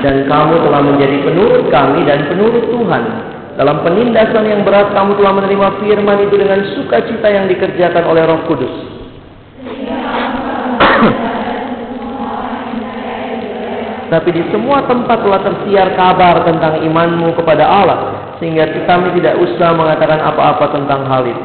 Dan 0.00 0.24
kamu 0.24 0.54
telah 0.64 0.80
menjadi 0.80 1.16
penurut 1.20 1.68
kami 1.68 2.00
dan 2.08 2.24
penurut 2.32 2.64
Tuhan 2.64 3.30
dalam 3.60 3.84
penindasan 3.84 4.48
yang 4.48 4.64
berat 4.64 4.88
kamu 4.96 5.20
telah 5.20 5.36
menerima 5.36 5.84
firman 5.84 6.24
itu 6.24 6.40
dengan 6.40 6.64
sukacita 6.72 7.28
yang 7.28 7.44
dikerjakan 7.44 8.08
oleh 8.08 8.24
Roh 8.24 8.48
Kudus. 8.48 8.72
Tapi 14.16 14.28
di 14.32 14.48
semua 14.48 14.88
tempat 14.88 15.20
telah 15.20 15.44
tersiar 15.44 15.92
kabar 15.92 16.40
tentang 16.48 16.88
imanmu 16.88 17.36
kepada 17.36 17.68
Allah 17.68 18.32
sehingga 18.40 18.64
kami 18.88 19.12
tidak 19.20 19.36
usah 19.36 19.76
mengatakan 19.76 20.24
apa-apa 20.24 20.80
tentang 20.80 21.04
hal 21.04 21.28
itu. 21.28 21.44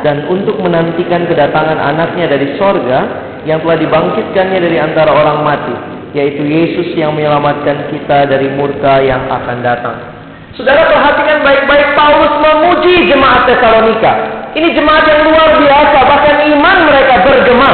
Dan 0.00 0.32
untuk 0.32 0.56
menantikan 0.64 1.28
kedatangan 1.28 1.76
anaknya 1.76 2.24
dari 2.24 2.56
sorga 2.56 3.04
yang 3.44 3.60
telah 3.60 3.76
dibangkitkannya 3.84 4.64
dari 4.64 4.80
antara 4.80 5.12
orang 5.12 5.44
mati, 5.44 5.76
yaitu 6.16 6.40
Yesus 6.48 6.96
yang 6.96 7.12
menyelamatkan 7.12 7.92
kita 7.92 8.24
dari 8.32 8.48
murka 8.56 9.04
yang 9.04 9.28
akan 9.28 9.60
datang. 9.60 9.96
Saudara 10.56 10.88
perhatikan 10.88 11.44
baik-baik 11.44 11.92
Paulus 11.92 12.32
memuji 12.40 13.12
jemaat 13.12 13.44
Tesalonika. 13.44 14.12
Ini 14.56 14.72
jemaat 14.72 15.04
yang 15.04 15.28
luar 15.28 15.60
biasa, 15.60 15.98
bahkan 16.08 16.36
iman 16.56 16.76
mereka 16.88 17.14
bergema. 17.20 17.72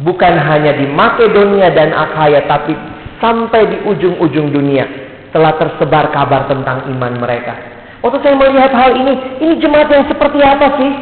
Bukan 0.00 0.34
hanya 0.40 0.72
di 0.72 0.88
Makedonia 0.88 1.68
dan 1.76 1.92
Akhaya, 1.92 2.48
tapi 2.48 2.72
sampai 3.20 3.68
di 3.68 3.76
ujung-ujung 3.84 4.48
dunia 4.48 4.88
telah 5.36 5.52
tersebar 5.60 6.08
kabar 6.08 6.48
tentang 6.48 6.88
iman 6.96 7.20
mereka. 7.20 7.52
Waktu 8.00 8.18
saya 8.24 8.34
melihat 8.40 8.72
hal 8.72 8.96
ini, 8.96 9.12
ini 9.44 9.54
jemaat 9.60 9.92
yang 9.92 10.08
seperti 10.08 10.40
apa 10.40 10.80
sih? 10.80 10.92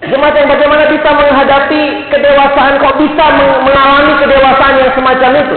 Jemaat 0.00 0.32
yang 0.32 0.48
bagaimana 0.48 0.88
bisa 0.88 1.12
menghadapi 1.12 1.82
kedewasaan, 2.08 2.80
kok 2.80 2.96
bisa 2.96 3.24
mengalami 3.36 4.12
kedewasaan 4.16 4.74
yang 4.80 4.90
semacam 4.96 5.30
itu? 5.44 5.56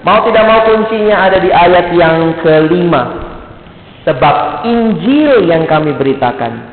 Mau 0.00 0.18
tidak 0.24 0.44
mau 0.48 0.60
kuncinya 0.64 1.28
ada 1.28 1.36
di 1.36 1.52
ayat 1.52 1.92
yang 1.92 2.40
kelima. 2.40 3.20
Sebab 4.08 4.64
Injil 4.64 5.44
yang 5.44 5.68
kami 5.68 5.92
beritakan 5.92 6.72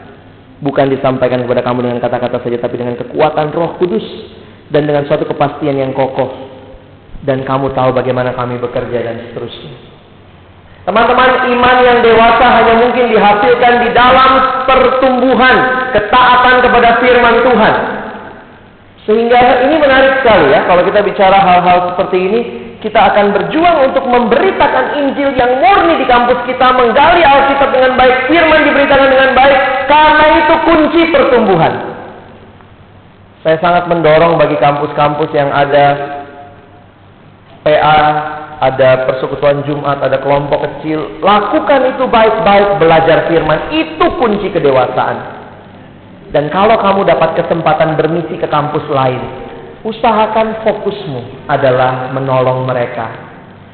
bukan 0.64 0.88
disampaikan 0.96 1.44
kepada 1.44 1.60
kamu 1.62 1.92
dengan 1.92 2.00
kata-kata 2.00 2.40
saja, 2.40 2.58
tapi 2.64 2.80
dengan 2.80 2.96
kekuatan 2.96 3.52
Roh 3.52 3.76
Kudus 3.76 4.06
dan 4.72 4.88
dengan 4.88 5.04
suatu 5.04 5.28
kepastian 5.28 5.76
yang 5.76 5.92
kokoh. 5.92 6.48
Dan 7.28 7.44
kamu 7.44 7.76
tahu 7.76 7.92
bagaimana 7.92 8.32
kami 8.32 8.64
bekerja 8.64 9.04
dan 9.04 9.28
seterusnya. 9.28 9.89
Teman-teman, 10.88 11.30
iman 11.54 11.76
yang 11.84 12.00
dewasa 12.00 12.46
hanya 12.60 12.74
mungkin 12.80 13.12
dihasilkan 13.12 13.74
di 13.84 13.90
dalam 13.92 14.64
pertumbuhan 14.64 15.90
ketaatan 15.92 16.56
kepada 16.64 16.90
firman 17.04 17.36
Tuhan. 17.44 17.74
Sehingga 19.10 19.66
ini 19.66 19.76
menarik 19.82 20.22
sekali 20.22 20.54
ya, 20.54 20.70
kalau 20.70 20.86
kita 20.86 21.02
bicara 21.02 21.38
hal-hal 21.42 21.94
seperti 21.94 22.18
ini, 22.20 22.40
kita 22.80 23.12
akan 23.12 23.36
berjuang 23.36 23.92
untuk 23.92 24.08
memberitakan 24.08 24.86
Injil 25.04 25.36
yang 25.36 25.60
murni 25.60 26.00
di 26.00 26.06
kampus 26.08 26.40
kita, 26.48 26.68
menggali 26.72 27.26
Alkitab 27.28 27.76
dengan 27.76 28.00
baik, 28.00 28.32
firman 28.32 28.64
diberitakan 28.70 29.10
dengan 29.12 29.32
baik, 29.36 29.60
karena 29.92 30.26
itu 30.40 30.54
kunci 30.64 31.02
pertumbuhan. 31.12 31.74
Saya 33.44 33.58
sangat 33.60 33.88
mendorong 33.88 34.40
bagi 34.40 34.56
kampus-kampus 34.60 35.32
yang 35.36 35.52
ada 35.52 35.86
PA 37.64 37.98
ada 38.60 39.08
persekutuan 39.08 39.64
Jumat, 39.64 40.04
ada 40.04 40.20
kelompok 40.20 40.68
kecil. 40.68 41.24
Lakukan 41.24 41.96
itu 41.96 42.04
baik-baik, 42.12 42.76
belajar 42.84 43.32
firman. 43.32 43.72
Itu 43.72 44.20
kunci 44.20 44.52
kedewasaan. 44.52 45.40
Dan 46.36 46.52
kalau 46.52 46.76
kamu 46.78 47.08
dapat 47.08 47.40
kesempatan 47.40 47.96
bermisi 47.96 48.36
ke 48.36 48.46
kampus 48.52 48.84
lain, 48.92 49.24
usahakan 49.88 50.62
fokusmu 50.68 51.48
adalah 51.48 52.12
menolong 52.12 52.68
mereka 52.68 53.10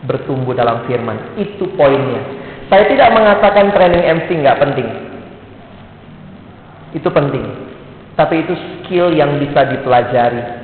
bertumbuh 0.06 0.54
dalam 0.54 0.86
firman. 0.86 1.34
Itu 1.36 1.74
poinnya. 1.74 2.22
Saya 2.70 2.86
tidak 2.86 3.10
mengatakan 3.10 3.74
training 3.74 4.06
MC 4.22 4.28
nggak 4.38 4.60
penting. 4.62 4.90
Itu 6.94 7.10
penting. 7.10 7.46
Tapi 8.16 8.48
itu 8.48 8.54
skill 8.56 9.12
yang 9.12 9.42
bisa 9.42 9.66
dipelajari. 9.66 10.64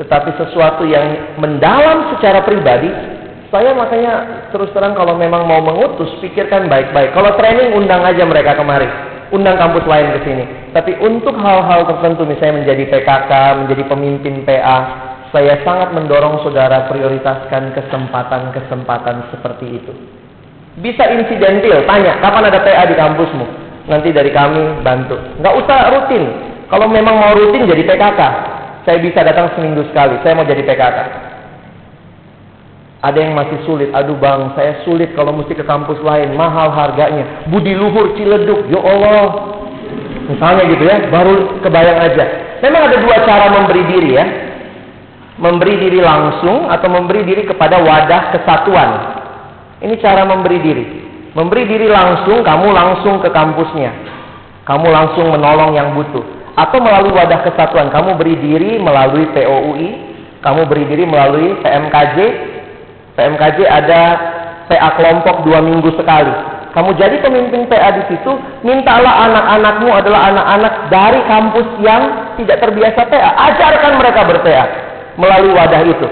Tetapi 0.00 0.30
sesuatu 0.40 0.82
yang 0.88 1.38
mendalam 1.38 2.16
secara 2.16 2.42
pribadi 2.42 3.17
saya 3.48 3.72
makanya 3.72 4.44
terus 4.52 4.68
terang 4.76 4.92
kalau 4.92 5.16
memang 5.16 5.48
mau 5.48 5.64
mengutus, 5.64 6.12
pikirkan 6.20 6.68
baik-baik. 6.68 7.16
Kalau 7.16 7.32
training 7.40 7.72
undang 7.72 8.04
aja 8.04 8.20
mereka 8.28 8.52
kemari, 8.52 8.84
undang 9.32 9.56
kampus 9.56 9.88
lain 9.88 10.12
ke 10.16 10.20
sini. 10.28 10.44
Tapi 10.76 10.92
untuk 11.00 11.32
hal-hal 11.40 11.88
tertentu, 11.88 12.28
misalnya 12.28 12.60
menjadi 12.60 12.84
PKK, 12.92 13.32
menjadi 13.64 13.82
pemimpin 13.88 14.34
PA, 14.44 14.78
saya 15.32 15.64
sangat 15.64 15.96
mendorong 15.96 16.44
saudara 16.44 16.92
prioritaskan 16.92 17.72
kesempatan-kesempatan 17.72 19.32
seperti 19.32 19.80
itu. 19.80 19.92
Bisa 20.84 21.08
insidentil, 21.08 21.88
tanya 21.88 22.20
kapan 22.20 22.52
ada 22.52 22.60
PA 22.60 22.84
di 22.84 22.96
kampusmu. 23.00 23.46
Nanti 23.88 24.12
dari 24.12 24.28
kami 24.28 24.84
bantu. 24.84 25.16
Nggak 25.40 25.54
usah 25.64 25.78
rutin. 25.96 26.24
Kalau 26.68 26.84
memang 26.84 27.16
mau 27.16 27.32
rutin 27.32 27.64
jadi 27.64 27.80
PKK, 27.80 28.20
saya 28.84 29.00
bisa 29.00 29.24
datang 29.24 29.48
seminggu 29.56 29.88
sekali. 29.88 30.20
Saya 30.20 30.36
mau 30.36 30.44
jadi 30.44 30.60
PKK. 30.60 31.27
Ada 32.98 33.18
yang 33.22 33.38
masih 33.38 33.62
sulit. 33.62 33.94
Aduh 33.94 34.18
bang, 34.18 34.50
saya 34.58 34.82
sulit 34.82 35.14
kalau 35.14 35.30
mesti 35.30 35.54
ke 35.54 35.62
kampus 35.62 36.02
lain. 36.02 36.34
Mahal 36.34 36.74
harganya. 36.74 37.46
Budi 37.46 37.70
Luhur 37.78 38.10
Ciledug. 38.18 38.66
Ya 38.66 38.80
Allah. 38.82 39.54
Misalnya 40.26 40.62
gitu 40.66 40.82
ya. 40.82 41.06
Baru 41.06 41.62
kebayang 41.62 41.98
aja. 42.10 42.24
Memang 42.58 42.90
ada 42.90 42.98
dua 42.98 43.16
cara 43.22 43.46
memberi 43.54 43.82
diri 43.86 44.10
ya. 44.18 44.26
Memberi 45.38 45.78
diri 45.78 46.02
langsung 46.02 46.66
atau 46.66 46.90
memberi 46.90 47.22
diri 47.22 47.46
kepada 47.46 47.78
wadah 47.78 48.34
kesatuan. 48.34 48.90
Ini 49.78 49.94
cara 50.02 50.26
memberi 50.26 50.58
diri. 50.58 50.84
Memberi 51.38 51.70
diri 51.70 51.86
langsung, 51.86 52.42
kamu 52.42 52.74
langsung 52.74 53.22
ke 53.22 53.30
kampusnya. 53.30 53.94
Kamu 54.66 54.90
langsung 54.90 55.30
menolong 55.30 55.70
yang 55.70 55.94
butuh. 55.94 56.26
Atau 56.58 56.82
melalui 56.82 57.14
wadah 57.14 57.46
kesatuan. 57.46 57.94
Kamu 57.94 58.18
beri 58.18 58.34
diri 58.42 58.82
melalui 58.82 59.30
POUI. 59.30 59.90
Kamu 60.42 60.66
beri 60.66 60.90
diri 60.90 61.06
melalui 61.06 61.62
PMKJ 61.62 62.16
PMKJ 63.18 63.58
ada 63.66 64.02
PA 64.70 64.88
kelompok 64.94 65.42
dua 65.42 65.58
minggu 65.58 65.90
sekali. 65.98 66.30
Kamu 66.70 66.94
jadi 66.94 67.18
pemimpin 67.18 67.66
PA 67.66 67.90
di 67.90 68.06
situ, 68.06 68.38
mintalah 68.62 69.26
anak-anakmu 69.26 69.90
adalah 69.90 70.30
anak-anak 70.30 70.74
dari 70.86 71.20
kampus 71.26 71.66
yang 71.82 72.02
tidak 72.38 72.62
terbiasa 72.62 73.02
PA. 73.10 73.30
Ajarkan 73.50 73.98
mereka 73.98 74.22
ber-PA 74.22 74.64
melalui 75.18 75.50
wadah 75.50 75.82
itu. 75.82 76.06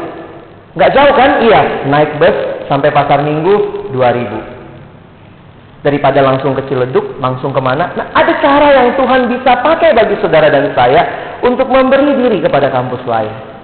Nggak 0.75 0.91
jauh 0.91 1.13
kan? 1.15 1.31
Iya, 1.47 1.61
naik 1.87 2.19
bus 2.19 2.37
sampai 2.67 2.91
pasar 2.91 3.23
minggu 3.23 3.87
2000. 3.95 5.87
Daripada 5.87 6.19
langsung 6.19 6.59
ke 6.59 6.67
Ciledug, 6.67 7.23
langsung 7.23 7.55
ke 7.55 7.63
mana? 7.63 7.95
Nah, 7.95 8.11
ada 8.11 8.33
cara 8.43 8.75
yang 8.75 8.99
Tuhan 8.99 9.31
bisa 9.31 9.63
pakai 9.63 9.95
bagi 9.95 10.19
saudara 10.19 10.51
dan 10.51 10.75
saya 10.75 11.07
untuk 11.47 11.71
memberi 11.71 12.11
diri 12.19 12.43
kepada 12.43 12.75
kampus 12.75 13.07
lain. 13.07 13.56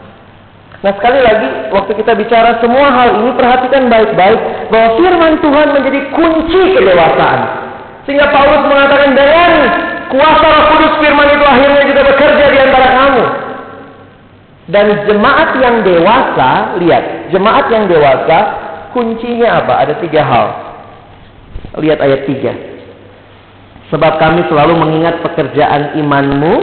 Nah 0.83 0.93
sekali 0.99 1.23
lagi, 1.23 1.49
waktu 1.71 1.93
kita 1.95 2.13
bicara 2.19 2.59
semua 2.59 2.91
hal 2.91 3.23
ini, 3.23 3.31
perhatikan 3.39 3.87
baik-baik 3.87 4.41
bahwa 4.67 4.89
firman 4.99 5.39
Tuhan 5.39 5.69
menjadi 5.79 6.01
kunci 6.11 6.63
kedewasaan. 6.75 7.41
Sehingga 8.03 8.35
Paulus 8.35 8.67
mengatakan 8.67 9.15
dengan 9.15 9.51
kuasa 10.11 10.43
Roh 10.43 10.65
Kudus 10.75 10.95
firman 10.99 11.29
itu 11.31 11.45
akhirnya 11.47 11.83
juga 11.87 12.03
bekerja 12.03 12.45
di 12.51 12.59
antara 12.59 12.89
kamu. 12.99 13.25
Dan 14.75 14.87
jemaat 15.07 15.51
yang 15.63 15.77
dewasa, 15.87 16.51
lihat, 16.83 17.31
jemaat 17.31 17.67
yang 17.71 17.87
dewasa, 17.87 18.39
kuncinya 18.91 19.63
apa? 19.63 19.75
Ada 19.87 19.95
tiga 20.03 20.23
hal. 20.27 20.47
Lihat 21.79 21.99
ayat 22.03 22.27
tiga. 22.27 22.53
Sebab 23.95 24.19
kami 24.19 24.43
selalu 24.51 24.75
mengingat 24.83 25.23
pekerjaan 25.23 25.95
imanmu, 25.95 26.55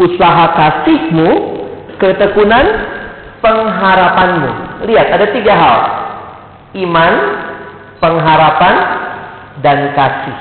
usaha 0.00 0.44
kasihmu, 0.56 1.30
ketekunan, 2.00 2.91
pengharapanmu. 3.42 4.50
Lihat, 4.86 5.06
ada 5.12 5.26
tiga 5.34 5.52
hal. 5.52 5.78
Iman, 6.78 7.14
pengharapan, 8.00 8.74
dan 9.60 9.92
kasih. 9.92 10.38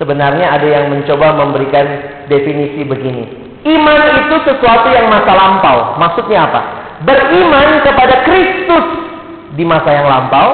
Sebenarnya 0.00 0.56
ada 0.56 0.64
yang 0.64 0.92
mencoba 0.92 1.36
memberikan 1.36 1.84
definisi 2.32 2.84
begini. 2.84 3.46
Iman 3.66 4.00
itu 4.24 4.36
sesuatu 4.46 4.88
yang 4.94 5.10
masa 5.10 5.32
lampau. 5.34 5.98
Maksudnya 5.98 6.46
apa? 6.46 6.60
Beriman 7.02 7.82
kepada 7.82 8.24
Kristus 8.24 8.86
di 9.58 9.64
masa 9.66 9.90
yang 9.90 10.06
lampau. 10.06 10.48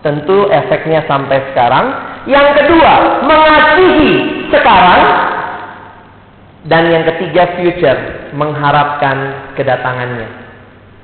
Tentu 0.00 0.48
efeknya 0.48 1.04
sampai 1.04 1.44
sekarang. 1.52 1.92
Yang 2.24 2.62
kedua, 2.62 2.92
mengasihi 3.24 4.12
sekarang. 4.48 5.02
Dan 6.68 6.92
yang 6.92 7.04
ketiga, 7.08 7.56
future. 7.56 8.00
Mengharapkan 8.36 9.50
kedatangannya. 9.56 10.49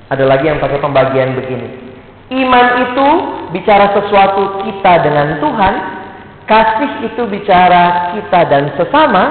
Ada 0.07 0.22
lagi 0.22 0.46
yang 0.46 0.62
pakai 0.62 0.78
pembagian 0.78 1.34
begini. 1.34 1.66
Iman 2.30 2.66
itu 2.86 3.09
bicara 3.54 3.90
sesuatu 3.94 4.62
kita 4.62 5.02
dengan 5.02 5.42
Tuhan, 5.42 5.74
kasih 6.46 6.92
itu 7.11 7.22
bicara 7.26 8.14
kita 8.14 8.40
dan 8.46 8.70
sesama, 8.78 9.24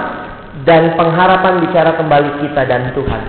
dan 0.68 0.96
pengharapan 1.00 1.64
bicara 1.64 1.96
kembali 1.96 2.44
kita 2.44 2.68
dan 2.68 2.92
Tuhan. 2.92 3.22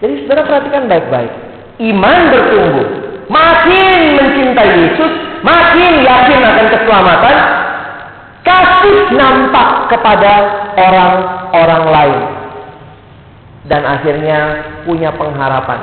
Jadi 0.00 0.24
saudara 0.24 0.48
perhatikan 0.48 0.88
baik-baik. 0.88 1.32
Iman 1.80 2.32
bertumbuh, 2.32 2.88
makin 3.28 3.96
mencintai 4.20 4.72
Yesus, 4.84 5.12
makin 5.44 5.92
yakin 6.04 6.40
akan 6.44 6.66
keselamatan, 6.76 7.36
kasih 8.44 8.98
nampak 9.16 9.68
kepada 9.92 10.32
orang-orang 10.76 11.84
lain 11.92 12.39
dan 13.68 13.84
akhirnya 13.84 14.38
punya 14.88 15.12
pengharapan 15.12 15.80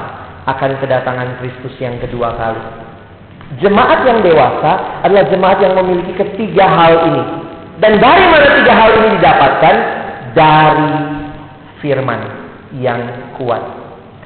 akan 0.48 0.72
kedatangan 0.82 1.30
Kristus 1.44 1.76
yang 1.78 2.00
kedua 2.02 2.34
kali. 2.40 2.64
Jemaat 3.62 4.04
yang 4.08 4.20
dewasa 4.24 5.02
adalah 5.06 5.28
jemaat 5.30 5.60
yang 5.62 5.76
memiliki 5.78 6.18
ketiga 6.18 6.66
hal 6.68 7.12
ini. 7.12 7.24
Dan 7.78 8.02
dari 8.02 8.26
mana 8.28 8.48
tiga 8.58 8.74
hal 8.74 8.90
ini 8.98 9.08
didapatkan? 9.22 9.76
Dari 10.34 10.94
firman 11.80 12.22
yang 12.82 13.00
kuat. 13.40 13.64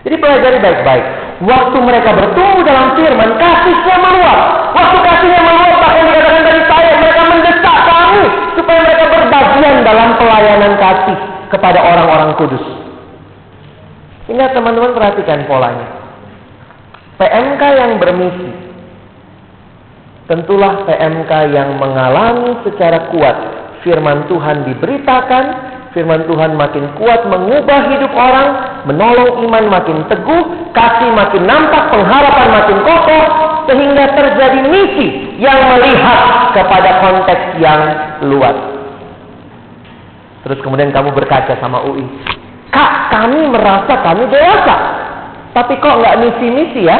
Jadi 0.01 0.15
pelajari 0.17 0.57
baik-baik. 0.57 1.05
Waktu 1.45 1.77
mereka 1.81 2.09
bertumbuh 2.17 2.65
dalam 2.65 2.97
firman, 2.97 3.37
kasihnya 3.37 3.97
meluap. 4.01 4.39
Waktu 4.73 4.97
kasihnya 4.97 5.41
meluap, 5.45 5.75
bahkan 5.77 6.03
dikatakan 6.09 6.43
dari 6.43 6.61
saya, 6.65 6.91
mereka 6.97 7.21
mendesak 7.29 7.77
kami 7.85 8.23
supaya 8.57 8.79
mereka 8.81 9.05
berbagian 9.13 9.75
dalam 9.85 10.09
pelayanan 10.17 10.73
kasih 10.81 11.17
kepada 11.53 11.79
orang-orang 11.85 12.31
kudus. 12.41 12.80
Sehingga 14.31 14.55
teman-teman 14.55 14.95
perhatikan 14.95 15.43
polanya. 15.43 15.91
PMK 17.19 17.59
yang 17.59 17.99
bermisi 17.99 18.47
tentulah 20.31 20.87
PMK 20.87 21.51
yang 21.51 21.75
mengalami 21.75 22.55
secara 22.63 23.11
kuat 23.11 23.35
firman 23.83 24.31
Tuhan 24.31 24.71
diberitakan, 24.71 25.45
firman 25.91 26.23
Tuhan 26.31 26.55
makin 26.55 26.95
kuat 26.95 27.27
mengubah 27.27 27.91
hidup 27.91 28.07
orang, 28.15 28.49
menolong 28.87 29.43
iman 29.51 29.67
makin 29.67 30.07
teguh, 30.07 30.71
kasih 30.71 31.11
makin 31.11 31.43
nampak, 31.43 31.91
pengharapan 31.91 32.47
makin 32.55 32.77
kokoh, 32.87 33.25
sehingga 33.67 34.15
terjadi 34.15 34.59
misi 34.71 35.07
yang 35.43 35.59
melihat 35.75 36.55
kepada 36.55 37.03
konteks 37.03 37.43
yang 37.59 37.81
luas. 38.31 38.55
Terus 40.47 40.63
kemudian 40.63 40.95
kamu 40.95 41.11
berkaca 41.11 41.51
sama 41.59 41.83
UI. 41.83 42.39
Kak, 42.71 42.91
kami 43.11 43.51
merasa 43.51 43.93
kami 43.99 44.23
dewasa. 44.31 44.75
Tapi 45.51 45.75
kok 45.83 45.99
nggak 45.99 46.19
misi-misi 46.23 46.87
ya? 46.87 46.99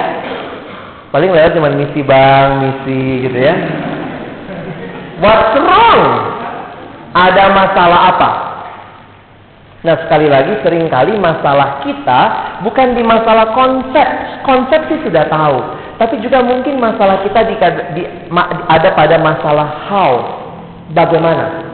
Paling 1.12 1.32
lewat 1.32 1.56
cuma 1.56 1.72
misi 1.72 2.04
bang, 2.04 2.50
misi 2.60 3.28
gitu 3.28 3.40
ya. 3.40 3.56
What's 5.24 5.56
wrong? 5.60 6.02
Ada 7.12 7.44
masalah 7.52 8.00
apa? 8.16 8.30
Nah 9.82 9.96
sekali 10.08 10.30
lagi 10.30 10.62
sering 10.62 10.88
kali 10.88 11.18
masalah 11.18 11.82
kita 11.82 12.22
bukan 12.64 12.94
di 12.96 13.04
masalah 13.04 13.52
konsep. 13.56 14.08
Konsep 14.48 14.88
sih 14.88 15.00
sudah 15.08 15.28
tahu. 15.28 15.58
Tapi 16.00 16.18
juga 16.24 16.42
mungkin 16.42 16.80
masalah 16.82 17.22
kita 17.24 17.46
di, 17.46 17.56
di, 17.98 18.04
ada 18.68 18.90
pada 18.96 19.16
masalah 19.20 19.68
how. 19.88 20.12
Bagaimana? 20.92 21.71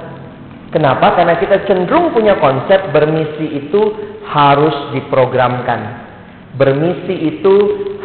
Kenapa? 0.67 1.15
Karena 1.15 1.39
kita 1.39 1.63
cenderung 1.63 2.11
punya 2.11 2.35
konsep 2.43 2.91
bermisi 2.91 3.63
itu 3.63 3.81
harus 4.27 4.91
diprogramkan. 4.91 6.07
Bermisi 6.59 7.15
itu 7.35 7.55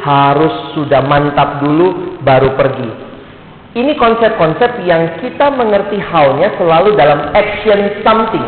harus 0.03 0.75
sudah 0.79 1.03
mantap 1.03 1.59
dulu 1.63 2.21
baru 2.23 2.55
pergi. 2.55 2.91
Ini 3.73 3.97
konsep-konsep 3.97 4.85
yang 4.85 5.17
kita 5.25 5.49
mengerti 5.57 5.97
how-nya 5.97 6.53
selalu 6.61 6.93
dalam 6.93 7.33
action 7.33 8.05
something. 8.05 8.47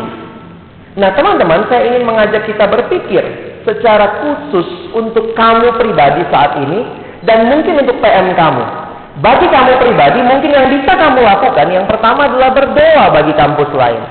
Nah, 0.95 1.11
teman-teman, 1.17 1.65
saya 1.67 1.91
ingin 1.91 2.07
mengajak 2.07 2.45
kita 2.45 2.69
berpikir 2.69 3.23
secara 3.65 4.21
khusus 4.21 4.93
untuk 4.93 5.33
kamu 5.33 5.75
pribadi 5.75 6.23
saat 6.29 6.55
ini 6.61 6.85
dan 7.25 7.49
mungkin 7.49 7.83
untuk 7.83 7.97
PM 7.99 8.37
kamu. 8.37 8.84
Bagi 9.15 9.47
kamu 9.47 9.79
pribadi, 9.79 10.19
mungkin 10.27 10.51
yang 10.51 10.67
bisa 10.67 10.91
kamu 10.91 11.23
lakukan 11.23 11.67
yang 11.71 11.87
pertama 11.87 12.27
adalah 12.27 12.51
berdoa 12.51 13.05
bagi 13.15 13.31
kampus 13.31 13.71
lain. 13.71 14.03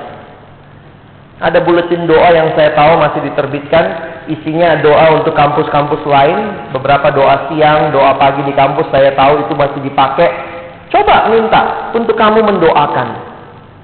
Ada 1.45 1.61
buletin 1.61 2.09
doa 2.09 2.33
yang 2.33 2.57
saya 2.57 2.73
tahu 2.73 2.97
masih 3.05 3.21
diterbitkan, 3.29 3.85
isinya 4.33 4.81
doa 4.81 5.21
untuk 5.21 5.37
kampus-kampus 5.37 6.01
lain. 6.09 6.73
Beberapa 6.73 7.13
doa 7.13 7.53
siang, 7.53 7.93
doa 7.93 8.17
pagi 8.17 8.49
di 8.49 8.57
kampus 8.57 8.89
saya 8.89 9.13
tahu 9.13 9.45
itu 9.45 9.53
masih 9.53 9.81
dipakai. 9.85 10.29
Coba 10.89 11.29
minta 11.29 11.93
untuk 11.93 12.17
kamu 12.17 12.41
mendoakan. 12.41 13.09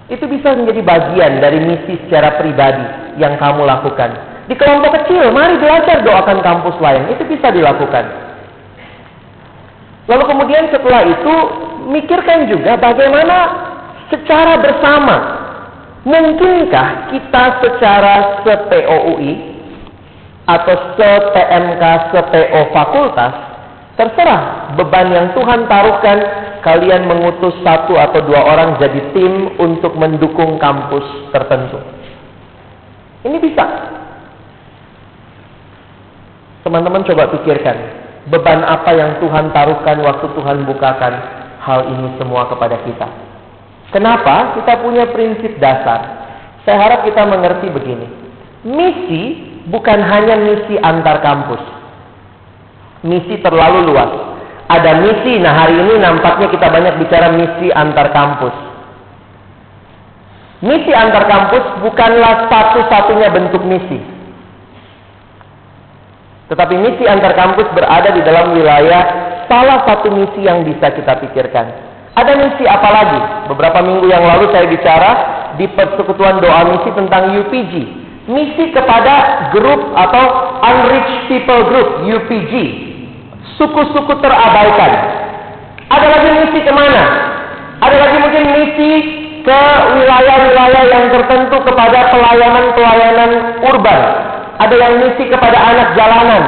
Itu 0.09 0.25
bisa 0.25 0.57
menjadi 0.57 0.81
bagian 0.81 1.43
dari 1.43 1.61
misi 1.61 2.01
secara 2.07 2.41
pribadi 2.41 2.87
yang 3.21 3.37
kamu 3.37 3.69
lakukan. 3.69 4.09
Di 4.49 4.57
kelompok 4.57 5.05
kecil, 5.05 5.29
mari 5.29 5.61
belajar 5.61 6.01
doakan 6.01 6.41
kampus 6.41 6.81
lain. 6.81 7.13
Itu 7.13 7.29
bisa 7.29 7.53
dilakukan. 7.53 8.30
Lalu 10.11 10.25
kemudian 10.27 10.67
setelah 10.75 11.07
itu 11.07 11.35
mikirkan 11.87 12.51
juga 12.51 12.75
bagaimana 12.75 13.37
secara 14.11 14.59
bersama 14.59 15.17
mungkinkah 16.03 17.15
kita 17.15 17.45
secara 17.63 18.43
se-POUI 18.43 19.33
atau 20.51 20.75
se-PMK, 20.99 21.83
se-PO 22.11 22.61
fakultas 22.75 23.51
Terserah 24.01 24.73
beban 24.81 25.13
yang 25.13 25.29
Tuhan 25.37 25.69
taruhkan, 25.69 26.19
kalian 26.65 27.05
mengutus 27.05 27.53
satu 27.61 28.01
atau 28.01 28.25
dua 28.25 28.41
orang 28.49 28.81
jadi 28.81 29.13
tim 29.13 29.61
untuk 29.61 29.93
mendukung 29.93 30.57
kampus 30.57 31.05
tertentu. 31.29 31.77
Ini 33.29 33.37
bisa. 33.37 33.61
Teman-teman 36.65 37.05
coba 37.05 37.29
pikirkan, 37.29 37.77
beban 38.29 38.61
apa 38.61 38.91
yang 38.93 39.17
Tuhan 39.23 39.55
taruhkan 39.57 40.03
waktu 40.05 40.27
Tuhan 40.37 40.69
bukakan 40.69 41.15
hal 41.65 41.81
ini 41.89 42.21
semua 42.21 42.45
kepada 42.53 42.77
kita. 42.85 43.09
Kenapa? 43.95 44.61
Kita 44.61 44.85
punya 44.85 45.09
prinsip 45.09 45.57
dasar. 45.57 46.21
Saya 46.69 46.77
harap 46.77 47.01
kita 47.09 47.25
mengerti 47.25 47.73
begini. 47.73 48.07
Misi 48.69 49.23
bukan 49.73 49.99
hanya 50.05 50.37
misi 50.37 50.77
antar 50.77 51.25
kampus 51.25 51.81
misi 53.05 53.41
terlalu 53.41 53.93
luas. 53.93 54.11
Ada 54.71 55.03
misi, 55.03 55.43
nah 55.43 55.51
hari 55.51 55.83
ini 55.83 55.99
nampaknya 55.99 56.47
kita 56.47 56.71
banyak 56.71 56.95
bicara 57.03 57.35
misi 57.35 57.75
antar 57.75 58.15
kampus. 58.15 58.55
Misi 60.63 60.93
antar 60.95 61.27
kampus 61.27 61.65
bukanlah 61.83 62.47
satu-satunya 62.47 63.29
bentuk 63.35 63.65
misi. 63.67 63.99
Tetapi 66.51 66.75
misi 66.83 67.07
antar 67.07 67.39
kampus 67.39 67.71
berada 67.79 68.11
di 68.11 68.27
dalam 68.27 68.59
wilayah 68.59 69.03
salah 69.47 69.87
satu 69.87 70.11
misi 70.11 70.43
yang 70.43 70.67
bisa 70.67 70.91
kita 70.91 71.15
pikirkan. 71.23 71.71
Ada 72.19 72.35
misi 72.35 72.67
apa 72.67 72.89
lagi? 72.91 73.21
Beberapa 73.55 73.79
minggu 73.87 74.11
yang 74.11 74.27
lalu 74.27 74.51
saya 74.51 74.67
bicara 74.67 75.11
di 75.55 75.71
persekutuan 75.71 76.43
doa 76.43 76.67
misi 76.75 76.91
tentang 76.91 77.39
UPG. 77.39 77.75
Misi 78.27 78.75
kepada 78.75 79.47
grup 79.55 79.95
atau 79.95 80.25
Unreached 80.63 81.31
People 81.31 81.63
Group, 81.71 81.89
UPG 82.05 82.53
suku-suku 83.61 84.13
terabaikan. 84.25 84.93
Ada 85.91 86.07
lagi 86.07 86.29
misi 86.35 86.59
ke 86.65 86.73
mana? 86.73 87.05
Ada 87.85 87.97
lagi 87.97 88.17
mungkin 88.23 88.45
misi 88.57 88.93
ke 89.45 89.61
wilayah-wilayah 89.97 90.85
yang 90.89 91.05
tertentu 91.13 91.57
kepada 91.65 92.11
pelayanan-pelayanan 92.13 93.31
urban. 93.69 94.01
Ada 94.61 94.75
yang 94.77 94.95
misi 95.01 95.25
kepada 95.33 95.57
anak 95.57 95.97
jalanan. 95.97 96.43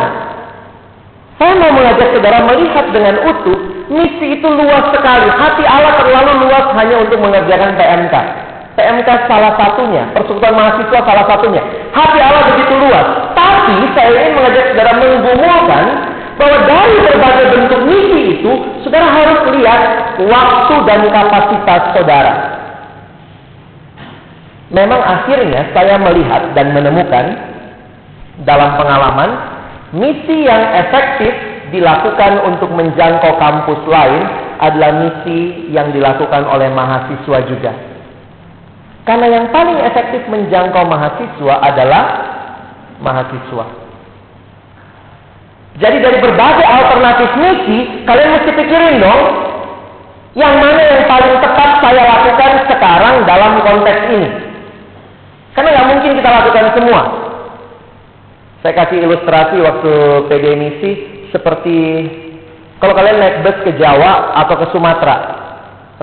Saya 1.41 1.59
mau 1.59 1.73
mengajak 1.73 2.13
saudara 2.13 2.45
melihat 2.45 2.87
dengan 2.93 3.19
utuh, 3.25 3.59
misi 3.89 4.37
itu 4.37 4.47
luas 4.47 4.85
sekali. 4.93 5.27
Hati 5.33 5.65
Allah 5.65 5.97
terlalu 6.05 6.45
luas 6.45 6.67
hanya 6.77 6.97
untuk 7.03 7.19
mengerjakan 7.19 7.73
PMK. 7.75 8.15
PMK 8.77 9.09
salah 9.29 9.53
satunya, 9.57 10.07
persekutuan 10.13 10.55
mahasiswa 10.55 11.01
salah 11.03 11.25
satunya. 11.25 11.63
Hati 11.97 12.19
Allah 12.21 12.43
begitu 12.53 12.75
luas. 12.85 13.07
Tapi 13.33 13.77
saya 13.97 14.13
ingin 14.13 14.33
mengajak 14.37 14.65
saudara 14.71 14.93
menggumulkan 15.01 15.85
bahwa 16.37 16.59
dari 16.69 16.97
berbagai 17.01 17.47
bentuk 17.59 17.81
misi 17.89 18.21
itu, 18.39 18.53
saudara 18.85 19.09
harus 19.09 19.41
lihat 19.57 19.81
waktu 20.29 20.75
dan 20.85 21.01
kapasitas 21.09 21.83
saudara. 21.97 22.35
Memang 24.73 25.01
akhirnya 25.01 25.69
saya 25.77 26.01
melihat 26.01 26.57
dan 26.57 26.73
menemukan 26.73 27.52
dalam 28.49 28.81
pengalaman 28.81 29.31
misi 29.93 30.49
yang 30.49 30.63
efektif 30.81 31.33
dilakukan 31.69 32.41
untuk 32.49 32.73
menjangkau 32.73 33.37
kampus 33.37 33.81
lain 33.89 34.23
adalah 34.61 34.91
misi 35.05 35.69
yang 35.73 35.93
dilakukan 35.93 36.45
oleh 36.49 36.69
mahasiswa 36.73 37.39
juga. 37.49 37.73
Karena 39.03 39.27
yang 39.27 39.47
paling 39.51 39.83
efektif 39.83 40.23
menjangkau 40.31 40.85
mahasiswa 40.87 41.55
adalah 41.61 42.05
mahasiswa. 43.03 43.67
Jadi 45.73 45.97
dari 46.05 46.19
berbagai 46.21 46.67
alternatif 46.69 47.31
misi, 47.41 48.05
kalian 48.05 48.31
mesti 48.37 48.51
pikirin 48.53 49.01
dong, 49.01 49.23
yang 50.37 50.55
mana 50.61 50.81
yang 50.85 51.05
paling 51.09 51.35
tepat 51.41 51.71
saya 51.81 52.03
lakukan 52.05 52.53
sekarang 52.69 53.15
dalam 53.25 53.53
konteks 53.65 54.03
ini. 54.13 54.31
Karena 55.57 55.69
nggak 55.73 55.89
mungkin 55.97 56.11
kita 56.21 56.29
lakukan 56.29 56.67
semua. 56.77 57.22
Saya 58.63 58.73
kasih 58.79 59.03
ilustrasi 59.03 59.59
waktu 59.59 59.93
PD 60.31 60.47
misi 60.55 60.91
seperti 61.35 61.79
kalau 62.83 62.99
kalian 62.99 63.19
naik 63.19 63.37
bus 63.47 63.59
ke 63.63 63.79
Jawa 63.79 64.39
atau 64.43 64.59
ke 64.59 64.67
Sumatera, 64.75 65.17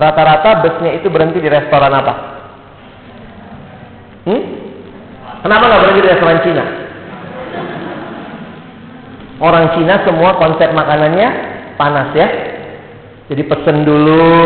rata-rata 0.00 0.64
busnya 0.64 0.96
itu 0.96 1.12
berhenti 1.12 1.40
di 1.40 1.48
restoran 1.48 1.92
apa? 1.92 2.14
Hmm? 4.24 4.42
Kenapa 5.44 5.62
nggak 5.68 5.80
berhenti 5.84 6.04
di 6.04 6.10
restoran 6.12 6.40
Cina? 6.40 6.64
Orang 9.40 9.72
Cina 9.76 10.04
semua 10.04 10.36
konsep 10.36 10.68
makanannya 10.72 11.28
panas 11.80 12.12
ya. 12.16 12.28
Jadi 13.28 13.44
pesen 13.44 13.84
dulu, 13.84 14.40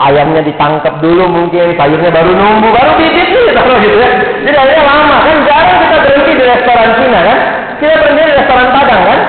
ayamnya 0.00 0.40
ditangkap 0.40 1.00
dulu 1.04 1.28
mungkin, 1.28 1.76
sayurnya 1.76 2.08
baru 2.08 2.32
nunggu, 2.36 2.68
baru 2.72 2.92
bibit 2.96 3.28
nih 3.32 3.52
taruh 3.52 3.76
gitu 3.84 3.96
ya. 4.00 4.10
Jadi 4.48 4.56
akhirnya 4.56 4.84
lama 4.84 5.16
kan 5.28 5.36
jarang 5.44 5.78
kita 5.84 5.96
berhenti 6.08 6.32
di 6.36 6.39
restoran 6.56 6.88
Cina 6.98 7.20
kan. 7.22 7.38
Kita 7.80 7.94
berhenti 7.96 8.22
di 8.28 8.34
restoran 8.36 8.68
Padang 8.74 9.02
kan. 9.06 9.20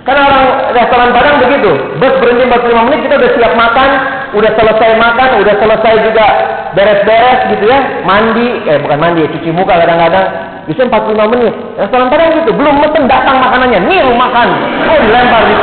Karena 0.00 0.22
orang 0.26 0.44
restoran 0.72 1.10
Padang 1.12 1.36
begitu, 1.44 1.70
bus 2.00 2.14
berhenti 2.18 2.44
45 2.48 2.86
menit 2.88 3.00
kita 3.04 3.14
udah 3.20 3.30
siap 3.36 3.52
makan, 3.52 3.88
udah 4.32 4.50
selesai 4.56 4.90
makan, 4.96 5.28
udah 5.44 5.54
selesai 5.60 5.94
juga 6.08 6.26
beres-beres 6.72 7.40
gitu 7.52 7.64
ya, 7.68 7.78
mandi, 8.08 8.64
eh 8.64 8.80
bukan 8.80 8.98
mandi, 8.98 9.28
cuci 9.28 9.50
muka 9.52 9.76
kadang-kadang, 9.76 10.26
bisa 10.64 10.88
45 10.88 11.32
menit. 11.36 11.52
Restoran 11.76 12.08
Padang 12.08 12.30
gitu, 12.32 12.50
belum 12.56 12.74
mesen 12.80 13.04
datang 13.06 13.36
makanannya, 13.44 13.80
nih 13.86 14.00
makan, 14.08 14.48
oh 14.88 14.98
dilempar 15.04 15.42
di 15.46 15.54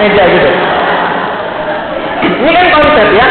meja 0.00 0.24
gitu. 0.32 0.50
Ini 2.24 2.50
kan 2.50 2.66
konsep 2.72 3.06
ya. 3.12 3.26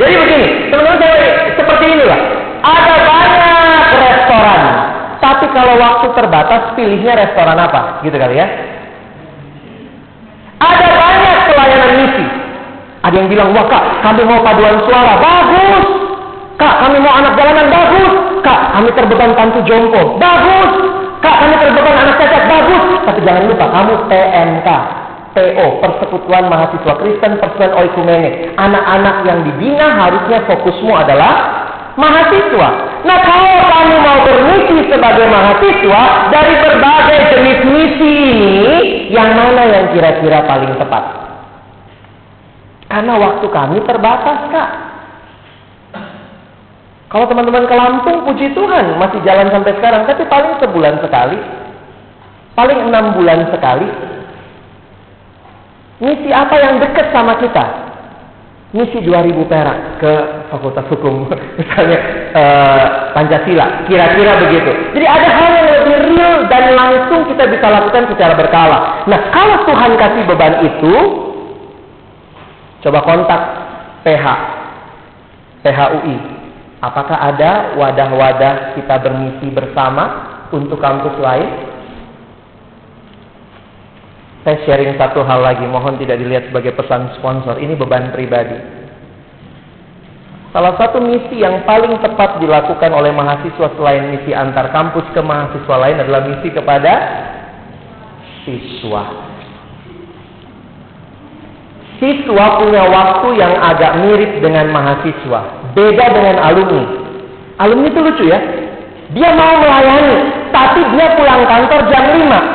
Jadi 0.00 0.14
begini, 0.18 0.46
teman-teman 0.72 0.96
saya 1.04 1.16
seperti 1.52 1.84
inilah. 1.84 2.20
Ada 2.64 2.94
banyak 3.04 3.61
tapi 5.22 5.46
kalau 5.54 5.78
waktu 5.78 6.06
terbatas 6.18 6.74
pilihnya 6.74 7.14
restoran 7.14 7.54
apa, 7.54 8.02
gitu 8.02 8.18
kali 8.18 8.42
ya. 8.42 8.46
Ada 10.58 10.88
banyak 10.98 11.36
pelayanan 11.46 11.92
misi, 12.02 12.26
ada 13.02 13.14
yang 13.18 13.30
bilang, 13.30 13.50
wah 13.50 13.66
kak, 13.66 13.82
kami 14.02 14.22
mau 14.26 14.42
paduan 14.42 14.78
suara. 14.86 15.18
Bagus. 15.18 15.86
Kak, 16.54 16.74
kami 16.86 17.02
mau 17.02 17.14
anak 17.18 17.34
jalanan. 17.34 17.66
Bagus. 17.66 18.12
Kak, 18.46 18.60
kami 18.78 18.88
terbeban 18.94 19.34
tantu 19.34 19.58
jompo. 19.66 20.18
Bagus. 20.22 20.70
Kak, 21.18 21.36
kami 21.42 21.54
terbeban 21.58 21.94
anak 21.98 22.14
cacat. 22.22 22.42
Bagus. 22.46 22.82
Tapi 23.02 23.20
jangan 23.26 23.50
lupa, 23.50 23.66
kamu 23.70 23.94
PMK. 24.06 24.68
PO, 25.32 25.66
Persekutuan 25.80 26.44
Mahasiswa 26.52 26.92
Kristen 27.00 27.40
Persekutuan 27.40 27.72
Oikumene. 27.72 28.52
Anak-anak 28.52 29.24
yang 29.24 29.40
dibina 29.48 29.96
harusnya 29.96 30.44
fokusmu 30.44 30.92
adalah 30.92 31.61
mahasiswa. 31.98 32.68
Nah 33.02 33.18
kalau 33.24 33.54
kamu 33.68 33.96
mau 34.00 34.18
bermisi 34.24 34.76
sebagai 34.88 35.26
mahasiswa 35.28 36.02
dari 36.32 36.54
berbagai 36.62 37.18
jenis 37.36 37.60
misi 37.68 38.12
ini, 38.32 38.56
yang 39.12 39.36
mana 39.36 39.62
yang 39.68 39.86
kira-kira 39.92 40.44
paling 40.46 40.72
tepat? 40.78 41.04
Karena 42.92 43.16
waktu 43.16 43.46
kami 43.48 43.78
terbatas, 43.88 44.38
Kak. 44.52 44.70
Kalau 47.08 47.28
teman-teman 47.28 47.68
ke 47.68 47.74
Lampung, 47.76 48.24
puji 48.24 48.52
Tuhan, 48.56 48.96
masih 48.96 49.20
jalan 49.24 49.48
sampai 49.52 49.72
sekarang. 49.76 50.08
Tapi 50.08 50.24
paling 50.28 50.60
sebulan 50.60 51.00
sekali. 51.00 51.36
Paling 52.52 52.78
enam 52.88 53.16
bulan 53.16 53.48
sekali. 53.48 53.88
Misi 56.04 56.28
apa 56.32 56.56
yang 56.56 56.80
dekat 56.80 57.12
sama 57.12 57.36
kita? 57.40 57.81
Misi 58.72 59.04
2000 59.04 59.52
perak 59.52 60.00
ke 60.00 60.12
Fakultas 60.48 60.88
Hukum. 60.88 61.28
Misalnya 61.60 61.98
eh, 62.32 62.84
Pancasila. 63.12 63.84
Kira-kira 63.84 64.40
begitu. 64.40 64.72
Jadi 64.96 65.06
ada 65.06 65.28
hal 65.28 65.50
yang 65.60 65.68
lebih 65.76 65.96
real 66.08 66.34
dan 66.48 66.72
langsung 66.72 67.28
kita 67.28 67.44
bisa 67.52 67.68
lakukan 67.68 68.08
secara 68.08 68.32
berkala. 68.32 69.04
Nah, 69.04 69.28
kalau 69.28 69.68
Tuhan 69.68 69.92
kasih 70.00 70.24
beban 70.24 70.64
itu, 70.64 70.94
Coba 72.82 72.98
kontak 73.06 73.42
PH, 74.02 74.26
PHUI. 75.62 76.16
Apakah 76.82 77.14
ada 77.14 77.78
wadah-wadah 77.78 78.74
kita 78.74 78.98
bermisi 78.98 79.54
bersama 79.54 80.04
untuk 80.50 80.82
kampus 80.82 81.14
lain? 81.22 81.71
Saya 84.42 84.58
sharing 84.66 84.98
satu 84.98 85.22
hal 85.22 85.38
lagi, 85.38 85.62
mohon 85.70 85.94
tidak 86.02 86.18
dilihat 86.18 86.50
sebagai 86.50 86.74
pesan 86.74 87.14
sponsor. 87.14 87.62
Ini 87.62 87.78
beban 87.78 88.10
pribadi. 88.10 88.58
Salah 90.52 90.76
satu 90.76 91.00
misi 91.00 91.40
yang 91.40 91.64
paling 91.64 91.96
tepat 92.02 92.36
dilakukan 92.42 92.92
oleh 92.92 93.08
mahasiswa 93.08 93.72
selain 93.72 94.12
misi 94.12 94.36
antar 94.36 94.68
kampus 94.68 95.06
ke 95.16 95.20
mahasiswa 95.24 95.76
lain 95.80 95.96
adalah 95.96 96.28
misi 96.28 96.52
kepada 96.52 96.92
siswa. 98.44 99.32
Siswa 102.02 102.46
punya 102.60 102.82
waktu 102.84 103.28
yang 103.38 103.54
agak 103.62 103.92
mirip 104.04 104.42
dengan 104.44 104.74
mahasiswa. 104.74 105.72
Beda 105.72 106.04
dengan 106.12 106.36
alumni. 106.42 106.84
Alumni 107.62 107.88
itu 107.88 108.00
lucu 108.02 108.24
ya. 108.26 108.42
Dia 109.14 109.32
mau 109.32 109.56
melayani, 109.56 110.50
tapi 110.50 110.82
dia 110.98 111.16
pulang 111.16 111.48
kantor 111.48 111.80
jam 111.88 112.04
5. 112.12 112.51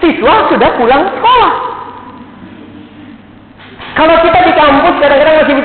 Siswa 0.00 0.34
sudah 0.52 0.70
pulang 0.76 1.02
sekolah. 1.16 1.66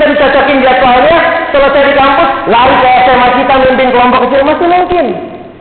bisa 0.02 0.18
dicocokin 0.18 0.58
jadwalnya 0.66 1.18
selesai 1.54 1.84
di 1.86 1.94
kampus, 1.94 2.30
lari 2.50 2.74
ke 2.82 2.90
SMA 3.06 3.28
kita 3.38 3.54
mimpin 3.62 3.88
kelompok 3.94 4.20
kecil 4.26 4.42
masih 4.50 4.68
mungkin. 4.72 5.06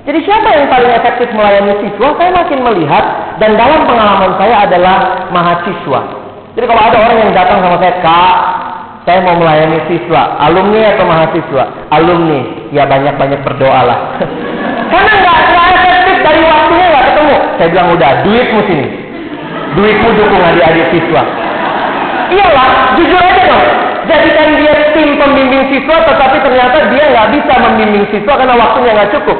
Jadi 0.09 0.19
siapa 0.25 0.49
yang 0.57 0.67
paling 0.73 0.93
efektif 0.97 1.29
melayani 1.37 1.77
siswa? 1.85 2.09
Saya 2.17 2.31
makin 2.33 2.65
melihat 2.65 3.05
dan 3.37 3.53
dalam 3.61 3.85
pengalaman 3.85 4.33
saya 4.41 4.65
adalah 4.65 4.97
mahasiswa. 5.29 6.01
Jadi 6.57 6.65
kalau 6.65 6.83
ada 6.89 6.97
orang 7.05 7.19
yang 7.21 7.33
datang 7.37 7.61
sama 7.61 7.77
saya, 7.85 7.95
Kak, 8.01 8.37
saya 9.05 9.19
mau 9.29 9.37
melayani 9.37 9.79
siswa, 9.93 10.41
alumni 10.41 10.97
atau 10.97 11.05
mahasiswa? 11.05 11.65
Alumni, 11.93 12.41
ya 12.73 12.89
banyak-banyak 12.89 13.45
berdoalah. 13.45 13.99
Karena 14.93 15.13
nggak 15.21 15.37
Saya 17.59 17.69
bilang 17.73 17.95
udah, 17.95 18.11
duitmu 18.25 18.61
sini. 18.69 18.87
Duitmu 19.77 20.09
dukung 20.19 20.43
adik-adik 20.43 20.87
siswa. 20.91 21.23
Iyalah, 22.31 22.95
jujur 22.99 23.19
aja 23.19 23.43
dong. 23.47 23.67
Jadikan 24.11 24.49
dia 24.59 24.75
tim 24.95 25.15
pembimbing 25.19 25.65
siswa, 25.71 25.97
tetapi 26.03 26.37
ternyata 26.43 26.79
dia 26.91 27.05
nggak 27.15 27.29
bisa 27.39 27.55
membimbing 27.63 28.05
siswa 28.11 28.33
karena 28.35 28.55
waktunya 28.59 28.91
nggak 28.97 29.13
cukup. 29.15 29.39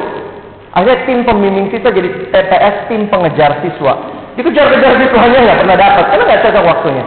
Akhirnya 0.71 0.97
tim 1.03 1.19
pembimbing 1.27 1.67
siswa 1.67 1.89
jadi 1.91 2.09
TPS 2.31 2.75
tim 2.87 3.01
pengejar 3.11 3.59
siswa. 3.59 3.93
Dikejar-kejar 4.39 4.93
siswanya 5.03 5.39
nggak 5.43 5.59
pernah 5.59 5.75
dapat 5.75 6.03
karena 6.07 6.23
nggak 6.23 6.41
cocok 6.47 6.63
waktunya. 6.63 7.05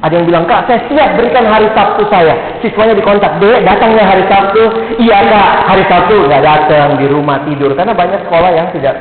Ada 0.00 0.16
yang 0.16 0.26
bilang, 0.32 0.44
kak 0.48 0.64
saya 0.64 0.80
siap 0.88 1.12
berikan 1.20 1.44
hari 1.44 1.68
Sabtu 1.76 2.08
saya. 2.08 2.32
Siswanya 2.64 2.96
dikontak, 2.96 3.36
dek 3.36 3.60
datangnya 3.68 4.04
hari 4.08 4.24
Sabtu. 4.32 4.62
Iya 4.96 5.18
kak, 5.28 5.50
hari 5.68 5.84
Sabtu 5.92 6.24
nggak 6.24 6.40
datang 6.40 6.96
di 6.96 7.04
rumah 7.04 7.44
tidur. 7.44 7.76
Karena 7.76 7.92
banyak 7.92 8.24
sekolah 8.24 8.50
yang 8.56 8.72
tidak 8.72 8.96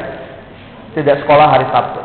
tidak 1.00 1.24
sekolah 1.26 1.48
hari 1.48 1.66
Sabtu. 1.72 2.00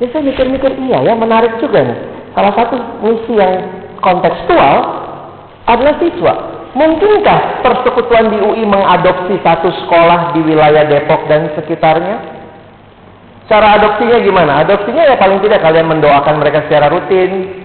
Ya 0.00 0.06
saya 0.10 0.22
mikir-mikir, 0.26 0.72
iya 0.88 0.98
ya 1.10 1.14
menarik 1.14 1.58
juga 1.62 1.82
nih. 1.82 1.98
Salah 2.32 2.52
satu 2.56 2.74
misi 3.04 3.36
yang 3.36 3.52
kontekstual 4.00 4.76
adalah 5.68 5.94
siswa. 6.00 6.34
Mungkinkah 6.72 7.60
persekutuan 7.60 8.32
di 8.32 8.38
UI 8.40 8.64
mengadopsi 8.64 9.36
satu 9.44 9.68
sekolah 9.84 10.32
di 10.32 10.40
wilayah 10.40 10.88
Depok 10.88 11.28
dan 11.28 11.52
sekitarnya? 11.52 12.16
Cara 13.46 13.76
adopsinya 13.76 14.18
gimana? 14.24 14.64
Adopsinya 14.64 15.04
ya 15.04 15.20
paling 15.20 15.44
tidak 15.44 15.60
kalian 15.60 15.84
mendoakan 15.92 16.40
mereka 16.40 16.64
secara 16.64 16.88
rutin, 16.88 17.62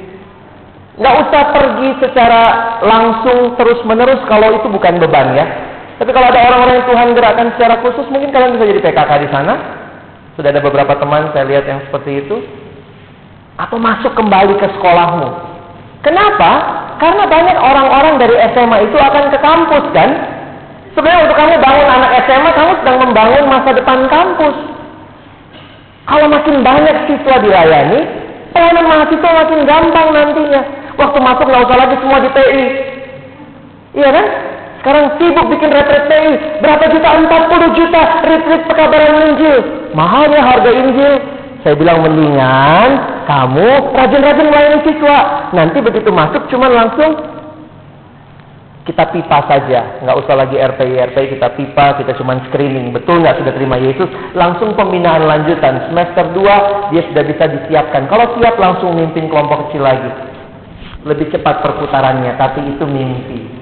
Nggak 0.97 1.15
usah 1.29 1.43
pergi 1.53 1.89
secara 2.01 2.41
langsung 2.81 3.53
terus-menerus 3.53 4.17
kalau 4.25 4.57
itu 4.57 4.65
bukan 4.65 4.97
beban 4.97 5.37
ya. 5.37 5.45
Tapi 6.01 6.09
kalau 6.09 6.29
ada 6.33 6.41
orang-orang 6.41 6.81
yang 6.81 6.87
Tuhan 6.89 7.07
gerakkan 7.13 7.47
secara 7.53 7.85
khusus, 7.85 8.05
mungkin 8.09 8.33
kalian 8.33 8.57
bisa 8.57 8.65
jadi 8.65 8.81
PKK 8.81 9.11
di 9.21 9.29
sana. 9.29 9.53
Sudah 10.37 10.53
ada 10.53 10.61
beberapa 10.61 10.93
teman 11.01 11.33
saya 11.33 11.49
lihat 11.49 11.65
yang 11.65 11.81
seperti 11.89 12.21
itu. 12.21 12.37
Atau 13.57 13.81
masuk 13.81 14.13
kembali 14.13 14.53
ke 14.61 14.69
sekolahmu. 14.77 15.27
Kenapa? 16.05 16.51
Karena 17.01 17.25
banyak 17.25 17.57
orang-orang 17.57 18.21
dari 18.21 18.37
SMA 18.53 18.85
itu 18.85 18.97
akan 19.01 19.33
ke 19.33 19.37
kampus 19.41 19.85
kan. 19.97 20.09
Sebenarnya 20.93 21.25
untuk 21.25 21.37
kamu 21.41 21.53
bangun 21.57 21.87
anak 21.89 22.11
SMA, 22.25 22.51
kamu 22.53 22.71
sedang 22.81 22.97
membangun 23.01 23.43
masa 23.49 23.69
depan 23.73 24.05
kampus. 24.09 24.55
Kalau 26.05 26.25
makin 26.29 26.61
banyak 26.61 26.95
siswa 27.09 27.35
dilayani, 27.41 27.99
pelayanan 28.53 28.85
mahasiswa 28.85 29.29
makin 29.41 29.59
gampang 29.65 30.07
nantinya. 30.13 30.61
Waktu 30.97 31.17
masuk 31.21 31.45
nggak 31.49 31.65
usah 31.65 31.77
lagi 31.77 31.95
semua 32.01 32.17
di 32.21 32.29
TI. 32.33 32.65
Iya 33.97 34.09
kan? 34.13 34.25
Sekarang 34.87 35.19
sibuk 35.19 35.51
bikin 35.51 35.67
retret. 35.67 36.07
Berapa 36.63 36.87
juta? 36.87 37.19
40 37.19 37.75
juta 37.75 38.01
retret 38.23 38.61
pekabaran 38.71 39.35
Injil. 39.35 39.59
Mahalnya 39.91 40.39
harga 40.39 40.71
Injil. 40.71 41.19
Saya 41.59 41.75
bilang 41.75 42.07
mendingan 42.07 43.19
kamu 43.27 43.91
rajin-rajin 43.91 44.47
melayani 44.47 44.79
siswa. 44.87 45.51
Nanti 45.51 45.83
begitu 45.83 46.07
masuk 46.07 46.47
cuman 46.47 46.71
langsung 46.71 47.19
kita 48.87 49.11
pipa 49.11 49.43
saja, 49.51 49.99
nggak 49.99 50.17
usah 50.23 50.39
lagi 50.39 50.55
RPI 50.55 51.11
RPI 51.11 51.35
kita 51.35 51.51
pipa, 51.59 51.99
kita 51.99 52.15
cuma 52.15 52.39
screening, 52.47 52.95
betul 52.95 53.19
nggak 53.19 53.43
sudah 53.43 53.51
terima 53.51 53.75
Yesus, 53.75 54.07
langsung 54.31 54.79
pembinaan 54.79 55.27
lanjutan 55.27 55.91
semester 55.91 56.31
2 56.31 56.95
dia 56.95 57.03
sudah 57.11 57.23
bisa 57.27 57.51
disiapkan. 57.51 58.07
Kalau 58.07 58.39
siap 58.39 58.55
langsung 58.55 58.95
mimpin 58.95 59.27
kelompok 59.27 59.67
kecil 59.67 59.83
lagi 59.83 60.07
lebih 61.03 61.27
cepat 61.35 61.67
perputarannya, 61.67 62.39
tapi 62.39 62.63
itu 62.63 62.87
mimpi. 62.87 63.56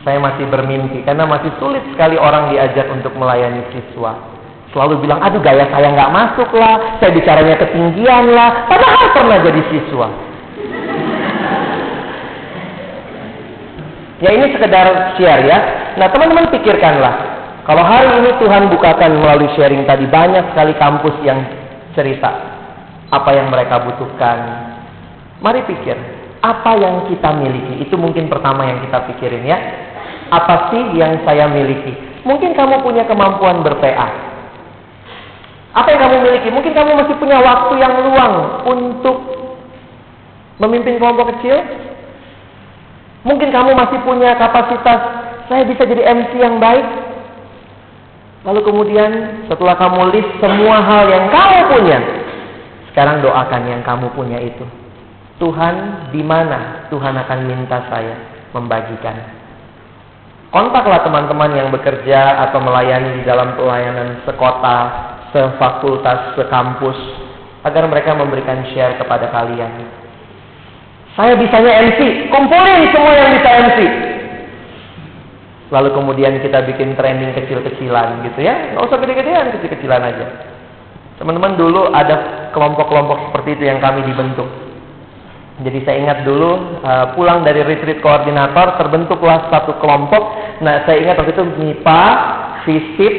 Saya 0.00 0.16
masih 0.16 0.48
bermimpi 0.48 1.04
karena 1.04 1.28
masih 1.28 1.52
sulit 1.60 1.84
sekali 1.92 2.16
orang 2.16 2.48
diajak 2.52 2.88
untuk 2.88 3.12
melayani 3.20 3.60
siswa. 3.72 4.16
Selalu 4.72 5.04
bilang, 5.04 5.20
aduh 5.20 5.42
gaya 5.42 5.66
saya 5.68 5.92
nggak 5.92 6.14
masuk 6.14 6.50
lah, 6.56 6.96
saya 7.02 7.10
bicaranya 7.10 7.58
ketinggian 7.58 8.32
lah, 8.32 8.70
padahal 8.70 9.06
pernah 9.12 9.38
jadi 9.42 9.62
siswa. 9.68 10.08
Ya 14.20 14.30
ini 14.36 14.46
sekedar 14.52 15.16
share 15.16 15.42
ya. 15.44 15.58
Nah 15.98 16.06
teman-teman 16.12 16.48
pikirkanlah, 16.54 17.14
kalau 17.66 17.84
hari 17.84 18.24
ini 18.24 18.30
Tuhan 18.40 18.72
bukakan 18.72 19.10
melalui 19.20 19.50
sharing 19.58 19.84
tadi 19.84 20.06
banyak 20.08 20.54
sekali 20.54 20.72
kampus 20.78 21.16
yang 21.26 21.44
cerita 21.92 22.30
apa 23.10 23.30
yang 23.34 23.50
mereka 23.50 23.82
butuhkan, 23.82 24.70
Mari 25.40 25.64
pikir, 25.64 25.96
apa 26.44 26.76
yang 26.76 27.08
kita 27.08 27.32
miliki? 27.32 27.88
Itu 27.88 27.96
mungkin 27.96 28.28
pertama 28.28 28.68
yang 28.68 28.84
kita 28.84 29.08
pikirin 29.08 29.48
ya. 29.48 29.58
Apa 30.30 30.70
sih 30.70 30.94
yang 30.94 31.18
saya 31.26 31.50
miliki? 31.50 31.90
Mungkin 32.22 32.54
kamu 32.54 32.86
punya 32.86 33.02
kemampuan 33.06 33.66
ber-PA. 33.66 34.08
Apa 35.74 35.86
yang 35.90 36.00
kamu 36.02 36.16
miliki? 36.26 36.48
Mungkin 36.50 36.72
kamu 36.74 36.90
masih 36.98 37.14
punya 37.18 37.38
waktu 37.38 37.74
yang 37.78 37.94
luang 38.10 38.34
untuk 38.66 39.16
memimpin 40.62 40.98
kelompok 40.98 41.34
kecil. 41.36 41.62
Mungkin 43.26 43.52
kamu 43.52 43.76
masih 43.76 43.98
punya 44.00 44.32
kapasitas, 44.38 45.00
saya 45.50 45.62
bisa 45.66 45.84
jadi 45.84 46.08
MC 46.08 46.40
yang 46.40 46.56
baik. 46.56 46.86
Lalu 48.48 48.60
kemudian 48.64 49.10
setelah 49.52 49.76
kamu 49.76 50.16
list 50.16 50.30
semua 50.40 50.80
hal 50.80 51.04
yang 51.12 51.28
kamu 51.28 51.58
punya, 51.68 51.98
sekarang 52.92 53.20
doakan 53.20 53.62
yang 53.68 53.82
kamu 53.84 54.08
punya 54.16 54.40
itu. 54.40 54.64
Tuhan 55.36 56.08
di 56.12 56.24
mana 56.24 56.88
Tuhan 56.88 57.16
akan 57.16 57.38
minta 57.44 57.84
saya 57.88 58.16
membagikan. 58.56 59.39
Kontaklah 60.50 61.06
teman-teman 61.06 61.54
yang 61.54 61.70
bekerja 61.70 62.50
atau 62.50 62.58
melayani 62.58 63.18
di 63.18 63.22
dalam 63.22 63.54
pelayanan 63.54 64.18
sekota, 64.26 64.78
sefakultas, 65.30 66.34
sekampus, 66.34 66.98
agar 67.62 67.86
mereka 67.86 68.18
memberikan 68.18 68.66
share 68.74 68.98
kepada 68.98 69.30
kalian. 69.30 69.70
Saya 71.14 71.38
bisanya 71.38 71.86
MC, 71.86 72.26
kumpulin 72.34 72.90
semua 72.90 73.14
yang 73.14 73.30
bisa 73.38 73.48
MC. 73.62 73.78
Lalu 75.70 75.88
kemudian 75.94 76.34
kita 76.42 76.66
bikin 76.66 76.98
training 76.98 77.30
kecil-kecilan 77.30 78.26
gitu 78.26 78.42
ya, 78.42 78.74
nggak 78.74 78.90
usah 78.90 78.98
gede-gedean, 78.98 79.54
kecil-kecilan 79.54 80.02
aja. 80.02 80.26
Teman-teman 81.22 81.54
dulu 81.54 81.94
ada 81.94 82.50
kelompok-kelompok 82.50 83.30
seperti 83.30 83.54
itu 83.54 83.70
yang 83.70 83.78
kami 83.78 84.02
dibentuk 84.02 84.69
jadi 85.60 85.78
saya 85.84 85.96
ingat 86.00 86.18
dulu 86.24 86.80
uh, 86.80 87.12
pulang 87.12 87.44
dari 87.44 87.60
retreat 87.60 88.00
koordinator 88.00 88.80
terbentuklah 88.80 89.52
satu 89.52 89.76
kelompok. 89.76 90.32
Nah 90.64 90.88
saya 90.88 91.04
ingat 91.04 91.20
waktu 91.20 91.36
itu 91.36 91.44
MIPA, 91.44 92.04
FISIP, 92.64 93.14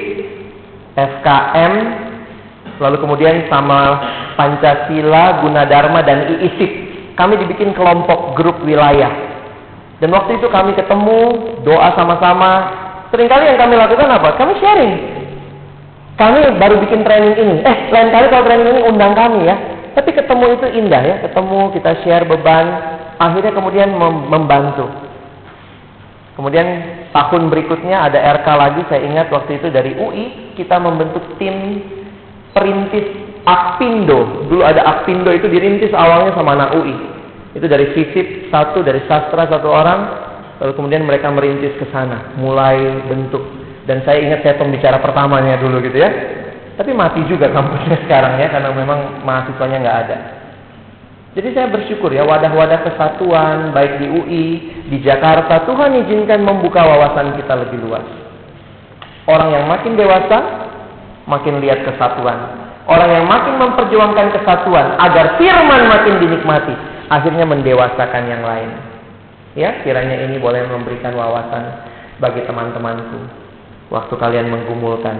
FKM, 0.97 1.73
lalu 2.81 2.97
kemudian 2.97 3.45
sama 3.45 4.01
Pancasila, 4.33 5.45
Gunadarma 5.45 6.01
dan 6.01 6.33
IISIP. 6.33 6.71
Kami 7.13 7.37
dibikin 7.37 7.77
kelompok 7.77 8.33
grup 8.33 8.57
wilayah. 8.65 9.13
Dan 10.01 10.09
waktu 10.09 10.41
itu 10.41 10.49
kami 10.49 10.73
ketemu, 10.73 11.19
doa 11.61 11.93
sama-sama. 11.93 12.73
Seringkali 13.13 13.53
yang 13.53 13.59
kami 13.61 13.77
lakukan 13.77 14.09
apa? 14.09 14.33
Kami 14.33 14.57
sharing. 14.57 14.93
Kami 16.17 16.57
baru 16.57 16.81
bikin 16.81 17.05
training 17.05 17.37
ini. 17.37 17.55
Eh, 17.61 17.77
lain 17.93 18.09
kali 18.09 18.33
kalau 18.33 18.49
training 18.49 18.65
ini 18.73 18.81
undang 18.81 19.13
kami 19.13 19.45
ya 19.45 19.70
tapi 19.91 20.15
ketemu 20.15 20.45
itu 20.55 20.67
indah 20.79 21.03
ya, 21.03 21.15
ketemu 21.27 21.75
kita 21.75 21.91
share 22.03 22.23
beban, 22.23 22.65
akhirnya 23.19 23.51
kemudian 23.51 23.91
membantu. 24.31 24.87
Kemudian 26.39 26.67
tahun 27.11 27.51
berikutnya 27.51 28.07
ada 28.07 28.17
RK 28.39 28.47
lagi, 28.55 28.81
saya 28.87 29.03
ingat 29.03 29.27
waktu 29.29 29.59
itu 29.59 29.67
dari 29.67 29.91
UI 29.99 30.55
kita 30.55 30.79
membentuk 30.79 31.21
tim 31.35 31.83
perintis 32.55 33.29
Akpindo. 33.43 34.47
Dulu 34.47 34.63
ada 34.63 34.85
Akpindo 34.85 35.33
itu 35.33 35.51
dirintis 35.51 35.91
awalnya 35.91 36.31
sama 36.37 36.55
anak 36.55 36.77
UI. 36.77 36.95
Itu 37.51 37.67
dari 37.67 37.91
FISIP 37.91 38.47
satu, 38.47 38.79
dari 38.79 39.03
sastra 39.11 39.43
satu 39.43 39.67
orang, 39.67 39.99
lalu 40.63 40.71
kemudian 40.77 41.03
mereka 41.03 41.27
merintis 41.33 41.75
ke 41.75 41.89
sana, 41.91 42.31
mulai 42.39 42.79
bentuk. 43.11 43.43
Dan 43.83 44.05
saya 44.07 44.23
ingat 44.23 44.39
saya 44.45 44.55
pembicara 44.55 45.03
pertamanya 45.03 45.59
dulu 45.59 45.83
gitu 45.83 45.99
ya. 45.99 46.09
Tapi 46.79 46.91
mati 46.95 47.23
juga 47.27 47.51
kampusnya 47.51 47.97
sekarang 48.07 48.39
ya 48.39 48.47
karena 48.47 48.69
memang 48.71 49.25
mahasiswanya 49.25 49.77
nggak 49.83 49.99
ada. 50.07 50.17
Jadi 51.31 51.55
saya 51.55 51.71
bersyukur 51.71 52.11
ya 52.11 52.27
wadah-wadah 52.27 52.83
kesatuan 52.91 53.71
baik 53.71 54.03
di 54.03 54.07
UI, 54.11 54.45
di 54.91 54.97
Jakarta 54.99 55.63
Tuhan 55.63 55.95
izinkan 56.03 56.43
membuka 56.43 56.83
wawasan 56.83 57.39
kita 57.39 57.55
lebih 57.55 57.79
luas. 57.87 58.03
Orang 59.31 59.55
yang 59.55 59.63
makin 59.63 59.95
dewasa 59.95 60.67
makin 61.31 61.63
lihat 61.63 61.87
kesatuan. 61.87 62.59
Orang 62.83 63.07
yang 63.07 63.25
makin 63.29 63.55
memperjuangkan 63.61 64.27
kesatuan 64.41 64.99
agar 64.99 65.39
firman 65.39 65.87
makin 65.87 66.19
dinikmati, 66.19 66.75
akhirnya 67.07 67.47
mendewasakan 67.47 68.23
yang 68.27 68.43
lain. 68.43 68.71
Ya, 69.55 69.79
kiranya 69.83 70.27
ini 70.27 70.35
boleh 70.35 70.67
memberikan 70.67 71.15
wawasan 71.15 71.87
bagi 72.19 72.43
teman-temanku 72.43 73.19
waktu 73.91 74.13
kalian 74.15 74.47
menggumulkan 74.51 75.15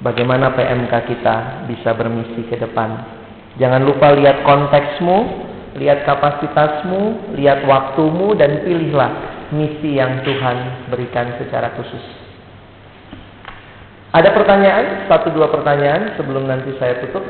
bagaimana 0.00 0.52
PMK 0.52 0.92
kita 1.08 1.66
bisa 1.70 1.92
bermisi 1.96 2.44
ke 2.48 2.56
depan. 2.60 3.16
Jangan 3.56 3.84
lupa 3.84 4.12
lihat 4.12 4.44
konteksmu, 4.44 5.16
lihat 5.80 6.04
kapasitasmu, 6.04 7.36
lihat 7.36 7.64
waktumu 7.64 8.36
dan 8.36 8.64
pilihlah 8.64 9.12
misi 9.54 9.96
yang 9.96 10.20
Tuhan 10.26 10.88
berikan 10.92 11.36
secara 11.40 11.72
khusus. 11.78 12.02
Ada 14.16 14.32
pertanyaan? 14.32 15.08
Satu 15.12 15.28
dua 15.28 15.52
pertanyaan 15.52 16.16
sebelum 16.16 16.48
nanti 16.48 16.72
saya 16.80 17.00
tutup. 17.04 17.24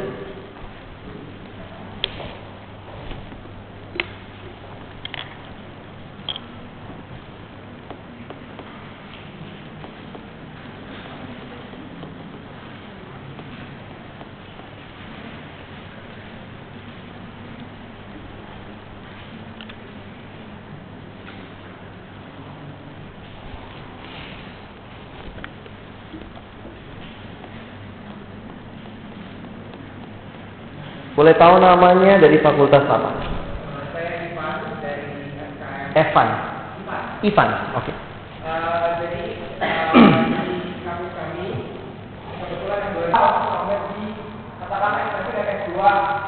Boleh 31.17 31.33
tahu 31.41 31.57
namanya 31.57 32.21
dari 32.21 32.37
fakultas 32.45 32.85
apa? 32.85 33.09
Saya 33.97 34.29
Ivan 34.29 34.57
dari 34.85 35.33
SKM. 35.33 35.97
Evan. 35.97 36.29
Ivan. 37.25 37.49
Oke. 37.73 37.89
Eh, 38.45 38.89
jadi 39.01 39.23
eh, 39.65 39.85
di 40.45 40.85
kampus 40.85 41.13
kami 41.17 41.47
kebetulan 42.37 42.79
yang 42.85 42.93
boleh 42.93 43.09
tahu 43.09 43.29
sampai 43.33 43.79
di 43.97 44.05
katakanlah 44.61 45.01
SMP 45.09 45.29
dan 45.33 45.47
S2 45.65 45.73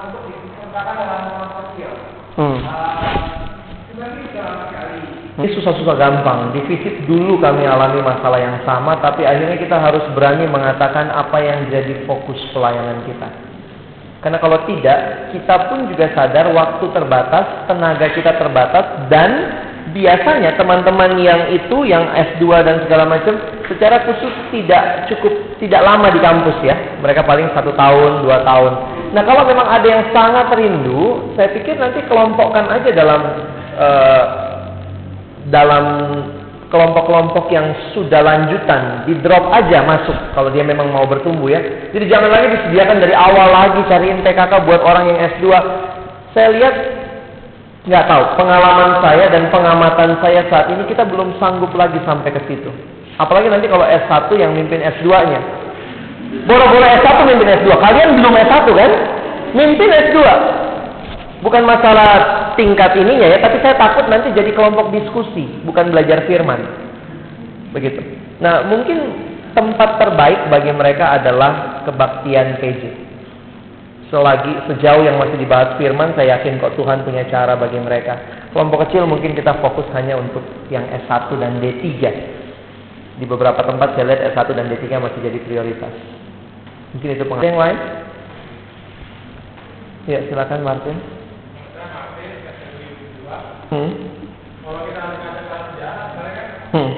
untuk 0.08 0.22
diselenggarakan 0.24 1.04
dalam 1.04 1.50
sosial. 1.52 1.94
Hmm. 2.40 2.58
Eh, 2.64 3.16
ini 5.36 5.48
susah-susah 5.52 5.96
gampang. 6.00 6.56
Di 6.56 6.64
dulu 7.04 7.36
kami 7.36 7.68
alami 7.68 8.00
masalah 8.00 8.40
yang 8.40 8.56
sama, 8.64 8.96
tapi 9.04 9.28
akhirnya 9.28 9.60
kita 9.60 9.76
harus 9.76 10.02
berani 10.16 10.48
mengatakan 10.48 11.12
apa 11.12 11.36
yang 11.44 11.68
jadi 11.68 12.08
fokus 12.08 12.40
pelayanan 12.56 13.04
kita. 13.04 13.47
Karena 14.18 14.42
kalau 14.42 14.66
tidak, 14.66 15.30
kita 15.30 15.70
pun 15.70 15.86
juga 15.94 16.10
sadar 16.10 16.50
waktu 16.50 16.84
terbatas, 16.90 17.70
tenaga 17.70 18.06
kita 18.10 18.34
terbatas, 18.34 19.06
dan 19.06 19.30
biasanya 19.94 20.58
teman-teman 20.58 21.22
yang 21.22 21.54
itu, 21.54 21.86
yang 21.86 22.02
S2 22.34 22.66
dan 22.66 22.82
segala 22.82 23.06
macam, 23.06 23.38
secara 23.70 24.02
khusus 24.10 24.34
tidak 24.50 25.06
cukup, 25.06 25.32
tidak 25.62 25.86
lama 25.86 26.10
di 26.10 26.18
kampus 26.18 26.58
ya. 26.66 26.74
Mereka 26.98 27.22
paling 27.22 27.46
satu 27.54 27.70
tahun, 27.78 28.26
dua 28.26 28.42
tahun. 28.42 28.72
Nah 29.14 29.22
kalau 29.22 29.46
memang 29.46 29.70
ada 29.70 29.86
yang 29.86 30.04
sangat 30.10 30.50
rindu, 30.52 31.32
saya 31.38 31.54
pikir 31.54 31.78
nanti 31.78 32.02
kelompokkan 32.10 32.68
aja 32.68 32.90
dalam 32.92 33.20
eh, 33.78 34.24
dalam 35.48 35.84
kelompok-kelompok 36.68 37.48
yang 37.48 37.72
sudah 37.96 38.20
lanjutan 38.20 39.08
di 39.08 39.16
drop 39.24 39.48
aja 39.52 39.80
masuk 39.84 40.14
kalau 40.36 40.52
dia 40.52 40.60
memang 40.60 40.92
mau 40.92 41.08
bertumbuh 41.08 41.48
ya. 41.48 41.60
Jadi 41.96 42.04
jangan 42.12 42.28
lagi 42.28 42.46
disediakan 42.52 42.96
dari 43.00 43.14
awal 43.16 43.48
lagi 43.48 43.80
cariin 43.88 44.20
PKK 44.20 44.52
buat 44.68 44.80
orang 44.84 45.04
yang 45.08 45.18
S2. 45.36 45.48
Saya 46.36 46.48
lihat 46.52 46.74
nggak 47.88 48.04
tahu 48.04 48.22
pengalaman 48.36 49.00
saya 49.00 49.32
dan 49.32 49.48
pengamatan 49.48 50.20
saya 50.20 50.44
saat 50.52 50.68
ini 50.68 50.84
kita 50.84 51.08
belum 51.08 51.40
sanggup 51.40 51.72
lagi 51.72 51.96
sampai 52.04 52.28
ke 52.36 52.40
situ. 52.44 52.68
Apalagi 53.16 53.48
nanti 53.48 53.66
kalau 53.66 53.88
S1 53.88 54.28
yang 54.36 54.52
mimpin 54.52 54.84
S2-nya. 54.84 55.40
Boro-boro 56.44 56.84
S1 56.84 57.18
mimpin 57.24 57.48
S2. 57.64 57.68
Kalian 57.72 58.08
belum 58.20 58.34
S1 58.36 58.66
kan? 58.68 58.92
Mimpin 59.56 59.88
S2. 59.88 60.16
Bukan 61.38 61.62
masalah 61.62 62.10
tingkat 62.58 62.98
ininya 62.98 63.30
ya, 63.30 63.38
tapi 63.38 63.62
saya 63.62 63.78
takut 63.78 64.10
nanti 64.10 64.34
jadi 64.34 64.50
kelompok 64.50 64.90
diskusi, 64.90 65.46
bukan 65.62 65.94
belajar 65.94 66.26
firman. 66.26 66.58
Begitu. 67.70 68.02
Nah, 68.42 68.66
mungkin 68.66 68.98
tempat 69.54 70.02
terbaik 70.02 70.50
bagi 70.50 70.74
mereka 70.74 71.14
adalah 71.14 71.82
kebaktian 71.86 72.58
PJ. 72.58 72.82
Selagi 74.08 74.66
sejauh 74.72 75.04
yang 75.04 75.20
masih 75.20 75.36
dibahas 75.38 75.76
firman, 75.76 76.16
saya 76.16 76.40
yakin 76.40 76.58
kok 76.58 76.74
Tuhan 76.74 77.04
punya 77.04 77.28
cara 77.28 77.54
bagi 77.54 77.78
mereka. 77.78 78.18
Kelompok 78.50 78.88
kecil 78.88 79.04
mungkin 79.04 79.36
kita 79.36 79.60
fokus 79.60 79.84
hanya 79.92 80.16
untuk 80.16 80.40
yang 80.72 80.82
S1 81.06 81.28
dan 81.38 81.60
D3. 81.60 81.86
Di 83.20 83.24
beberapa 83.28 83.60
tempat 83.62 83.94
saya 83.94 84.10
lihat 84.10 84.32
S1 84.32 84.48
dan 84.56 84.66
D3 84.72 84.86
masih 84.96 85.20
jadi 85.22 85.38
prioritas. 85.44 85.94
Mungkin 86.96 87.08
itu 87.14 87.24
pengalaman 87.28 87.46
yang 87.52 87.60
lain. 87.60 87.78
Ya, 90.08 90.18
silakan 90.24 90.64
Martin. 90.64 91.17
Hmm. 93.68 93.90
Kalau 94.64 94.80
kita 94.88 95.02
sejarah, 95.76 96.06
kan 96.16 96.46
Hmm. 96.68 96.90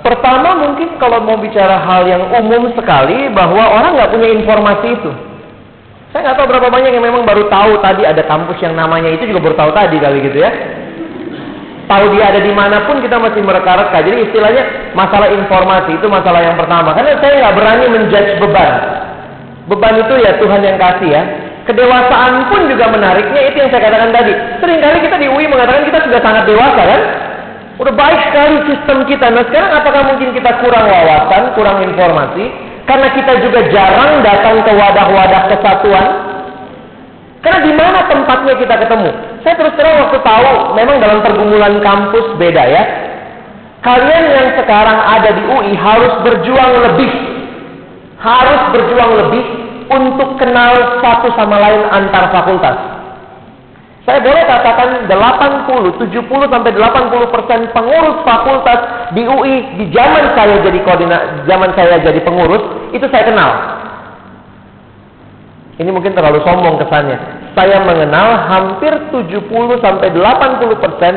Pertama 0.00 0.56
mungkin 0.58 0.96
kalau 0.96 1.22
mau 1.22 1.36
bicara 1.36 1.76
hal 1.76 2.08
yang 2.08 2.24
umum 2.34 2.72
sekali 2.72 3.28
bahwa 3.30 3.62
orang 3.68 4.00
nggak 4.00 4.10
punya 4.10 4.28
informasi 4.32 4.96
itu. 4.96 5.12
Saya 6.10 6.26
nggak 6.26 6.36
tahu 6.42 6.46
berapa 6.50 6.68
banyak 6.72 6.90
yang 6.90 7.06
memang 7.06 7.22
baru 7.22 7.46
tahu 7.46 7.78
tadi 7.78 8.02
ada 8.02 8.24
kampus 8.26 8.58
yang 8.58 8.74
namanya 8.74 9.12
itu 9.12 9.30
juga 9.30 9.44
baru 9.44 9.54
tahu 9.54 9.70
tadi 9.70 9.96
kali 10.02 10.18
gitu 10.26 10.38
ya. 10.42 10.50
Tahu 11.86 12.04
dia 12.14 12.30
ada 12.30 12.40
di 12.42 12.50
mana 12.54 12.86
pun 12.86 13.02
kita 13.02 13.18
masih 13.18 13.42
mereka-reka. 13.42 13.98
Jadi 14.02 14.30
istilahnya 14.30 14.94
masalah 14.94 15.30
informasi 15.30 15.98
itu 15.98 16.06
masalah 16.06 16.42
yang 16.42 16.54
pertama. 16.58 16.94
Karena 16.94 17.18
saya 17.18 17.32
nggak 17.46 17.54
berani 17.54 17.84
menjudge 17.90 18.32
beban. 18.42 18.72
Beban 19.70 19.94
itu 20.02 20.14
ya 20.22 20.32
Tuhan 20.38 20.60
yang 20.66 20.78
kasih 20.78 21.10
ya. 21.10 21.22
Kedewasaan 21.70 22.50
pun 22.50 22.66
juga 22.66 22.90
menariknya 22.90 23.46
itu 23.46 23.62
yang 23.62 23.70
saya 23.70 23.86
katakan 23.86 24.10
tadi. 24.10 24.34
Seringkali 24.58 25.06
kita 25.06 25.16
di 25.22 25.30
UI 25.30 25.46
mengatakan 25.46 25.86
kita 25.86 26.02
sudah 26.02 26.18
sangat 26.18 26.42
dewasa 26.50 26.82
kan? 26.82 27.02
Udah 27.78 27.94
baik 27.94 28.20
sekali 28.26 28.56
sistem 28.66 29.06
kita. 29.06 29.30
Nah 29.30 29.46
sekarang 29.46 29.78
apakah 29.78 30.02
mungkin 30.10 30.34
kita 30.34 30.50
kurang 30.66 30.90
wawasan, 30.90 31.54
kurang 31.54 31.78
informasi? 31.86 32.50
Karena 32.90 33.14
kita 33.14 33.38
juga 33.46 33.70
jarang 33.70 34.18
datang 34.18 34.66
ke 34.66 34.72
wadah-wadah 34.74 35.42
kesatuan. 35.46 36.06
Karena 37.38 37.60
di 37.62 37.72
mana 37.78 37.98
tempatnya 38.10 38.54
kita 38.58 38.74
ketemu? 38.74 39.10
Saya 39.46 39.54
terus 39.54 39.74
terang 39.78 39.96
waktu 40.02 40.18
tahu, 40.26 40.74
memang 40.74 40.98
dalam 40.98 41.22
pergumulan 41.22 41.78
kampus 41.86 42.34
beda 42.34 42.66
ya. 42.66 42.82
Kalian 43.86 44.24
yang 44.26 44.48
sekarang 44.58 44.98
ada 45.06 45.38
di 45.38 45.42
UI 45.46 45.78
harus 45.78 46.18
berjuang 46.26 46.72
lebih. 46.82 47.10
Harus 48.18 48.60
berjuang 48.74 49.12
lebih 49.22 49.59
untuk 49.90 50.38
kenal 50.38 51.02
satu 51.02 51.34
sama 51.34 51.58
lain 51.58 51.82
antar 51.90 52.30
fakultas. 52.30 53.00
Saya 54.08 54.22
boleh 54.24 54.42
katakan 54.48 55.06
80, 55.06 56.02
70 56.02 56.50
sampai 56.50 56.72
80 56.72 57.34
persen 57.34 57.58
pengurus 57.70 58.18
fakultas 58.24 58.78
di 59.12 59.22
UI 59.28 59.76
di 59.76 59.84
zaman 59.92 60.32
saya 60.32 60.62
jadi 60.64 60.78
koordina, 60.82 61.44
zaman 61.44 61.70
saya 61.76 62.00
jadi 62.00 62.18
pengurus 62.24 62.64
itu 62.96 63.04
saya 63.12 63.28
kenal. 63.28 63.50
Ini 65.76 65.90
mungkin 65.92 66.16
terlalu 66.16 66.40
sombong 66.44 66.80
kesannya. 66.80 67.18
Saya 67.52 67.80
mengenal 67.84 68.40
hampir 68.48 68.92
70 69.12 69.84
sampai 69.84 70.08
80 70.12 70.80
persen 70.80 71.12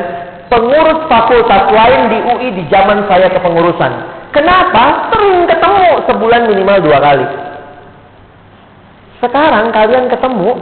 pengurus 0.52 1.08
fakultas 1.08 1.62
lain 1.72 2.02
di 2.12 2.18
UI 2.20 2.48
di 2.52 2.62
zaman 2.68 3.08
saya 3.08 3.32
kepengurusan. 3.32 3.92
Kenapa? 4.34 5.08
Sering 5.14 5.46
ketemu 5.46 5.88
sebulan 6.10 6.42
minimal 6.50 6.78
dua 6.84 6.98
kali. 7.00 7.26
Sekarang 9.24 9.72
kalian 9.72 10.12
ketemu 10.12 10.52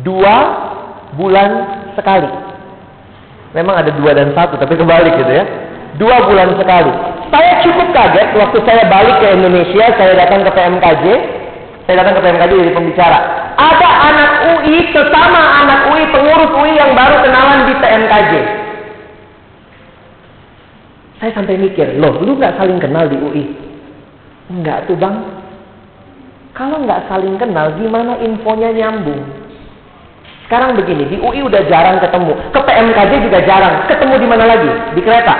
dua 0.00 0.36
bulan 1.20 1.50
sekali. 1.92 2.30
Memang 3.52 3.84
ada 3.84 3.92
dua 3.92 4.16
dan 4.16 4.32
satu, 4.32 4.56
tapi 4.56 4.80
kebalik 4.80 5.12
gitu 5.20 5.32
ya. 5.32 5.44
Dua 6.00 6.24
bulan 6.24 6.56
sekali. 6.56 6.92
Saya 7.28 7.60
cukup 7.60 7.92
kaget 7.92 8.28
waktu 8.32 8.58
saya 8.64 8.88
balik 8.88 9.20
ke 9.20 9.28
Indonesia, 9.28 9.84
saya 10.00 10.16
datang 10.16 10.40
ke 10.40 10.50
PMKJ, 10.56 11.04
saya 11.84 11.94
datang 12.00 12.16
ke 12.16 12.20
PMKJ 12.24 12.52
jadi 12.64 12.72
pembicara. 12.72 13.18
Ada 13.60 13.90
anak 14.08 14.30
UI, 14.56 14.88
sesama 14.88 15.40
anak 15.64 15.80
UI, 15.92 16.08
pengurus 16.08 16.52
UI 16.56 16.72
yang 16.80 16.96
baru 16.96 17.20
kenalan 17.20 17.68
di 17.68 17.74
PMKJ. 17.76 18.32
Saya 21.18 21.30
sampai 21.34 21.60
mikir, 21.60 21.98
loh, 21.98 22.16
lu 22.22 22.38
nggak 22.38 22.56
saling 22.56 22.78
kenal 22.80 23.04
di 23.10 23.18
UI? 23.20 23.44
Enggak 24.48 24.88
tuh 24.88 24.96
bang. 24.96 25.37
Kalau 26.58 26.82
nggak 26.82 27.06
saling 27.06 27.38
kenal, 27.38 27.70
gimana 27.78 28.18
infonya 28.18 28.74
nyambung? 28.74 29.22
Sekarang 30.42 30.74
begini, 30.74 31.06
di 31.06 31.16
UI 31.22 31.46
udah 31.46 31.62
jarang 31.70 32.02
ketemu, 32.02 32.34
ke 32.50 32.58
PMKJ 32.58 33.12
juga 33.22 33.38
jarang. 33.46 33.86
Ketemu 33.86 34.14
di 34.18 34.26
mana 34.26 34.44
lagi? 34.48 34.70
Di 34.98 35.00
kereta. 35.06 35.34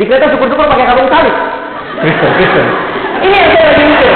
Di 0.00 0.08
kereta 0.08 0.32
syukur-syukur 0.32 0.64
pakai 0.64 0.88
karung 0.88 1.10
salib. 1.12 1.36
Kristen, 2.00 2.30
Kristen. 2.40 2.66
Ini 3.28 3.34
yang 3.36 3.50
saya 3.52 3.64
lagi 3.68 3.82
mikir. 3.84 4.12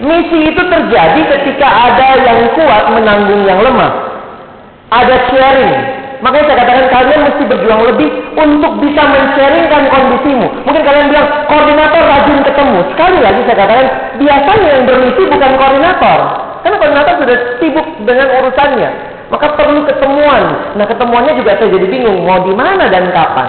Misi 0.00 0.38
itu 0.48 0.62
terjadi 0.64 1.20
ketika 1.36 1.68
ada 1.68 2.08
yang 2.20 2.40
kuat 2.56 2.84
menanggung 2.92 3.48
yang 3.48 3.64
lemah. 3.64 3.92
Ada 4.92 5.16
sharing. 5.32 5.99
Makanya 6.20 6.44
saya 6.52 6.58
katakan 6.64 6.86
kalian 6.92 7.20
mesti 7.24 7.42
berjuang 7.48 7.82
lebih 7.88 8.08
untuk 8.36 8.72
bisa 8.84 9.02
men-sharingkan 9.08 9.82
kondisimu. 9.88 10.46
Mungkin 10.68 10.82
kalian 10.84 11.06
bilang, 11.08 11.28
koordinator 11.48 12.02
rajin 12.04 12.38
ketemu. 12.44 12.78
Sekali 12.92 13.18
lagi 13.24 13.40
saya 13.48 13.56
katakan, 13.64 13.86
biasanya 14.20 14.68
yang 14.68 14.84
bermisi 14.84 15.22
bukan 15.32 15.52
koordinator. 15.56 16.18
Karena 16.60 16.76
koordinator 16.76 17.14
sudah 17.24 17.36
sibuk 17.56 17.86
dengan 18.04 18.28
urusannya. 18.36 18.90
Maka 19.32 19.46
perlu 19.56 19.80
ketemuan. 19.88 20.42
Nah 20.76 20.84
ketemuannya 20.84 21.32
juga 21.40 21.56
saya 21.56 21.72
jadi 21.72 21.86
bingung, 21.88 22.28
mau 22.28 22.44
di 22.44 22.52
mana 22.52 22.90
dan 22.92 23.08
kapan. 23.14 23.48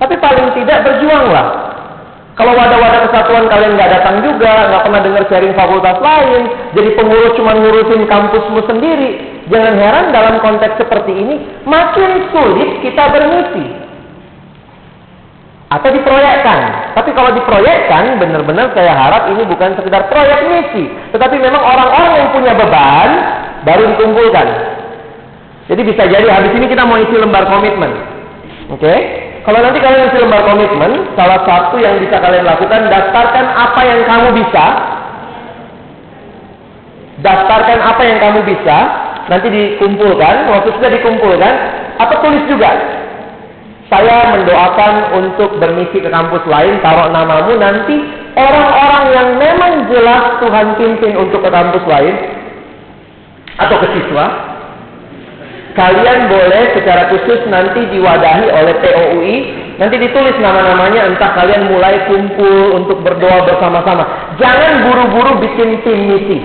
Tapi 0.00 0.14
paling 0.16 0.56
tidak 0.56 0.88
berjuanglah. 0.88 1.74
Kalau 2.34 2.50
wadah-wadah 2.50 3.06
kesatuan 3.06 3.46
kalian 3.46 3.78
nggak 3.78 3.92
datang 3.94 4.18
juga, 4.26 4.66
nggak 4.66 4.82
pernah 4.90 5.00
dengar 5.06 5.22
sharing 5.30 5.54
fakultas 5.54 6.02
lain, 6.02 6.50
jadi 6.74 6.90
pengurus 6.98 7.38
cuma 7.38 7.54
ngurusin 7.54 8.10
kampusmu 8.10 8.58
sendiri, 8.66 9.33
jangan 9.52 9.74
heran 9.76 10.06
dalam 10.14 10.34
konteks 10.40 10.80
seperti 10.80 11.12
ini 11.12 11.34
makin 11.68 12.28
sulit 12.32 12.70
kita 12.80 13.04
bermisi. 13.12 13.84
Atau 15.72 15.90
diproyekkan. 15.90 16.94
Tapi 16.94 17.10
kalau 17.18 17.34
diproyekkan, 17.34 18.20
benar-benar 18.22 18.70
saya 18.78 18.94
harap 18.94 19.26
ini 19.34 19.42
bukan 19.42 19.74
sekedar 19.74 20.06
proyek 20.06 20.46
misi, 20.46 20.86
tetapi 21.10 21.34
memang 21.40 21.58
orang-orang 21.58 22.12
yang 22.14 22.28
punya 22.30 22.52
beban 22.54 23.10
baru 23.66 23.82
dikumpulkan. 23.96 24.46
Jadi 25.66 25.82
bisa 25.82 26.04
jadi 26.06 26.28
habis 26.28 26.52
ini 26.54 26.68
kita 26.68 26.84
mau 26.84 27.00
isi 27.00 27.16
lembar 27.16 27.48
komitmen. 27.48 27.90
Oke? 28.70 28.84
Okay? 28.84 28.98
Kalau 29.44 29.60
nanti 29.60 29.80
kalian 29.80 30.08
isi 30.12 30.18
lembar 30.20 30.46
komitmen, 30.46 30.92
salah 31.16 31.40
satu 31.42 31.76
yang 31.80 31.98
bisa 31.98 32.22
kalian 32.22 32.44
lakukan, 32.46 32.80
daftarkan 32.86 33.46
apa 33.48 33.80
yang 33.82 34.00
kamu 34.06 34.28
bisa. 34.44 34.66
Daftarkan 37.24 37.78
apa 37.80 38.02
yang 38.04 38.18
kamu 38.20 38.40
bisa, 38.46 38.78
nanti 39.30 39.46
dikumpulkan, 39.48 40.50
waktu 40.50 40.68
sudah 40.76 40.90
dikumpulkan, 40.90 41.54
atau 42.00 42.16
tulis 42.20 42.44
juga. 42.50 42.70
Saya 43.92 44.32
mendoakan 44.32 44.94
untuk 45.22 45.60
bermisi 45.60 46.00
ke 46.00 46.08
kampus 46.08 46.42
lain, 46.48 46.80
taruh 46.80 47.12
namamu, 47.12 47.54
nanti 47.60 47.96
orang-orang 48.34 49.04
yang 49.12 49.28
memang 49.36 49.72
jelas 49.92 50.40
Tuhan 50.40 50.66
pimpin 50.80 51.14
untuk 51.14 51.44
ke 51.44 51.50
kampus 51.52 51.84
lain, 51.84 52.14
atau 53.60 53.76
ke 53.78 53.86
siswa, 53.94 54.54
Kalian 55.74 56.30
boleh 56.30 56.70
secara 56.70 57.10
khusus 57.10 57.50
nanti 57.50 57.82
diwadahi 57.90 58.46
oleh 58.46 58.74
POUI, 58.78 59.34
nanti 59.74 59.98
ditulis 59.98 60.38
nama-namanya 60.38 61.10
entah 61.10 61.34
kalian 61.34 61.66
mulai 61.66 61.98
kumpul 62.06 62.78
untuk 62.78 63.02
berdoa 63.02 63.42
bersama-sama. 63.42 64.06
Jangan 64.38 64.86
buru-buru 64.86 65.42
bikin 65.42 65.82
tim 65.82 65.98
misi. 66.06 66.38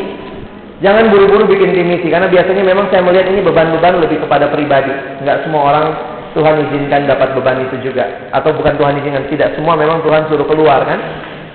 Jangan 0.79 1.11
buru-buru 1.11 1.43
bikin 1.51 1.75
tim 1.75 1.91
misi 1.91 2.07
karena 2.07 2.31
biasanya 2.31 2.63
memang 2.63 2.87
saya 2.87 3.03
melihat 3.03 3.27
ini 3.27 3.43
beban-beban 3.43 3.99
lebih 3.99 4.23
kepada 4.23 4.47
pribadi. 4.47 4.95
Enggak 5.19 5.43
semua 5.43 5.61
orang 5.67 5.85
Tuhan 6.31 6.55
izinkan 6.69 7.03
dapat 7.03 7.35
beban 7.35 7.59
itu 7.67 7.91
juga. 7.91 8.31
Atau 8.31 8.55
bukan 8.55 8.79
Tuhan 8.79 8.95
izinkan 9.03 9.27
tidak. 9.27 9.59
Semua 9.59 9.75
memang 9.75 9.99
Tuhan 10.07 10.31
suruh 10.31 10.47
keluar 10.47 10.87
kan? 10.87 10.99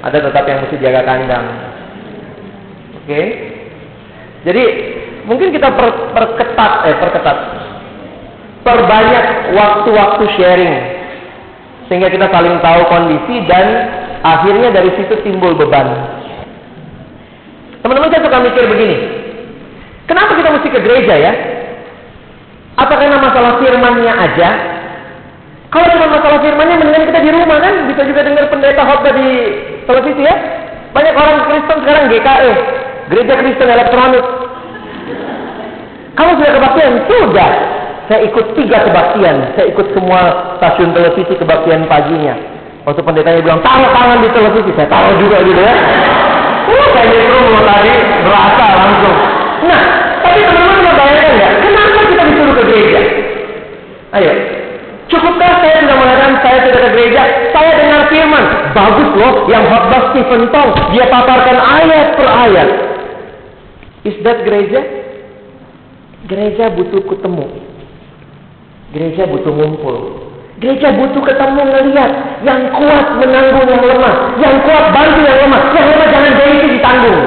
Ada 0.04 0.28
tetap 0.28 0.44
yang 0.44 0.60
mesti 0.60 0.76
jaga 0.76 1.00
kandang. 1.08 1.44
Oke? 3.00 3.20
Jadi 4.44 4.64
mungkin 5.24 5.56
kita 5.56 5.72
per, 5.72 5.88
perketat 6.12 6.72
eh 6.84 6.96
perketat. 7.00 7.38
Perbanyak 8.60 9.56
waktu-waktu 9.56 10.24
sharing. 10.36 10.74
Sehingga 11.88 12.12
kita 12.12 12.28
saling 12.28 12.60
tahu 12.60 12.80
kondisi 12.92 13.44
dan 13.48 13.66
akhirnya 14.20 14.68
dari 14.68 14.92
situ 15.00 15.16
timbul 15.24 15.56
beban. 15.56 16.12
Teman-teman 17.84 18.08
saya 18.08 18.24
suka 18.24 18.38
mikir 18.40 18.64
begini, 18.64 18.96
kenapa 20.08 20.32
kita 20.36 20.48
mesti 20.52 20.68
ke 20.68 20.80
gereja 20.80 21.14
ya? 21.16 21.32
Apa 22.74 22.94
karena 22.98 23.22
masalah 23.22 23.62
firmannya 23.62 24.12
aja? 24.12 24.50
Kalau 25.74 25.90
cuma 25.90 26.06
masalah 26.06 26.38
firmannya, 26.38 26.78
mendingan 26.78 27.10
kita 27.10 27.20
di 27.22 27.30
rumah 27.34 27.58
kan? 27.58 27.74
Bisa 27.90 28.02
juga 28.06 28.22
dengar 28.22 28.46
pendeta 28.46 28.82
khotbah 28.86 29.10
di 29.10 29.28
televisi 29.90 30.22
ya. 30.22 30.34
Banyak 30.94 31.14
orang 31.18 31.38
Kristen 31.50 31.78
sekarang 31.82 32.04
GKE, 32.06 32.50
Gereja 33.10 33.34
Kristen 33.42 33.68
Elektronik. 33.74 34.24
Kalau 36.14 36.32
sudah 36.38 36.52
kebaktian, 36.54 36.92
sudah. 37.10 37.50
Saya 38.06 38.20
ikut 38.30 38.46
tiga 38.54 38.86
kebaktian. 38.86 39.36
Saya 39.58 39.66
ikut 39.74 39.86
semua 39.98 40.20
stasiun 40.62 40.94
televisi 40.94 41.34
kebaktian 41.34 41.90
paginya. 41.90 42.38
Waktu 42.86 43.00
pendetanya 43.02 43.40
bilang, 43.42 43.60
taruh 43.64 43.90
tangan 43.90 44.22
di 44.22 44.30
televisi. 44.30 44.70
Saya 44.78 44.86
taruh 44.86 45.18
juga 45.18 45.42
gitu 45.42 45.58
ya. 45.58 45.74
Uh, 46.64 46.86
saya 46.94 47.06
itu 47.10 47.38
tadi 47.66 47.92
berasa 48.22 48.66
langsung. 48.78 49.16
Nah, 49.62 49.82
tapi 50.24 50.38
teman-teman 50.42 50.82
mau 50.82 50.94
bayangkan 50.98 51.30
nggak? 51.38 51.52
Kenapa 51.62 51.98
kita 52.10 52.22
disuruh 52.26 52.54
ke 52.58 52.62
gereja? 52.66 53.00
Ayo, 54.14 54.32
Cukupkah 55.04 55.60
saya 55.60 55.84
sudah 55.84 55.96
mengatakan 56.00 56.32
saya 56.40 56.58
sudah 56.64 56.80
ke 56.80 56.90
gereja? 56.96 57.22
Saya 57.52 57.70
dengar 57.76 58.02
firman. 58.08 58.44
Bagus 58.72 59.10
loh 59.20 59.34
yang 59.52 59.62
khotbah 59.68 60.02
Stephen 60.10 60.48
Tong. 60.48 60.70
Dia 60.96 61.04
paparkan 61.12 61.58
ayat 61.60 62.06
per 62.16 62.28
ayat. 62.28 62.68
Is 64.08 64.16
that 64.24 64.42
gereja? 64.48 64.80
Gereja 66.24 66.72
butuh 66.72 67.04
ketemu. 67.04 67.46
Gereja 68.96 69.28
butuh 69.28 69.52
ngumpul. 69.52 69.96
Gereja 70.58 70.88
butuh 70.96 71.20
ketemu 71.20 71.60
ngeliat 71.68 72.12
yang 72.46 72.60
kuat 72.72 73.06
menanggung 73.20 73.68
yang 73.68 73.84
lemah, 73.84 74.14
yang 74.40 74.54
kuat 74.64 74.84
bantu 74.94 75.20
yang 75.20 75.38
lemah, 75.44 75.62
yang 75.76 75.86
lemah 75.92 76.08
jangan 76.08 76.32
jadi 76.38 76.52
itu 76.56 76.66
ditanggung. 76.78 77.20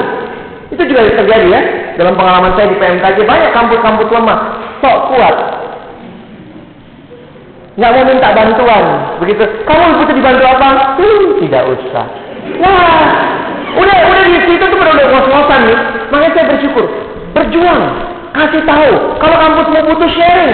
Itu 0.73 0.81
juga 0.89 1.01
terjadi 1.13 1.47
ya. 1.53 1.61
Dalam 1.97 2.13
pengalaman 2.13 2.53
saya 2.53 2.69
di 2.69 2.77
PMKJ 2.77 3.17
banyak 3.25 3.51
kampus-kampus 3.51 4.07
lemah, 4.13 4.37
sok 4.79 4.97
kuat. 5.09 5.35
Nggak 7.77 7.91
mau 7.93 8.03
minta 8.05 8.29
bantuan, 8.33 8.83
begitu. 9.21 9.43
Kamu 9.65 10.01
butuh 10.01 10.15
dibantu 10.17 10.43
apa? 10.45 10.67
Hmm, 10.97 11.25
tidak 11.41 11.63
usah. 11.73 12.05
Wah, 12.61 13.05
udah 13.77 13.97
udah 14.13 14.21
di 14.29 14.41
situ 14.45 14.63
tuh 14.65 14.77
udah 14.77 14.93
ngos-ngosan 14.93 15.61
nih. 15.69 15.79
Makanya 16.09 16.31
saya 16.33 16.45
bersyukur, 16.53 16.85
berjuang, 17.37 17.81
kasih 18.33 18.61
tahu. 18.65 18.91
Kalau 19.21 19.37
kampus 19.37 19.65
mau 19.73 19.83
butuh 19.93 20.09
sharing, 20.13 20.53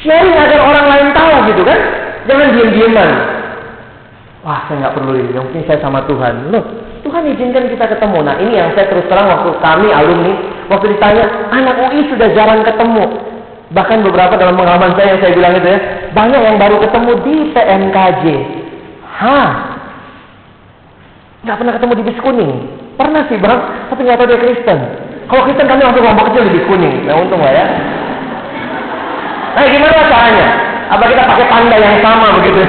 Sharing 0.00 0.32
agar 0.32 0.60
orang 0.64 0.86
lain 0.88 1.08
tahu 1.12 1.32
gitu 1.52 1.62
kan. 1.68 1.80
Jangan 2.24 2.56
diam-diaman. 2.56 3.10
Wah, 4.40 4.64
saya 4.64 4.80
nggak 4.80 4.94
perlu 4.96 5.12
ini. 5.12 5.36
Mungkin 5.36 5.62
saya 5.68 5.76
sama 5.84 6.00
Tuhan. 6.08 6.48
Loh, 6.48 6.64
Tuhan 7.10 7.26
izinkan 7.26 7.66
kita 7.66 7.90
ketemu. 7.90 8.22
Nah, 8.22 8.38
ini 8.38 8.54
yang 8.54 8.70
saya 8.78 8.86
terus 8.86 9.02
terang 9.10 9.26
waktu 9.26 9.50
kami 9.58 9.90
alumni, 9.90 10.30
waktu 10.70 10.94
ditanya, 10.94 11.26
anak 11.50 11.74
UI 11.90 12.06
sudah 12.06 12.30
jarang 12.38 12.62
ketemu. 12.62 13.02
Bahkan 13.74 13.98
beberapa 14.06 14.38
dalam 14.38 14.54
pengalaman 14.54 14.94
saya 14.94 15.18
yang 15.18 15.20
saya 15.26 15.34
bilang 15.34 15.58
itu 15.58 15.74
ya, 15.74 15.78
banyak 16.14 16.38
yang 16.38 16.56
baru 16.62 16.78
ketemu 16.78 17.12
di 17.26 17.34
PMKJ. 17.50 18.24
Hah? 19.10 19.50
Nggak 21.42 21.56
pernah 21.58 21.74
ketemu 21.74 21.92
di 21.98 22.04
bis 22.06 22.18
kuning. 22.22 22.52
Pernah 22.94 23.22
sih 23.26 23.38
bang, 23.42 23.58
tapi 23.90 24.00
nggak 24.06 24.18
tahu 24.22 24.28
dia 24.30 24.38
Kristen. 24.38 24.78
Kalau 25.26 25.42
Kristen 25.50 25.66
kami 25.66 25.82
langsung 25.82 26.04
ngomong 26.06 26.26
kecil 26.30 26.42
di 26.46 26.52
bis 26.62 26.66
kuning. 26.70 26.94
Nah 27.10 27.14
untung 27.18 27.42
lah 27.42 27.50
ya. 27.50 27.66
Nah 29.58 29.66
gimana 29.66 29.98
caranya? 30.06 30.48
Apa 30.94 31.04
kita 31.10 31.22
pakai 31.26 31.46
tanda 31.50 31.74
yang 31.74 31.98
sama 32.06 32.38
begitu? 32.38 32.62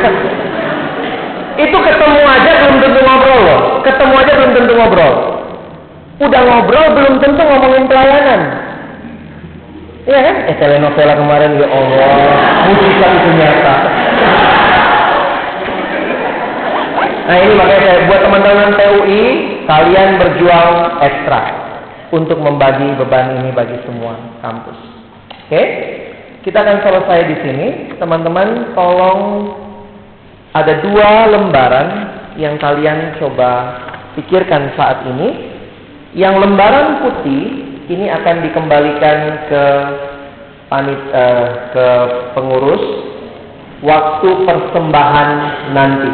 Itu 1.62 1.78
ketemu 1.78 2.22
aja 2.26 2.52
belum 2.66 2.78
tentu 2.82 3.00
ngobrol 3.06 3.40
loh. 3.46 3.60
Ketemu 3.86 4.14
aja 4.18 4.32
belum 4.34 4.52
tentu 4.58 4.74
ngobrol. 4.74 5.14
Udah 6.22 6.42
ngobrol 6.46 6.86
belum 6.98 7.14
tentu 7.22 7.42
ngomongin 7.42 7.86
pelayanan. 7.90 8.42
Iya 10.02 10.20
kan? 10.26 10.36
Eh 10.50 10.56
telenovela 10.58 11.14
kemarin 11.14 11.62
ya 11.62 11.68
Allah, 11.70 12.14
mujizat 12.66 13.12
itu 13.22 13.30
nyata. 13.38 13.76
Nah 17.22 17.38
ini 17.38 17.54
makanya 17.54 17.82
saya 17.86 18.00
buat 18.10 18.22
teman-teman 18.26 18.70
TUI, 18.82 19.24
kalian 19.70 20.10
berjuang 20.18 20.74
ekstra 21.06 21.42
untuk 22.10 22.42
membagi 22.42 22.98
beban 22.98 23.46
ini 23.46 23.54
bagi 23.54 23.78
semua 23.86 24.18
kampus. 24.42 24.78
Oke? 25.48 25.54
Okay? 25.54 25.66
Kita 26.42 26.66
akan 26.66 26.82
selesai 26.82 27.20
di 27.30 27.36
sini. 27.46 27.68
Teman-teman, 28.02 28.74
tolong 28.74 29.20
ada 30.52 30.84
dua 30.84 31.32
lembaran 31.32 31.88
yang 32.36 32.60
kalian 32.60 33.16
coba 33.24 33.80
pikirkan 34.20 34.76
saat 34.76 35.08
ini. 35.08 35.52
Yang 36.12 36.44
lembaran 36.44 36.88
putih 37.08 37.44
ini 37.88 38.12
akan 38.12 38.36
dikembalikan 38.44 39.18
ke 39.48 39.64
panit 40.68 41.02
uh, 41.16 41.48
ke 41.72 41.88
pengurus 42.36 42.84
waktu 43.80 44.30
persembahan 44.44 45.30
nanti. 45.72 46.12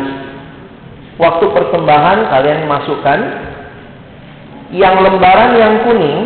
Waktu 1.17 1.45
persembahan 1.49 2.17
kalian 2.29 2.69
masukkan. 2.69 3.19
Yang 4.67 4.95
lembaran 4.99 5.51
yang 5.55 5.73
kuning 5.87 6.19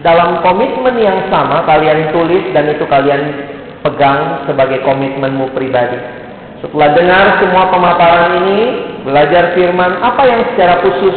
dalam 0.00 0.40
komitmen 0.40 0.96
yang 0.96 1.28
sama 1.28 1.62
kalian 1.68 2.08
tulis 2.10 2.42
dan 2.56 2.72
itu 2.72 2.88
kalian 2.88 3.22
pegang 3.84 4.48
sebagai 4.50 4.82
komitmenmu 4.82 5.52
pribadi. 5.52 6.25
Setelah 6.64 6.88
dengar 6.96 7.24
semua 7.36 7.68
pemaparan 7.68 8.32
ini, 8.44 8.60
belajar 9.04 9.52
firman, 9.52 10.00
apa 10.00 10.22
yang 10.24 10.40
secara 10.52 10.80
khusus 10.80 11.16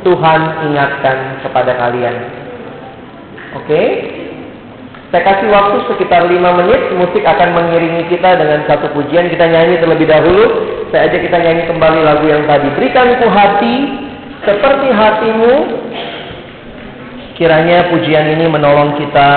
Tuhan 0.00 0.40
ingatkan 0.72 1.44
kepada 1.44 1.76
kalian. 1.76 2.16
Oke? 3.58 3.82
Saya 5.08 5.24
kasih 5.24 5.48
waktu 5.48 5.76
sekitar 5.88 6.28
5 6.28 6.36
menit, 6.36 6.80
musik 7.00 7.24
akan 7.24 7.56
mengiringi 7.56 8.12
kita 8.12 8.36
dengan 8.36 8.64
satu 8.68 8.92
pujian. 8.92 9.32
Kita 9.32 9.48
nyanyi 9.48 9.80
terlebih 9.80 10.04
dahulu. 10.04 10.44
Saya 10.92 11.08
ajak 11.08 11.24
kita 11.24 11.36
nyanyi 11.40 11.64
kembali 11.64 12.00
lagu 12.04 12.24
yang 12.28 12.44
tadi. 12.44 12.68
Berikanku 12.76 13.24
hati 13.28 13.76
seperti 14.44 14.88
hatimu. 14.92 15.54
Kiranya 17.40 17.88
pujian 17.88 18.36
ini 18.36 18.50
menolong 18.50 18.98
kita 18.98 19.28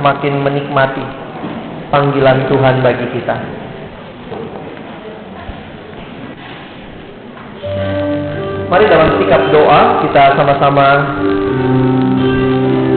makin 0.00 0.40
menikmati 0.40 1.04
panggilan 1.92 2.48
Tuhan 2.50 2.80
bagi 2.80 3.06
kita. 3.14 3.59
Mari 8.70 8.86
dalam 8.86 9.18
sikap 9.18 9.50
doa 9.50 9.98
kita 9.98 10.38
sama-sama 10.38 11.02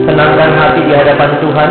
tenangkan 0.06 0.50
hati 0.54 0.86
di 0.86 0.94
hadapan 0.94 1.30
Tuhan. 1.42 1.70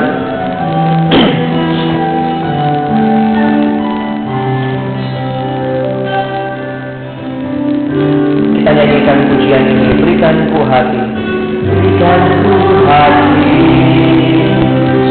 Kita 8.59 8.69
nyanyikan 8.75 9.17
pujian 9.31 9.63
ini, 9.71 9.87
berikan 9.95 10.51
ku 10.51 10.67
hati, 10.67 11.03
berikan 11.63 12.21
ku 12.43 12.55
hati, 12.83 13.55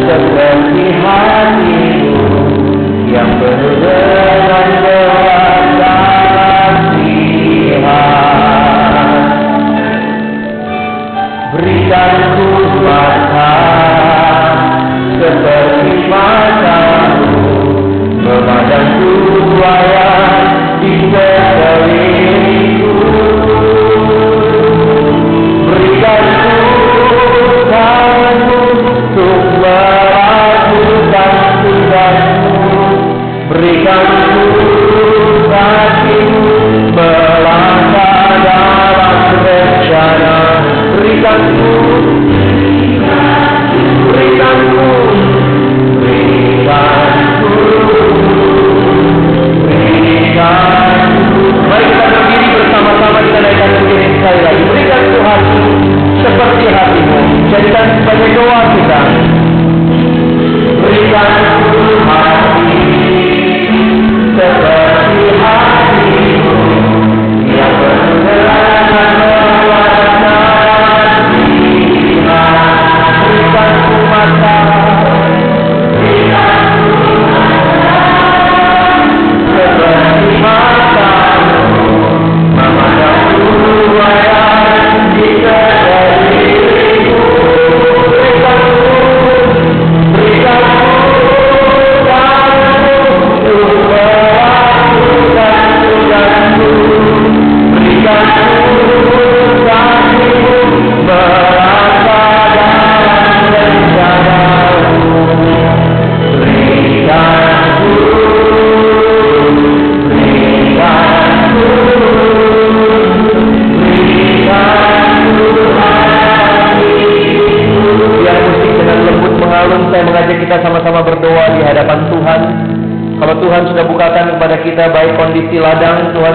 seperti 0.04 0.84
hatimu 1.00 2.20
yang 3.08 3.40
penuh 3.40 3.72
dengan 3.80 4.68
belas 4.84 5.52
Berikan 11.92 12.24
ku 12.72 12.80
mata 12.80 13.52
seperti 15.20 16.08
seperti 56.42 56.66
hatimu. 56.74 57.18
Jadikan 57.54 57.86
sebagai 58.02 58.28
doa 58.34 58.60
kita. 58.74 59.00
Berikan 60.82 61.30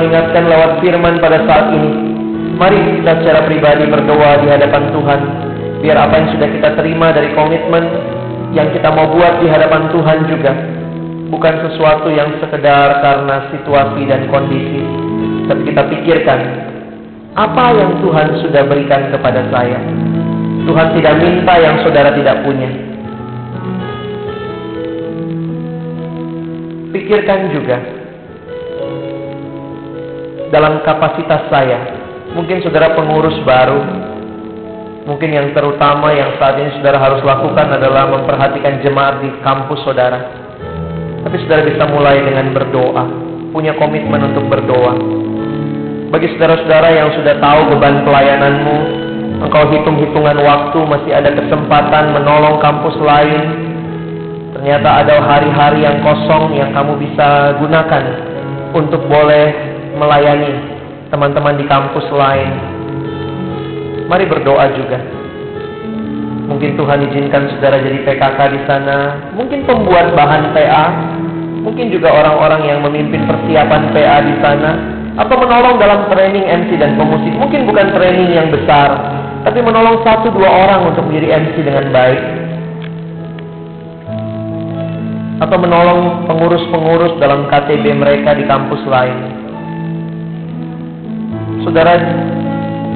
ladang, 0.07 0.31
Tuhan 0.31 0.43
ingatkan 0.43 0.43
lewat 0.47 0.71
firman 0.79 1.15
pada 1.19 1.38
saat 1.43 1.67
ini. 1.75 1.91
Mari 2.57 2.77
kita 2.99 3.11
secara 3.21 3.45
pribadi 3.45 3.85
berdoa 3.85 4.31
di 4.41 4.47
hadapan 4.49 4.84
Tuhan. 4.95 5.19
Biar 5.84 5.97
apa 5.97 6.13
yang 6.17 6.27
sudah 6.34 6.49
kita 6.49 6.69
terima 6.73 7.13
dari 7.13 7.29
komitmen 7.38 7.84
yang 8.55 8.71
kita 8.73 8.89
mau 8.89 9.13
buat 9.13 9.38
di 9.43 9.47
hadapan 9.51 9.93
Tuhan 9.93 10.25
juga 10.25 10.51
bukan 11.27 11.53
sesuatu 11.69 12.07
yang 12.09 12.34
sekedar 12.39 13.03
karena 13.03 13.51
situasi 13.51 14.07
dan 14.07 14.31
kondisi, 14.31 14.81
tapi 15.45 15.61
kita 15.67 15.81
pikirkan 15.91 16.39
apa 17.35 17.65
yang 17.75 17.99
Tuhan 18.01 18.41
sudah 18.41 18.63
berikan 18.65 19.11
kepada 19.11 19.43
saya. 19.51 19.77
Tuhan 20.65 20.88
tidak 20.97 21.13
minta 21.19 21.53
yang 21.61 21.77
saudara 21.84 22.15
tidak 22.15 22.41
punya. 22.41 22.71
Pikirkan 26.95 27.53
juga 27.53 27.96
dalam 30.49 30.83
kapasitas 30.83 31.47
saya. 31.51 31.79
Mungkin 32.35 32.59
saudara 32.63 32.91
pengurus 32.93 33.35
baru, 33.47 33.79
mungkin 35.07 35.31
yang 35.31 35.47
terutama 35.55 36.11
yang 36.11 36.35
saat 36.35 36.59
ini 36.59 36.75
saudara 36.79 36.99
harus 36.99 37.23
lakukan 37.23 37.67
adalah 37.79 38.11
memperhatikan 38.11 38.83
jemaat 38.83 39.23
di 39.23 39.31
kampus 39.41 39.79
saudara. 39.87 40.19
Tapi 41.23 41.35
saudara 41.43 41.67
bisa 41.67 41.83
mulai 41.87 42.23
dengan 42.23 42.51
berdoa, 42.51 43.03
punya 43.51 43.75
komitmen 43.79 44.31
untuk 44.31 44.47
berdoa. 44.47 44.95
Bagi 46.07 46.31
saudara-saudara 46.35 46.89
yang 46.95 47.09
sudah 47.19 47.35
tahu 47.43 47.75
beban 47.75 48.07
pelayananmu, 48.07 48.77
engkau 49.43 49.67
hitung-hitungan 49.75 50.39
waktu 50.39 50.79
masih 50.87 51.11
ada 51.11 51.35
kesempatan 51.35 52.15
menolong 52.15 52.63
kampus 52.63 52.95
lain. 53.03 53.43
Ternyata 54.55 55.03
ada 55.03 55.19
hari-hari 55.19 55.83
yang 55.83 55.99
kosong 56.01 56.55
yang 56.55 56.71
kamu 56.71 56.95
bisa 56.95 57.59
gunakan 57.59 58.03
untuk 58.71 59.03
boleh 59.05 59.66
melayani 59.97 60.53
teman-teman 61.09 61.57
di 61.57 61.65
kampus 61.65 62.07
lain. 62.13 62.51
Mari 64.07 64.23
berdoa 64.29 64.65
juga. 64.77 64.99
Mungkin 66.47 66.79
Tuhan 66.79 67.03
izinkan 67.11 67.51
saudara 67.51 67.75
jadi 67.83 68.07
PKK 68.07 68.39
di 68.55 68.61
sana, 68.63 69.19
mungkin 69.35 69.67
pembuat 69.67 70.15
bahan 70.15 70.55
PA, 70.55 70.85
mungkin 71.59 71.91
juga 71.91 72.15
orang-orang 72.15 72.71
yang 72.71 72.79
memimpin 72.87 73.27
persiapan 73.27 73.91
PA 73.91 74.17
di 74.23 74.35
sana, 74.39 74.71
atau 75.19 75.35
menolong 75.35 75.75
dalam 75.75 76.07
training 76.07 76.47
MC 76.47 76.79
dan 76.79 76.95
pemusik. 76.95 77.35
Mungkin 77.35 77.67
bukan 77.67 77.91
training 77.91 78.31
yang 78.31 78.47
besar, 78.47 78.95
tapi 79.43 79.59
menolong 79.59 79.99
satu 80.07 80.31
dua 80.31 80.47
orang 80.47 80.87
untuk 80.87 81.03
menjadi 81.09 81.43
MC 81.43 81.55
dengan 81.67 81.91
baik. 81.91 82.21
Atau 85.37 85.57
menolong 85.59 86.25
pengurus-pengurus 86.31 87.19
dalam 87.19 87.45
KTB 87.51 87.91
mereka 87.91 88.39
di 88.39 88.47
kampus 88.47 88.81
lain. 88.87 89.46
Saudara 91.68 91.99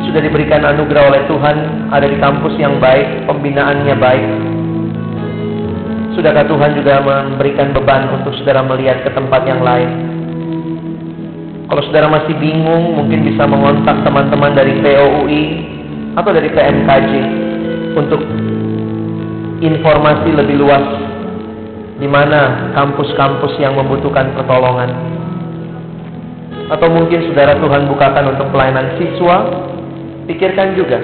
sudah 0.07 0.23
diberikan 0.23 0.63
anugerah 0.63 1.11
oleh 1.11 1.27
Tuhan 1.27 1.91
ada 1.91 2.07
di 2.07 2.15
kampus 2.23 2.55
yang 2.55 2.79
baik, 2.79 3.27
pembinaannya 3.27 3.95
baik. 3.99 4.27
Sudahkah 6.15 6.47
Tuhan 6.47 6.79
juga 6.79 7.03
memberikan 7.03 7.75
beban 7.75 8.07
untuk 8.15 8.31
saudara 8.39 8.63
melihat 8.63 9.03
ke 9.03 9.11
tempat 9.11 9.43
yang 9.43 9.59
lain? 9.59 9.91
Kalau 11.67 11.83
saudara 11.83 12.07
masih 12.15 12.31
bingung, 12.39 12.95
mungkin 12.95 13.27
bisa 13.27 13.43
mengontak 13.43 14.07
teman-teman 14.07 14.55
dari 14.55 14.79
POUI 14.79 15.43
atau 16.15 16.31
dari 16.31 16.47
PMKJ 16.47 17.11
untuk 17.99 18.23
informasi 19.59 20.31
lebih 20.31 20.63
luas 20.63 20.83
di 21.99 22.07
mana 22.07 22.71
kampus-kampus 22.71 23.59
yang 23.59 23.75
membutuhkan 23.75 24.31
pertolongan. 24.31 25.19
Atau 26.71 26.87
mungkin 26.87 27.19
saudara 27.27 27.59
Tuhan 27.59 27.83
bukakan 27.91 28.31
untuk 28.31 28.47
pelayanan 28.55 28.95
siswa, 28.95 29.67
Pikirkan 30.31 30.77
juga. 30.77 30.95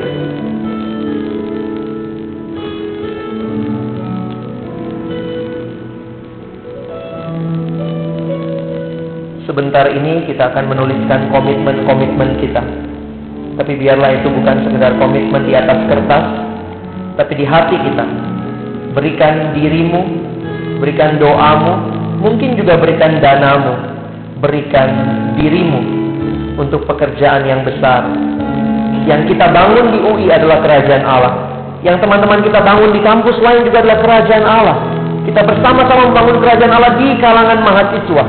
Sebentar 9.44 9.90
ini 9.90 10.30
kita 10.30 10.54
akan 10.54 10.70
menuliskan 10.70 11.34
komitmen-komitmen 11.34 12.40
kita. 12.40 12.62
Tapi 13.58 13.74
biarlah 13.74 14.22
itu 14.22 14.30
bukan 14.30 14.70
sekedar 14.70 14.96
komitmen 15.02 15.50
di 15.50 15.58
atas 15.58 15.82
kertas, 15.90 16.26
tapi 17.18 17.34
di 17.42 17.46
hati 17.48 17.76
kita. 17.76 18.06
Berikan 18.94 19.58
dirimu, 19.58 20.02
berikan 20.78 21.18
doamu, 21.18 21.74
mungkin 22.22 22.54
juga 22.54 22.78
berikan 22.78 23.18
danamu, 23.18 23.97
berikan 24.42 24.90
dirimu 25.38 25.82
untuk 26.58 26.86
pekerjaan 26.90 27.46
yang 27.46 27.62
besar. 27.66 28.06
Yang 29.08 29.36
kita 29.36 29.50
bangun 29.54 29.94
di 29.94 30.00
UI 30.04 30.28
adalah 30.28 30.60
kerajaan 30.60 31.06
Allah. 31.06 31.34
Yang 31.86 32.04
teman-teman 32.04 32.44
kita 32.44 32.60
bangun 32.60 32.92
di 32.92 33.02
kampus 33.06 33.38
lain 33.40 33.64
juga 33.64 33.86
adalah 33.86 34.00
kerajaan 34.04 34.46
Allah. 34.46 34.78
Kita 35.24 35.42
bersama-sama 35.44 36.12
membangun 36.12 36.38
kerajaan 36.44 36.74
Allah 36.74 36.92
di 37.00 37.08
kalangan 37.22 37.60
mahasiswa. 37.64 38.26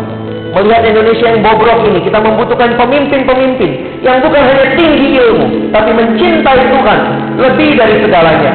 Melihat 0.48 0.82
Indonesia 0.90 1.26
yang 1.28 1.40
bobrok 1.44 1.78
ini, 1.86 2.00
kita 2.02 2.18
membutuhkan 2.24 2.72
pemimpin-pemimpin 2.80 4.00
yang 4.00 4.18
bukan 4.24 4.40
hanya 4.40 4.66
tinggi 4.80 5.20
ilmu, 5.20 5.70
tapi 5.70 5.90
mencintai 5.92 6.62
Tuhan 6.72 7.00
lebih 7.36 7.70
dari 7.76 8.00
segalanya. 8.00 8.52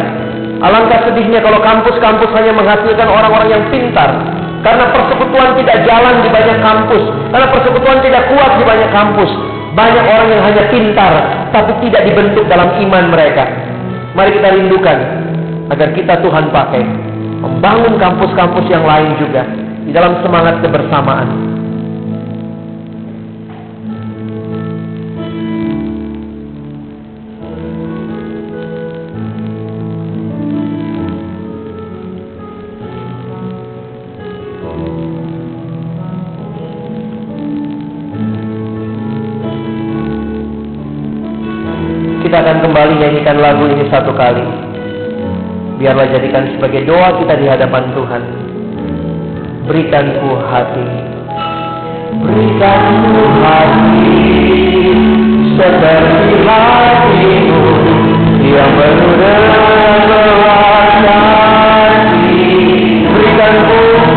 Alangkah 0.64 1.06
sedihnya 1.06 1.44
kalau 1.44 1.60
kampus-kampus 1.62 2.34
hanya 2.34 2.56
menghasilkan 2.56 3.08
orang-orang 3.08 3.50
yang 3.52 3.64
pintar, 3.70 4.10
karena 4.64 4.86
persekutuan 4.96 5.60
tidak 5.60 5.84
jalan 5.84 6.24
di 6.24 6.30
banyak 6.32 6.58
kampus, 6.64 7.04
karena 7.36 7.48
persekutuan 7.52 8.00
tidak 8.00 8.24
kuat 8.32 8.52
di 8.56 8.64
banyak 8.64 8.90
kampus. 8.96 9.32
Banyak 9.74 10.06
orang 10.06 10.28
yang 10.30 10.44
hanya 10.46 10.64
pintar, 10.70 11.14
tapi 11.50 11.74
tidak 11.90 12.06
dibentuk 12.06 12.46
dalam 12.46 12.78
iman 12.78 13.10
mereka. 13.10 13.44
Mari 14.14 14.38
kita 14.38 14.54
rindukan 14.54 14.98
agar 15.74 15.90
kita 15.98 16.14
Tuhan 16.22 16.54
pakai 16.54 16.84
membangun 17.42 17.98
kampus-kampus 17.98 18.66
yang 18.70 18.86
lain 18.86 19.18
juga 19.18 19.44
di 19.84 19.92
dalam 19.92 20.22
semangat 20.22 20.62
kebersamaan. 20.62 21.53
Kembali 42.84 43.00
nyanyikan 43.00 43.40
lagu 43.40 43.64
ini 43.72 43.88
satu 43.88 44.12
kali. 44.12 44.44
Biarlah 45.80 46.04
jadikan 46.04 46.52
sebagai 46.52 46.84
doa 46.84 47.16
kita 47.16 47.40
di 47.40 47.48
hadapan 47.48 47.96
Tuhan. 47.96 48.24
Berikanku 49.72 50.36
hati. 50.52 50.84
Berikanku 52.28 53.24
hati 53.40 54.20
seperti 55.56 56.44
hatimu 56.44 57.64
yang 58.52 58.72
penuh 58.76 59.16
dengan. 59.16 59.64
Berikanku, 62.04 62.36
berikanku 63.08 64.13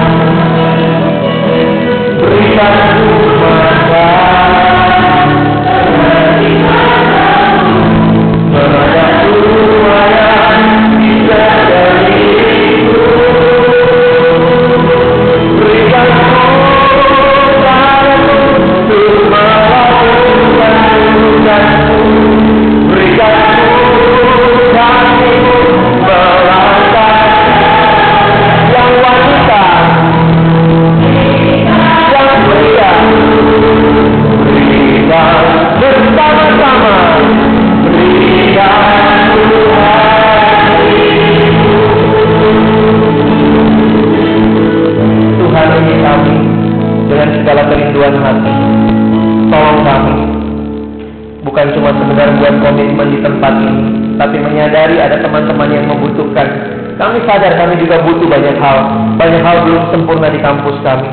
sadar 57.27 57.53
kami 57.59 57.83
juga 57.83 58.01
butuh 58.07 58.31
banyak 58.31 58.57
hal. 58.57 58.79
Banyak 59.19 59.43
hal 59.43 59.57
belum 59.67 59.85
sempurna 59.93 60.31
di 60.33 60.41
kampus 60.41 60.79
kami. 60.81 61.11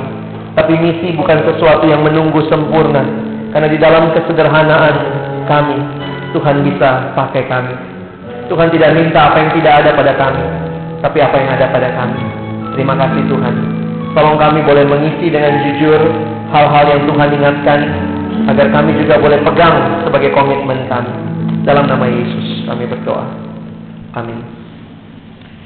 Tapi 0.53 0.73
misi 0.77 1.18
bukan 1.18 1.41
sesuatu 1.49 1.84
yang 1.90 2.06
menunggu 2.06 2.45
sempurna. 2.48 3.02
Karena 3.52 3.68
di 3.69 3.77
dalam 3.81 4.14
kesederhanaan 4.14 4.95
kami, 5.49 5.77
Tuhan 6.34 6.65
bisa 6.65 7.14
pakai 7.14 7.45
kami. 7.45 7.73
Tuhan 8.49 8.69
tidak 8.73 8.94
minta 8.98 9.30
apa 9.34 9.38
yang 9.40 9.52
tidak 9.56 9.73
ada 9.81 9.90
pada 9.94 10.14
kami, 10.18 10.45
tapi 11.02 11.18
apa 11.22 11.35
yang 11.38 11.49
ada 11.53 11.65
pada 11.69 11.90
kami. 11.94 12.22
Terima 12.73 12.94
kasih 12.98 13.23
Tuhan. 13.30 13.56
Tolong 14.14 14.38
kami 14.38 14.60
boleh 14.61 14.85
mengisi 14.85 15.30
dengan 15.34 15.57
jujur 15.65 16.02
hal-hal 16.53 16.85
yang 16.85 17.02
Tuhan 17.10 17.30
ingatkan, 17.34 17.80
agar 18.49 18.68
kami 18.69 18.94
juga 19.02 19.18
boleh 19.22 19.40
pegang 19.41 20.06
sebagai 20.06 20.30
komitmen 20.34 20.85
kami. 20.90 21.14
Dalam 21.64 21.88
nama 21.88 22.06
Yesus 22.06 22.68
kami 22.68 22.84
berdoa. 22.90 23.26
Amin. 24.19 24.62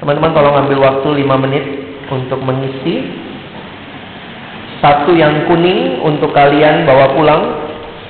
Teman-teman 0.08 0.32
tolong 0.32 0.56
ambil 0.64 0.78
waktu 0.88 1.20
5 1.20 1.44
menit 1.44 1.64
untuk 2.08 2.40
mengisi 2.40 3.12
satu 4.80 5.12
yang 5.12 5.44
kuning 5.44 6.00
untuk 6.00 6.32
kalian 6.32 6.88
bawa 6.88 7.12
pulang, 7.12 7.42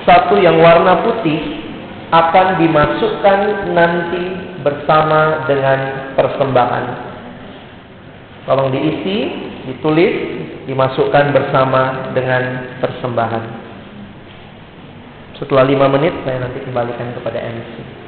satu 0.07 0.39
yang 0.39 0.63
warna 0.63 1.03
putih 1.03 1.59
akan 2.07 2.55
dimasukkan 2.55 3.39
nanti 3.75 4.23
bersama 4.63 5.43
dengan 5.43 5.79
persembahan. 6.15 6.85
Tolong 8.47 8.71
diisi, 8.71 9.17
ditulis, 9.67 10.15
dimasukkan 10.71 11.35
bersama 11.35 12.15
dengan 12.15 12.79
persembahan. 12.79 13.43
Setelah 15.35 15.67
lima 15.67 15.91
menit 15.91 16.15
saya 16.23 16.47
nanti 16.47 16.63
kembalikan 16.63 17.11
kepada 17.19 17.43
MC. 17.43 18.07